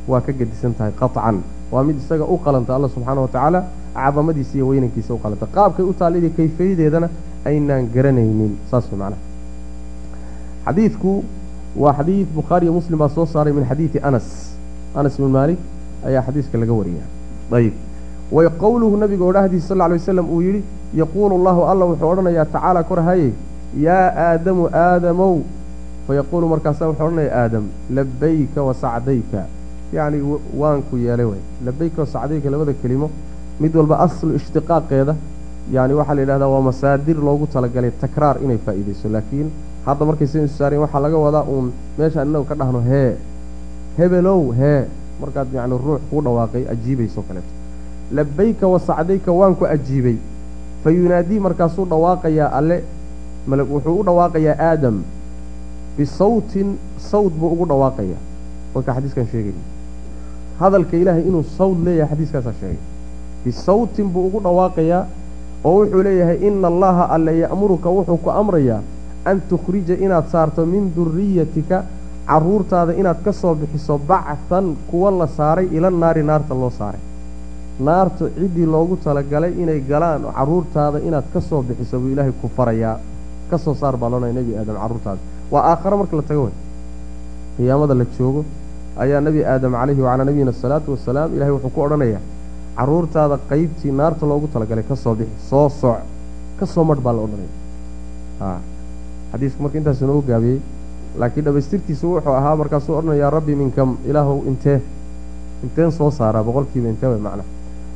[0.08, 1.36] Waa ka gedisan tahay qaطcan
[1.72, 3.60] waa mid isaga u qalanta alla subxaana wa tacaala
[3.94, 5.46] cadamadiisa iyo weynankiisa u qalanta.
[5.56, 7.08] Qaabkay u taallidii kayfiyadeedana
[7.44, 9.20] aynaan garanaynin saas macnaha.
[10.66, 11.24] Xadiidku
[11.76, 14.28] waa xadiid bukhaariyo muslim baa soo saaray min xadiidi anas.
[14.94, 15.58] Anas ibn maalik
[16.06, 17.08] ayaa xadiiska laga wariyaa
[17.58, 17.74] ayib.
[18.32, 20.62] Way qowluhu nabiga odhahdiisa sal alay wasalam uu yidhi
[21.00, 23.32] yaquulu allahu alla wuxuu odhanayaa tacaala korhaye
[23.86, 25.36] yaa aadamu aadamow.
[26.06, 27.68] Fayaquulu markaasaa wuxuu odhanaya aadam
[27.98, 29.46] labayka wa sacdayka.
[29.92, 30.18] Yacni
[30.62, 31.42] waanku yeelay way.
[31.66, 33.10] Labayka wa sacdayka labada kelimo
[33.60, 35.14] mid walba aslu ishtiqaaqeeda
[35.72, 39.48] yani waxaa la yidhahdaa waa masaadir loogu talagalay takraar inay faa'iidayso laakiin
[39.86, 43.16] hadda markay sa isu saareen waxaa laga wadaa uun meeshaan inagu ka dhahno hee
[43.98, 44.84] hebelow hee
[45.20, 47.52] markaad yacni ruux kuu dhawaaqay ajiibayso kaleeto.
[48.12, 50.16] Labayka wa sacdayka waan ku ajiibay.
[50.84, 52.82] Fa yunaadii markaasuu dhawaaqayaa alle
[53.46, 55.02] malag wuxuu u dhawaaqayaa aadam.
[55.96, 58.20] Bisawtin sawd buu ugu dhawaaqayaa.
[58.74, 59.54] Marka xadiiskan sheegaya
[60.60, 62.78] hadalka ilaahay inuu sawd leeyahay xadiiskaasaa sheegay.
[63.44, 65.06] Bisawtin buu ugu dhawaaqayaa
[65.68, 68.80] oo wuxuu leeyahay ina allaha alle ya'muruka wuxuu ku amrayaa
[69.30, 71.78] an tukhrija inaad saarto min duriyatika
[72.28, 77.00] carruurtaada inaad ka soo bixiso bachan kuwa la saaray ila naari naarta loo saaray.
[77.86, 82.96] Naartu ciddii loogu talagalay inay galaan carruurtaada inaad ka soo bixiso buu ilaahay ku farayaa.
[83.50, 85.20] Ka soo saar baa loonaya nebi aadam carruurtaada
[85.52, 86.54] waa aakhare marka la tago way.
[87.56, 88.40] Qiyaamada la joogo
[89.02, 92.20] ayaa nebi aadam calayhi wacalaa nabiyina asalaatu wasalaam ilahay wuxuu ku odhanayaa
[92.76, 96.00] carruurtaada qaybtii naarta loogu talagalay ka soo bixi soo sooc
[96.58, 98.58] ka soo madh baa la odhanaya
[99.32, 100.58] xadiisku marka intaasu noogu gaabiyey
[101.20, 104.78] laakiin dhamaystirkiisu wuxuu ahaa markaasuu odhanayaa rabbi minkam ilaahow intee
[105.64, 107.44] inteen soo saaraa boqolkiiba intee way macna.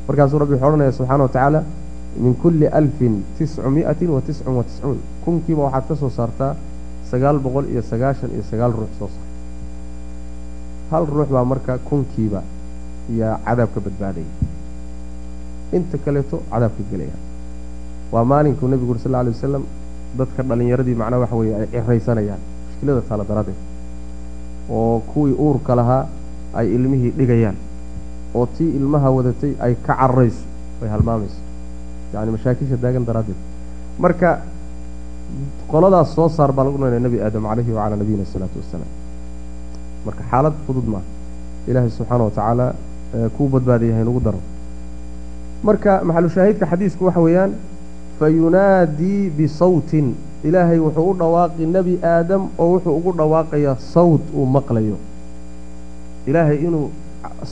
[0.08, 1.60] Markaasuu rabbi wuxuu odhanaya subxaana wa tacaala
[2.24, 4.98] min kulli alfin tiscu mi'atin wa tiscun wa tiscuun.
[5.24, 6.52] Kunkiiba waxaad ka soo saartaa
[7.10, 9.26] sagaal boqol iyo sagaashan iyo sagaal ruux soo saar.
[10.90, 12.42] Hal ruux baa marka kunkiiba
[13.18, 14.30] yaa cadaabka badbaadaya
[15.76, 17.16] inta kaleeto cadaabka gelaya.
[18.12, 19.64] Waa maalinkuu nebigu uri sal lla alay wasalam
[20.18, 23.58] dadka dhallinyaradii macnaha waxa weeye ay ciraysanayaan mushkilada taala daraaddeed.
[24.70, 26.06] Oo kuwii uurka lahaa
[26.58, 27.56] ay ilmihii dhigayaan
[28.34, 30.42] oo tii ilmaha wadatay ay ka cararayso
[30.82, 31.40] ay halmaamayso.
[32.14, 33.38] Yacni mashaakisha daagan daraaddeed.
[33.98, 34.30] Marka
[35.70, 38.90] qoladaas soo saar baa lagu noynaya nebi aadam calayhi wacalaa nabiyina asalaatu wassalaam.
[40.06, 41.04] Marka xaalad fudud maaha
[41.68, 42.66] ilaahay subxaana wa tacaala
[43.36, 44.40] kuu badbaadiyahay nagu daro
[45.62, 47.52] marka maxalushaahidka xadiisku waxa weeyaan
[48.20, 54.96] fayunaadii bisawtin ilaahay wuxuu u dhawaaqi nebi aadam oo wuxuu ugu dhawaaqayaa sawd uu maqlayo.
[56.26, 56.90] Ilaahay inuu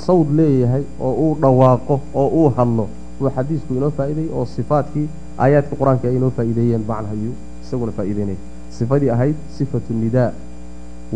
[0.06, 2.88] sawd leeyahay oo uu dhawaaqo oo uu hadlo
[3.20, 5.06] buu xadiisku inoo faa'iidayey oo sifaadkii
[5.38, 7.34] aayaadka qur'aanka ay inoo faa'iideeyeen macnahayuu
[7.64, 8.38] isaguna faa'iideynaya
[8.78, 10.30] sifadii ahayd sifatu nidaa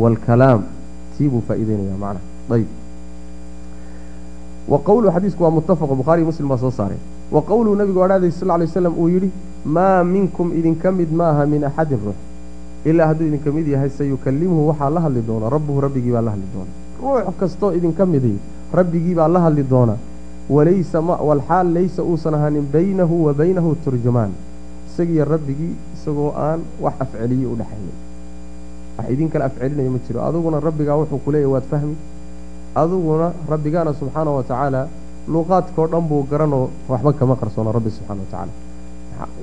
[0.03, 0.63] waalkalaam
[1.19, 2.25] tii buu faa'iideynaya macnaha.
[2.55, 2.67] Ayb
[4.69, 6.99] wa qowluhu xadiisku waa muttafaqo bukhaariy muslim baa soo saaray.
[7.31, 9.31] Wa qowluhu nabigu odhaaday sal ly slam uu yidhi
[9.65, 12.19] maa minkum idinka mid maaha min axadin ruux.
[12.85, 16.49] Ilaa hadduu idinka mid yahay sayukallimuhu waxaa la hadli doona rabbuhu rabbigii baa la hadli
[16.55, 16.73] doona
[17.03, 18.37] ruux kastoo idinka miday
[18.73, 19.97] rabbigii baa la hadli doona
[20.49, 24.33] walaysa walxaal laysa uusan ahaanin baynahu wa baynahu turjumaan.
[24.89, 27.97] Isagiiyo rabbigii isagoo aan wax afceliye u dhexaynin
[28.99, 30.23] wax idin kale afcelinaya ma jiro.
[30.29, 31.95] Adiguna rabbigaa wuxuu ku leeyahy waad fahmi
[32.75, 34.89] adiguna rabbigaana subxaana wa tacaala
[35.29, 38.53] luuqaadkao dhan buu garanoo waxba kama qarsoona rabbi subxana wa tacaala.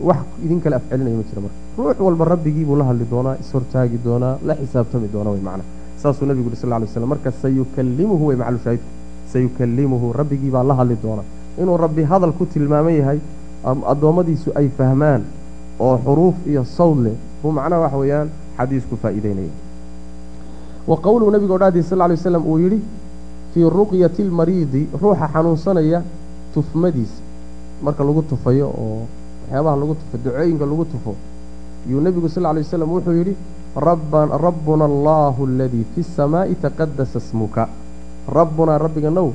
[0.02, 1.58] Wax idin kale afcelinaya ma jiro marka.
[1.78, 5.64] Ruux walba rabbigii buu la hadli doonaa ishortaagi doonaa la xisaabtami doonaa way macna.
[6.02, 8.88] Saasuu nabigu uri sal lay slam marka sayukallimuhu way maclu shaahidku
[9.34, 11.26] sayukallimuhu rabbigii baa la hadli doonaa.
[11.62, 13.20] Inuu rabbi hadal ku tilmaaman yahay
[13.66, 15.22] addoommadiisu ay fahmaan
[15.80, 18.28] oo xuruuf iyo sawd leh buu macnaha waxa weeyaan
[18.58, 19.50] xadiisku faa'iideynaya
[20.88, 22.80] wa qowluhu nabiga odhaadii sal lla lay waslam uu yidhi
[23.58, 26.04] fii ruqyati almariidi ruuxa xanuunsanaya
[26.54, 27.22] tufmadiisa.
[27.82, 29.02] Marka lagu tufayo oo
[29.50, 31.16] waxyaabaha lagu tufo ducooyinka lagu tufo
[31.90, 33.34] yuu nebigu sal lla lay waslam wuxuu yidhi
[34.46, 37.68] rabbuna allahu aladii fi samaa'i taqadasa smuka
[38.38, 39.30] rabbunaa rabbiganow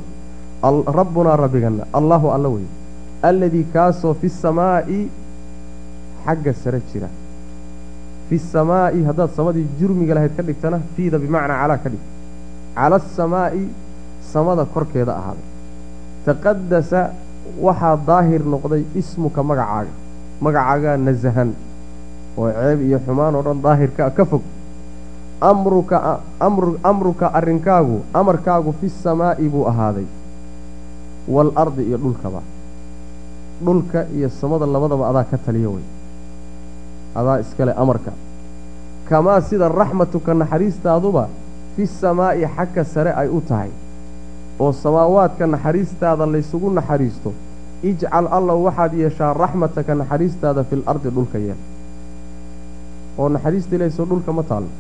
[0.99, 2.67] rabbunaa rabbiganna allahu alla wey.
[3.23, 5.09] Alladii kaasoo fi samaa'i
[6.25, 7.09] xagga sare jira.
[8.29, 12.03] Fi samaa'i haddaad samadii jurmiga lahayd ka dhigtana fiida bimacnaa calaa ka dhig.
[12.75, 13.63] Cala asamaa'i
[14.33, 15.47] samada korkeeda ahaaday
[16.27, 17.01] taqadasa
[17.67, 19.93] waxaa daahir noqday ismuka magacaaga.
[20.45, 21.51] Magacaagaa nasahan
[22.39, 24.43] oo ceeb iyo xumaan oo dhan daahirka ka fog.
[25.51, 25.97] Amruka
[26.89, 30.07] amruka arrinkaagu amarkaagu fi samaa'i buu ahaaday.
[31.29, 32.41] Waalardi iyo dhulkaba.
[33.65, 35.85] Dhulka iyo samada labadaba adaa ka taliya wey.
[37.19, 38.13] Adaa iskale amarka.
[39.09, 41.25] Kamaa sida raxmatuka naxariistaaduba
[41.77, 43.71] fi samaa'i xagga sare ay u tahay
[44.61, 47.33] oo samaawaadka naxariistaada laysugu naxariisto
[47.91, 51.61] ijcal allow waxaad yeeshaa raxmataka naxariistaada fil ardi dhulka yeel
[53.19, 54.71] oo naxariista ilaysoo dhulka ma taallo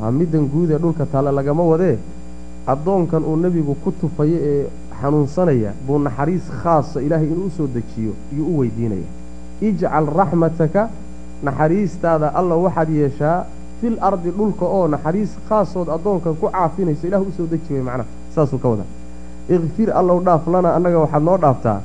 [0.00, 1.98] ha middan guud ee dhulka taalla lagama wadee
[2.66, 4.66] addoonkan uu nebigu ku tufayo ee
[5.00, 9.08] xanuunsanaya buu naxariis khaasa ilaahay inuu u soo dejiyo iyuu u weydiinaya.
[9.68, 10.82] Ijcal raxmataka
[11.42, 13.44] naxariistaada alla waxaad yeeshaa
[13.80, 18.08] fil ardi dhulka oo naxariis khaasood addoonkan ku caafinayso ilah u soo deji way macnaha
[18.34, 18.88] saasuu ka wadaa.
[19.48, 21.80] Ikfir allow dhaaf lana annaga waxaad noo dhaaftaa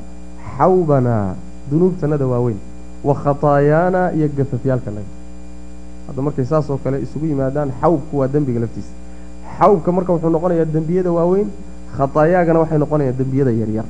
[0.58, 1.36] xawbanaa
[1.72, 2.60] dunuubtanada waaweyn
[3.04, 5.12] wa khataayaanaa iyo gafafyaalkanaga
[6.08, 8.94] hadda markay saasoo kale isugu yimaadaan xawbku waa dembiga laftiisa.
[9.60, 11.48] Xawbka marka wuxuu noqonayaa dembiyada waaweyn
[11.98, 13.86] khataayaagana waxay noqonayaan dembiyada yaryar.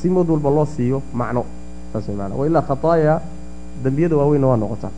[0.00, 1.44] Si mid walba loo siiyo macno
[1.92, 3.20] saas way maanaa wa khataayaa
[3.84, 4.92] dembiyada waaweynna waa noqotaa.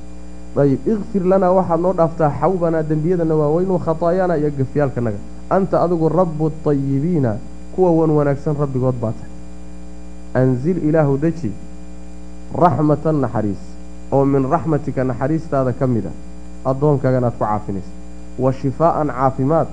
[0.56, 5.18] Ayib ikfir lanaa waxaad noo dhaaftaa xawbanaa dembiyadana waaweyn wa khataayaana iyo gafyaalkanaga
[5.50, 7.36] anta adigu rabbu tayibiina
[7.76, 9.32] kuwa wan wanaagsan rabbigood baa tahay
[10.42, 11.52] anzil ilaahu deji
[12.62, 13.62] raxmatan naxariis
[14.12, 16.12] oo min raxmatika naxariistaada ka mid a
[16.70, 17.92] addoonkaagan aad ku caafinaysa
[18.38, 19.68] wa shifaa'an caafimaad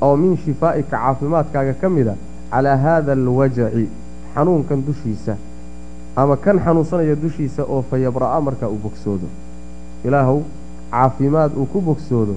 [0.00, 2.14] oo min shifaa'ika caafimaadkaaga ka mid a
[2.50, 3.88] calaa haada alwajaci
[4.34, 5.36] xanuunkan dushiisa
[6.16, 9.28] ama kan xanuunsanaya dushiisa oo fa yabra'a markaa uu bogsoodo.
[10.04, 10.40] Ilaahow
[10.90, 12.34] caafimaad uu ku bogsoodo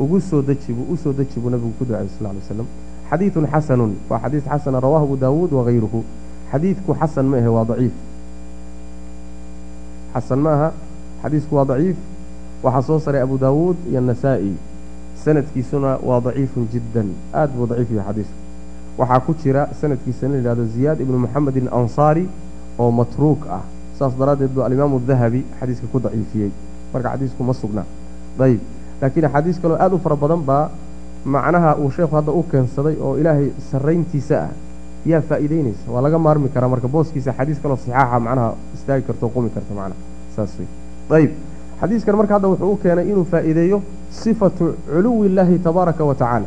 [0.00, 2.66] ugu soo deji buu u soo deji buu nabigu ku ducay sal ly slam
[3.10, 6.04] xadiidun xasanun waa xadiis xasana rawaahu abu daawuud wagayruhu
[6.50, 7.92] xadiidku xasan ma ahe waa daciif.
[10.14, 10.68] Xasan ma aha
[11.22, 11.96] xadiisku waa daciif.
[12.62, 14.54] Waxaa soo saray abu daawuud iyo nasaa'i.
[15.24, 18.38] Sanadkiisuna waa daciifun jiddan aad buu daciif yahay xadiisku.
[18.98, 22.28] Waxaa ku jira sanadkiisa la ziyaad ibnu moxamedin ansaari
[22.78, 23.62] oo matruuk ah.
[23.98, 26.50] Saas daraaddeed buu alimaamu dahabi xadiiska ku daciifiyey.
[26.92, 27.86] Marka xadiisku ma sugnaa
[28.38, 28.60] ayib
[29.02, 30.64] laakiin axaadiis kaloo aad u fara badan baa
[31.24, 34.50] macnaha uu sheekhu hadda u keensaday oo ilaahay sarrayntiisa ah
[35.10, 39.50] yaa faa'iideynaysa waa laga maarmi karaa marka booskiisa xadiis kaloo saxaaxa macnaha istaagi karto qumi
[39.54, 40.00] karta macnaha.
[40.36, 40.68] Saas wey
[41.18, 41.32] ayib
[41.80, 43.78] xadiiskan marka hadda wuxuu u keenay inuu faa'iideeyo
[44.20, 46.46] sifatu culuwi illaahi tabaaraka wa tacaala.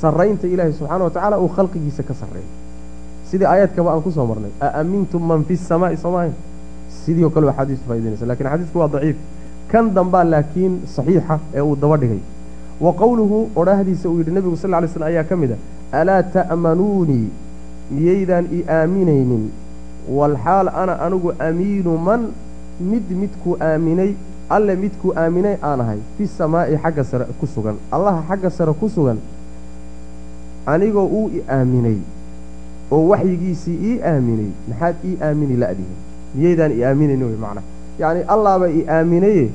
[0.00, 2.50] Sarraynta ilaahay subxaana wa tacaala uu khalqigiisa ka sarreeyo
[3.30, 5.96] sidii aayaadkaba aan ku soo marnay a aamintum man fi samaa'i?
[5.96, 6.34] Soomaahin
[7.04, 9.16] sidii oo kale axaadiistu faa'ideynaysa laakiin xadiisku waa daciif
[9.72, 12.20] kan dambaa laakiin saxiixa ee uu daba dhigay.
[12.80, 15.58] Wa qowluhu odhaahdiisa uu yidhi nebigu sal ly slm ayaa ka mid a
[16.00, 17.26] alaa ta'manuunii
[17.90, 19.44] miyaydaan i aaminaynin.
[20.18, 22.22] Walxaal ana anigu amiinu man
[22.90, 24.10] mid midkuu aaminay
[24.56, 27.76] alle midkuu aaminay aan ahay fi samaa'i xagga sare ku sugan.
[27.98, 29.18] Allaha xagga sare ku sugan
[30.66, 31.96] anigoo uu i aaminay
[32.94, 35.96] oo waxyigiisii ii aaminay maxaad ii aamini la'dihin
[36.34, 37.66] miyaydaan i aaminaynin wey macnaha
[37.98, 39.50] yacni allaaba i aaminaye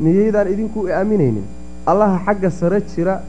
[0.00, 1.44] miyaydaan idinku i aaminaynin
[1.86, 3.20] allaha xagga sare jira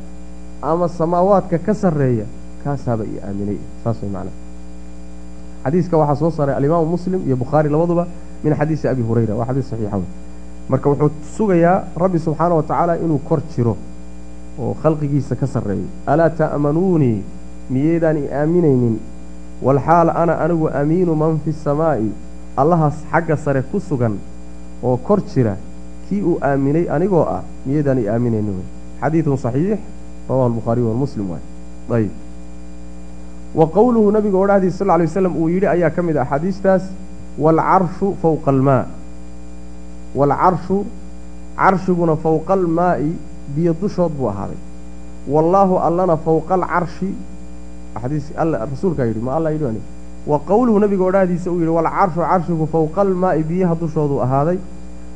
[0.62, 2.26] ama samaawaadka ka sarreeya
[2.64, 4.38] kaasaaba i aaminay saas way macnaha
[5.66, 8.08] xadiiska waxaa soo saaray alimaamu muslim iyo bukhaari labaduba
[8.44, 9.36] min xadiisi abi hurayra.
[9.36, 10.08] Waa xadiis saxiixa wey
[10.70, 13.78] marka wuxuu sugayaa rabbi subxaana wa tacaala inuu kor jiro
[14.60, 15.88] oo khalqigiisa ka sarreeyo.
[16.08, 17.24] Alaa ta'manuunii
[17.70, 19.00] miyaydaan i aaminaynin
[19.62, 22.12] walxaal ana anigu amiinu man fi samaa'i
[22.58, 24.18] allahaas xagga sare ku sugan
[24.84, 25.58] oo kor jira
[26.10, 28.56] kii uu aaminay anigoo ah miyaydaan i aaminaynin?
[28.56, 28.68] Wey
[29.02, 29.80] xadiidun saxiix
[30.30, 31.44] rawahu albukhaariyu walmuslim waay.
[31.92, 32.12] Ayib.
[33.56, 36.84] Wa qowluhu nabiga odhahdiisa sal ly waslam uu yidhi ayaa ka mid ah axaadiistaas
[37.38, 38.86] waalcarshu fowqa almaa.
[40.16, 40.86] Waalcarshu
[41.58, 43.12] carshiguna fowqa almaa'i
[43.56, 44.58] biyo dushood buu ahaaday.
[45.28, 47.14] Wallaahu allana fowqa alcarshi.
[48.02, 49.82] Xadiis alla rasuulkaa yidhi ma alla yidhi
[50.28, 54.58] wa qowluhu nabiga odhahdiisa uu yidhi waalcarshu carshigu fowqa almaa'i biyaha dushooduu ahaaday.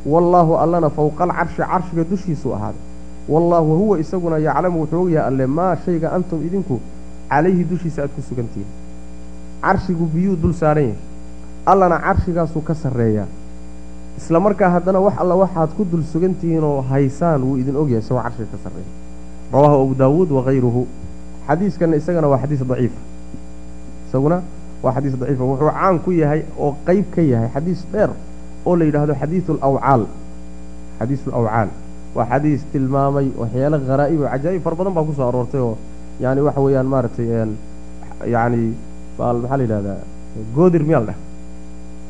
[0.06, 2.82] Wallaahu allana fowqa alcarshi carshiga dushiisuu ahaaday.
[3.30, 6.80] Wallaahu huwa isaguna yaclamu wuxuu ogyahay alle maa shayga antum idinku
[7.30, 8.68] calayhi dushiisa aad ku sugantihiin
[9.62, 11.00] carshigu biyuu dul saaran yahay.
[11.66, 13.28] Allana carshigaasuu ka sarreeyaa
[14.18, 18.24] isla markaa haddana wax alla waxaad ku dul sugantihiin oo haysaan wuu idin ogyahay isagoo
[18.24, 18.92] carshiga ka sarreeya.
[19.54, 20.82] Rawaahu abu daawuud wakayruhu
[21.48, 23.00] xadiiskanna isagana waa xadiis daciifa
[24.08, 24.42] isaguna
[24.84, 28.10] waa xadiis daciifa wuxuu caan ku yahay oo qeyb ka yahay xadiis dheer
[28.66, 30.04] oo la yidhaahdo xadiisu alawcaal
[31.00, 31.70] xadiisu alawcaal
[32.16, 35.78] waa xadiis tilmaamay waxyaalo kharaa'ib oo cajaa'ib fara badan baa ku soo aroortay oo
[36.20, 37.28] yani waxa weeyaan maaragtay
[39.18, 39.98] baal maxaa la yidhahdaa
[40.56, 41.20] goodir miyaa la dheh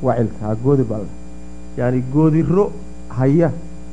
[0.04, 1.16] wacilka ha goodir baa la dheh.
[1.78, 2.72] Yani goodiro
[3.10, 3.52] haya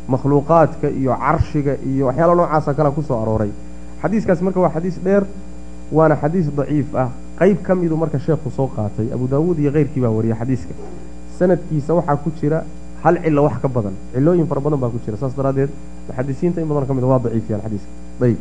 [0.09, 3.51] makhluuqaadka iyo carshiga iyo waxyaalo noocaasa kale ku soo arooray.
[4.03, 5.23] Xadiiskaas marka waa xadiis dheer
[5.93, 10.01] waana xadiis daciif ah qeyb ka miduu marka sheekhu soo qaatay abu daawuud iyo keyrkii
[10.01, 10.74] baa wariyay xadiiska.
[11.39, 12.65] Sanadkiisa waxaa ku jira
[13.02, 15.70] hal cilo wax ka badan cilooyin fara badan baa ku jira saas daraaddeed
[16.09, 17.90] muxadisiinta in badan ka mid waa daciifiyaan xadiiska.
[18.23, 18.39] Ayib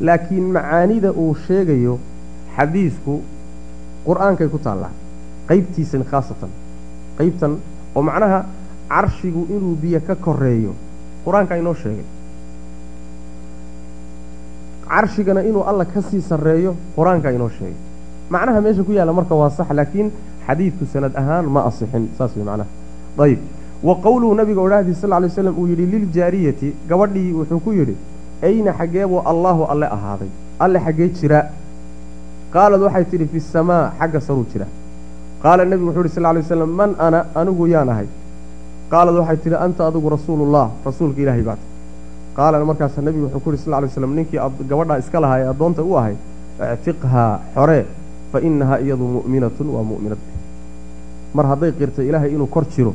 [0.00, 1.98] laakiin macaanida uu sheegayo
[2.56, 3.14] xadiisku
[4.06, 4.90] qur'aankay ku taallaa
[5.48, 6.50] qeybtiisan khaasatan
[7.18, 7.52] qeybtan
[7.94, 8.44] oo macnaha
[8.88, 10.72] carshigu inuu biyo ka koreeyo
[11.24, 12.04] qur'aankaa inoo sheegay
[14.88, 17.74] carshigana inuu alla ka sii sarreeyo qur'aankaa inoo sheegay.
[18.30, 20.10] Macnaha meesha ku yaalla marka waa sax laakiin
[20.46, 22.68] xadiidku sanad ahaan ma asixin saas way macnaha.
[23.18, 23.38] Ayib
[23.82, 27.96] wa qowluhu nabiga odhahdii sal ly slam uu yidhi liljaariyati gabadhii wuxuu ku yidhi
[28.42, 31.40] ayna xaggeebuu allaahu alle ahaaday alle xaggee jira.
[32.54, 34.66] Qaalad waxay tidhi fi samaa xagga saruu jira.
[35.42, 38.08] Qaala nebigu wuxuu yidhi sal lay waslam man ana anigu yaan ahay.
[38.90, 41.60] Qaalad waxay tidhi anta adigu rasuulullah rasuulka ilaahay baat
[42.36, 44.40] qaala markaas nebigu wuxuu ku yidhi sal lay slam ninkii
[44.70, 46.14] gabadhaa iska lahaa ee addoonta u ahay
[46.74, 47.84] ictiqhaa xoree
[48.32, 50.20] fa innahaa iyadu mu'minatun waa mu'minad
[51.36, 52.92] mar hadday qirtay ilaahay inuu kor jiro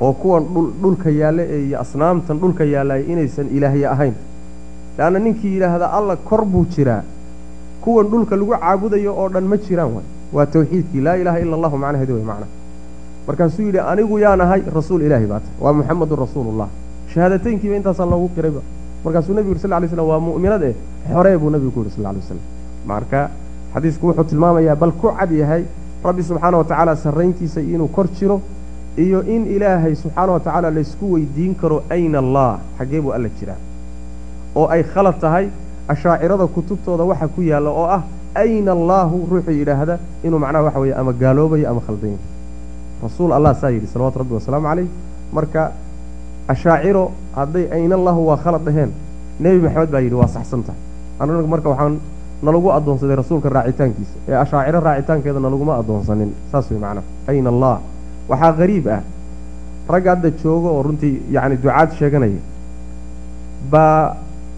[0.00, 0.42] oo kuwan
[0.82, 4.14] dhulka yaalle ee iyo asnaamtan dhulka yaallay inaysan ilaahye ahayn.
[4.98, 7.02] Leanna ninkii yidhaahdaa alla kor buu jiraa.
[7.84, 10.04] Kuwan dhulka lagu caabudayo oo dhan ma jiraan way.
[10.32, 12.46] Waa tawxiidkii laa ilaaha ila allahu macnaheedi way macna.
[13.26, 16.68] Markaasuu yidhi anigu yaan ahay rasuul ilaahi baa tahay waa muxamedun rasuulullah
[17.12, 18.60] shahaadateynkiiba intaasaa loogu qirayba
[19.04, 20.74] markaasuu nebigu yuri sal lay slam waa mu'minad eh
[21.12, 22.40] xoree buu nebigu ku yidhi sal lay waslam
[22.92, 23.20] marka
[23.74, 25.62] xadiisku wuxuu tilmaamayaa bal ku cad yahay
[26.04, 28.36] rabbi subxaana wa tacaala sarrayntiisa inuu kor jiro
[29.04, 32.58] iyo in ilaahay subxaana wa tacaala laysku weydiin karo ayna allah.
[32.78, 33.58] Xaggee buu alla jiraa.
[34.54, 35.46] Oo ay khalad tahay
[35.88, 38.02] ashaacirada kutubtooda waxa ku yaalla oo ah
[38.34, 42.26] ayna allaahu ruuxuu yidhaahda inuu macnaha waxa weeye ama gaaloobayo ama khaldan yahay
[43.02, 44.88] rasuul allah saa yidhi salawatu rabbi wasalaamu calayh.
[45.32, 45.62] Marka
[46.52, 47.04] ashaaciro
[47.38, 48.90] hadday ayna allahu waa khalad dhaheen
[49.44, 50.80] nebi maxamed baa yidhi waa saxsan tahay
[51.20, 51.94] anagu marka waxaan
[52.46, 54.16] nalagu addoonsaday rasuulka raacitaankiisa.
[54.28, 56.30] Ee ashaaciro raacitaankeeda nalaguma addoonsanin.
[56.52, 57.74] Saas way macnaha ayna allah.
[58.30, 59.00] Waxaa qariib ah.
[59.94, 62.40] Rag hadda jooga oo runtii yacni ducaad sheeganaya
[63.72, 64.16] baa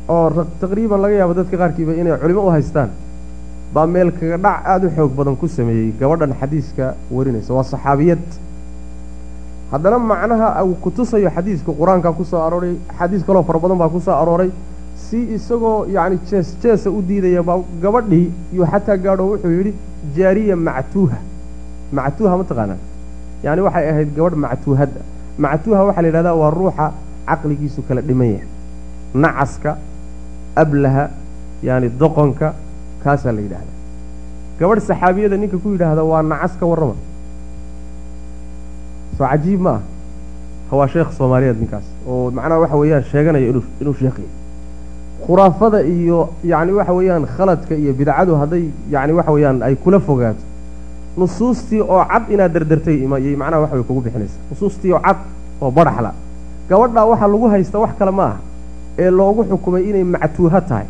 [0.08, 2.90] oo taqriiban laga yaabo dadka qaarkiiba inay culimo u haystaan
[3.74, 7.50] baa meel kaga dhac aada u xoog badan ku sameeyey gabadhan xadiiska warinaysa.
[7.56, 8.22] Waa saxaabiyad
[9.72, 14.00] haddana macnaha uu kutusayo xadiiska qur'aankaa ku soo arooray xadiis kaloo fara badan baa ku
[14.06, 14.50] soo arooray
[15.04, 18.26] si isagoo yacni jees jeesa u diidaya baa gabadhii
[18.56, 19.72] yuu xataa gaadho wuxuu yidhi
[20.16, 21.16] jaariya mactuuha.
[21.98, 22.78] Mactuuha ma taqaanaa.
[23.44, 25.00] Yacni waxay ahayd gabadh mactuuhadda.
[25.44, 26.86] Mactuuha waxaa la yidhahdaa waa ruuxa
[27.28, 28.48] caqligiisu kala dhiman yahay
[29.24, 29.70] nacaska
[30.62, 31.04] ablaha
[31.68, 32.48] yaani doqonka
[33.04, 33.76] kaasaa la yidhaahdaa
[34.60, 36.94] gabadh saxaabiyada ninka ku yidhaahda waa nacas ka warrama
[39.22, 39.74] soo cajiib ma
[40.72, 41.84] ah waa sheekh soomaaliyeed ninkaas.
[42.08, 44.30] Oo macnaha waxa weeyaan sheeganaya inuu inuu sheekhiya
[45.26, 50.42] khuraafada iyo yacni waxa weeyaan khaladka iyo bidcadu hadday yacni waxa weeyaan ay kula fogaato
[51.16, 54.38] nusuustii oo cad inaad derdertay imayay macnaha waxa way kugu bixinaysa.
[54.50, 55.16] Nusuustii oo cad
[55.60, 56.12] oo badhaxla
[56.68, 58.38] gabadhaa waxaa lagu haysta wax kale ma aha
[58.98, 60.86] ee loogu xukumay inay mactuuha tahay.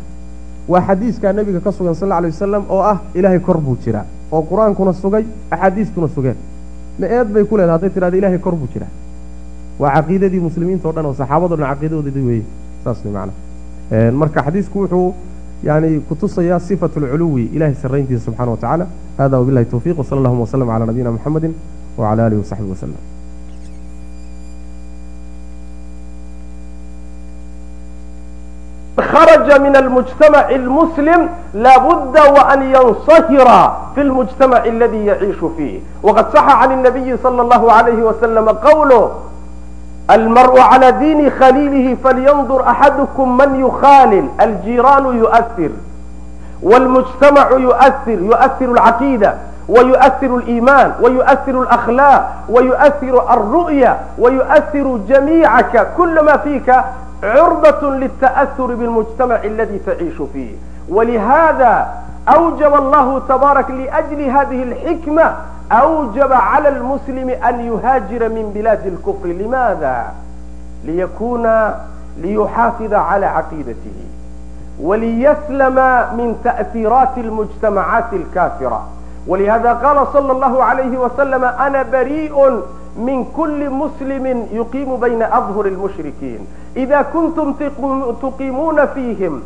[0.67, 4.05] Waa xadiiskaa nebiga ka sugan sal alla alay wasalam oo ah ilaahay kor buu jiraa.
[4.31, 6.35] Oo qur'aankuna sugay axaadiistuna sugeen
[6.99, 8.91] ma eed bay ku leedahay hadday tidhahda ilaahay kor buu jiraa.
[9.79, 11.67] Waa caqiidadii muslimiinta o dhan oo saxaabado dhan
[12.29, 12.45] weeye.
[12.83, 15.13] Saas way macnaha marka xadiisku wuxuu
[15.63, 18.87] yani kutusayaa sifatu alculuwi ilahay sarrayntiisa subxana wa tacaala
[19.17, 21.49] hada wabillahi towfiq wsala allahuma waslm cala nabiyina muxamedi
[21.97, 23.12] wcala alihi wasaxbihi waslem
[29.00, 36.72] خرج من المجتمع المسلم لابد وأن ينصهر في المجتمع الذي يعيش فيه وقد صح عن
[36.72, 39.10] النبي صلى الله عليه وسلم قوله
[40.10, 45.70] المرء على دين خليله فلينظر أحدكم من يخالل الجيران يؤثر
[46.62, 49.34] والمجتمع يؤثر يؤثر العقيدة
[49.68, 56.74] ويؤثر الإيمان ويؤثر الأخلاق ويؤثر الرؤية ويؤثر جميعك كل ما فيك
[57.23, 60.55] عرضة للتأثر بالمجتمع الذي تعيش فيه
[60.89, 61.87] ولهذا
[62.27, 65.35] أوجب الله تبارك لأجل هذه الحكمة
[65.71, 70.05] أوجب على المسلم أن يهاجر من بلاد الكفر لماذا؟
[70.83, 71.71] ليكون
[72.17, 74.05] ليحافظ على عقيدته
[74.81, 75.75] وليسلم
[76.17, 78.87] من تأثيرات المجتمعات الكافرة
[79.26, 82.62] ولهذا قال صلى الله عليه وسلم أنا بريء
[82.96, 86.46] من كل مسلم يقيم بين أظهر المشركين
[86.76, 87.54] إذا كنتم
[88.22, 89.42] تقيمون فيهم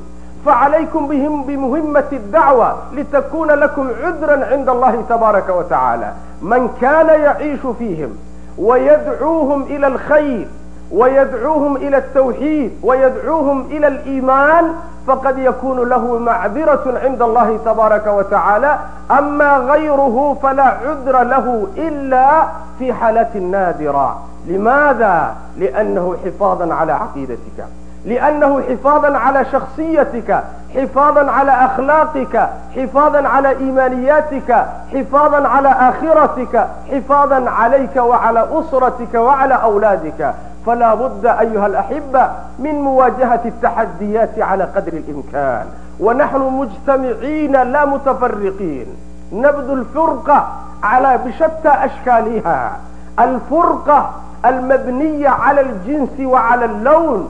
[0.46, 6.12] فعليكم بهم بمهمة الدعوة لتكون لكم عذرا عند الله تبارك وتعالى
[6.42, 8.10] من كان يعيش فيهم
[8.58, 10.46] ويدعوهم إلى الخير
[10.91, 14.73] ويدعوهم إلى التوحيد ويدعوهم إلى الإيمان
[15.07, 18.79] فقد يكون له معذرة عند الله تبارك وتعالى
[19.11, 22.43] أما غيره فلا عذر له إلا
[22.79, 27.65] في حالة نادرة لماذا؟ لأنه حفاظا على عقيدتك
[28.07, 30.43] لأنه حفاظا على شخصيتك
[30.75, 40.33] حفاظا على أخلاقك حفاظا على إيمانياتك حفاظا على آخرتك حفاظا عليك وعلى أسرتك وعلى أولادك
[40.65, 42.29] فلا بد أيها الأحبة
[42.59, 45.65] من مواجهة التحديات على قدر الإمكان
[45.99, 48.85] ونحن مجتمعين لا متفرقين
[49.33, 50.47] نبذ الفرقة
[50.83, 52.71] على بشتى أشكالها
[53.19, 54.09] الفرقة
[54.45, 57.29] المبنية على الجنس وعلى اللون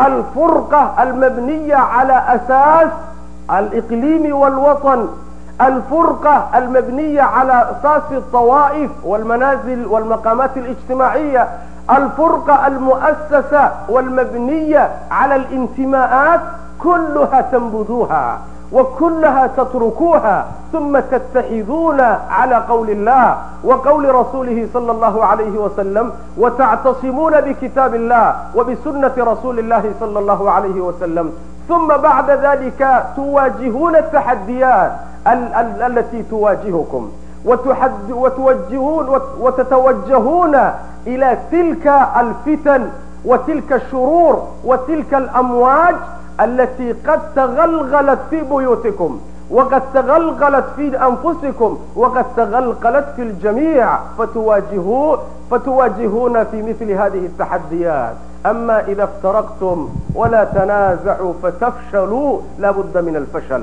[0.00, 2.88] الفرقة المبنية على أساس
[3.50, 5.08] الإقليم والوطن
[5.60, 11.48] الفرقة المبنية على أساس الطوائف والمنازل والمقامات الاجتماعية
[11.90, 16.40] الفرقة المؤسسة والمبنية على الانتماءات
[16.78, 18.38] كلها تنبذوها
[18.72, 22.00] وكلها تتركوها ثم تتحذون
[22.30, 29.84] على قول الله وقول رسوله صلى الله عليه وسلم وتعتصمون بكتاب الله وبسنة رسول الله
[30.00, 31.32] صلى الله عليه وسلم
[31.68, 34.92] ثم بعد ذلك تواجهون التحديات
[35.26, 37.10] ال ال التي تواجهكم
[37.44, 40.54] وتحد وتوجهون وتتوجهون
[41.06, 41.86] إلى تلك
[42.16, 42.88] الفتن
[43.24, 45.94] وتلك الشرور وتلك الأمواج
[46.40, 55.16] التي قد تغلغلت في بيوتكم وقد تغلغلت في أنفسكم وقد تغلغلت في الجميع فتواجهوا
[55.50, 58.14] فتواجهون في مثل هذه التحديات
[58.46, 63.62] أما إذا افترقتم ولا تنازعوا فتفشلوا لابد من الفشل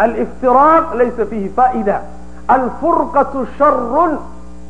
[0.00, 2.00] الافتراق ليس فيه فائدة
[2.50, 4.08] الفرقة شر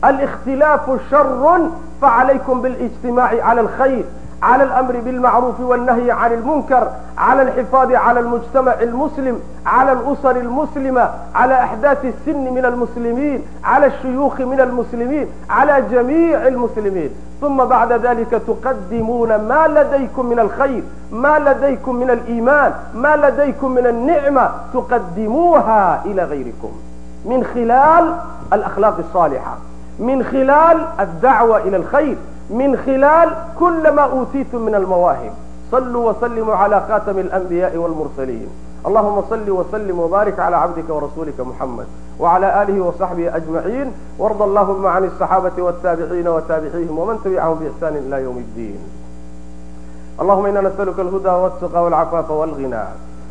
[0.04, 1.60] الاختلاف شر
[2.02, 4.04] فعليكم بالاجتماع على الخير
[4.42, 11.54] على الأمر بالمعروف والنهي عن المنكر على الحفاظ على المجتمع المسلم على الأسر المسلمة على
[11.54, 17.10] أحداث السن من المسلمين على الشيوخ من المسلمين على جميع المسلمين
[17.40, 20.82] ثم بعد ذلك تقدمون ما لديكم من الخير
[21.12, 26.70] ما لديكم من الإيمان ما لديكم من النعمة تقدموها إلى غيركم
[27.24, 28.14] من خلال
[28.52, 29.56] الأخلاق الصالحة
[29.98, 32.16] من خلال الدعوة إلى الخير
[32.49, 33.29] من خلال
[33.59, 35.31] كل ما أوتيتم من المواهب
[35.71, 38.47] صلوا وسلموا على خاتم الأنبياء والمرسلين
[38.87, 41.85] اللهم صل وسلم وبارك على عبدك ورسولك محمد
[42.19, 48.37] وعلى آله وصحبه أجمعين وارض اللهم عن الصحابة والتابعين وتابعيهم ومن تبعهم بإحسان إلى يوم
[48.37, 48.79] الدين
[50.21, 52.83] اللهم إنا نسألك الهدى والتقى والعفاف والغنى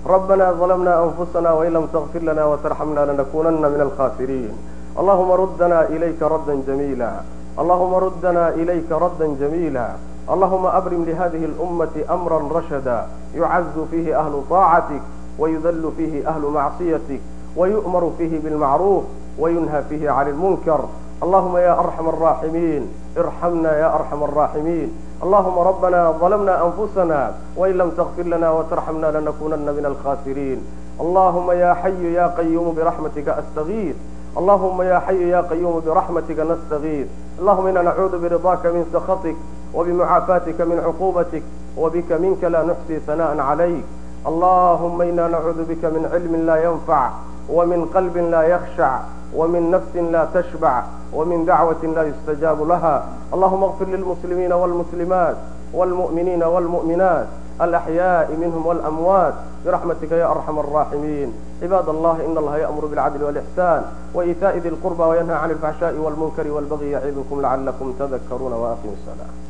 [0.06, 4.50] ربنا ظلمنا أنفسنا وإن لم تغفر لنا وترحمنا لنكونن من الخاسرين
[4.98, 7.12] اللهم ردنا إليك ردا جميلا
[7.58, 9.88] اللهم ردنا إليك ردا جميلا
[10.30, 15.02] اللهم أبرم لهذه الأمة أمرا رشدا يعز فيه أهل طاعتك
[15.38, 17.20] ويذل فيه أهل معصيتك
[17.56, 19.04] ويؤمر فيه بالمعروف
[19.38, 20.80] وينهى فيه عن المنكر
[21.22, 22.88] اللهم يا أرحم الراحمين
[23.18, 24.88] ارحمنا يا أرحم الراحمين
[25.22, 30.58] اللهم ربنا ظلمنا أنفسنا وإن لم تغفر لنا وترحمنا لنكونن من الخاسرين
[31.00, 33.96] اللهم يا حي يا قيوم برحمتك أستغيث
[34.38, 37.06] اللهم يا حي يا قيوم برحمتك نستغيث
[37.40, 39.36] اللهم إنا نعوذ برضاك من سخطك
[39.74, 41.42] وبمعافاتك من عقوبتك
[41.78, 43.84] وبك منك لا نحصي ثناء عليك
[44.26, 47.10] اللهم إنا نعوذ بك من علم لا ينفع
[47.50, 48.98] ومن قلب لا يخشع
[49.36, 50.82] ومن نفس لا تشبع
[51.14, 55.36] ومن دعوة لا يستجاب لها اللهم اغفر للمسلمين والمسلمات
[55.74, 57.26] والمؤمنين والمؤمنات
[57.60, 59.34] الأحياء منهم والأموات
[59.66, 63.82] برحمتك يا أرحم الراحمين عباد الله إن الله يأمر بالعدل والإحسان
[64.14, 69.45] وإيتاء ذي القربى وينهى عن الفحشاء والمنكر والبغي يعظكم لعلكم تذكرون وأقيموا الصلاة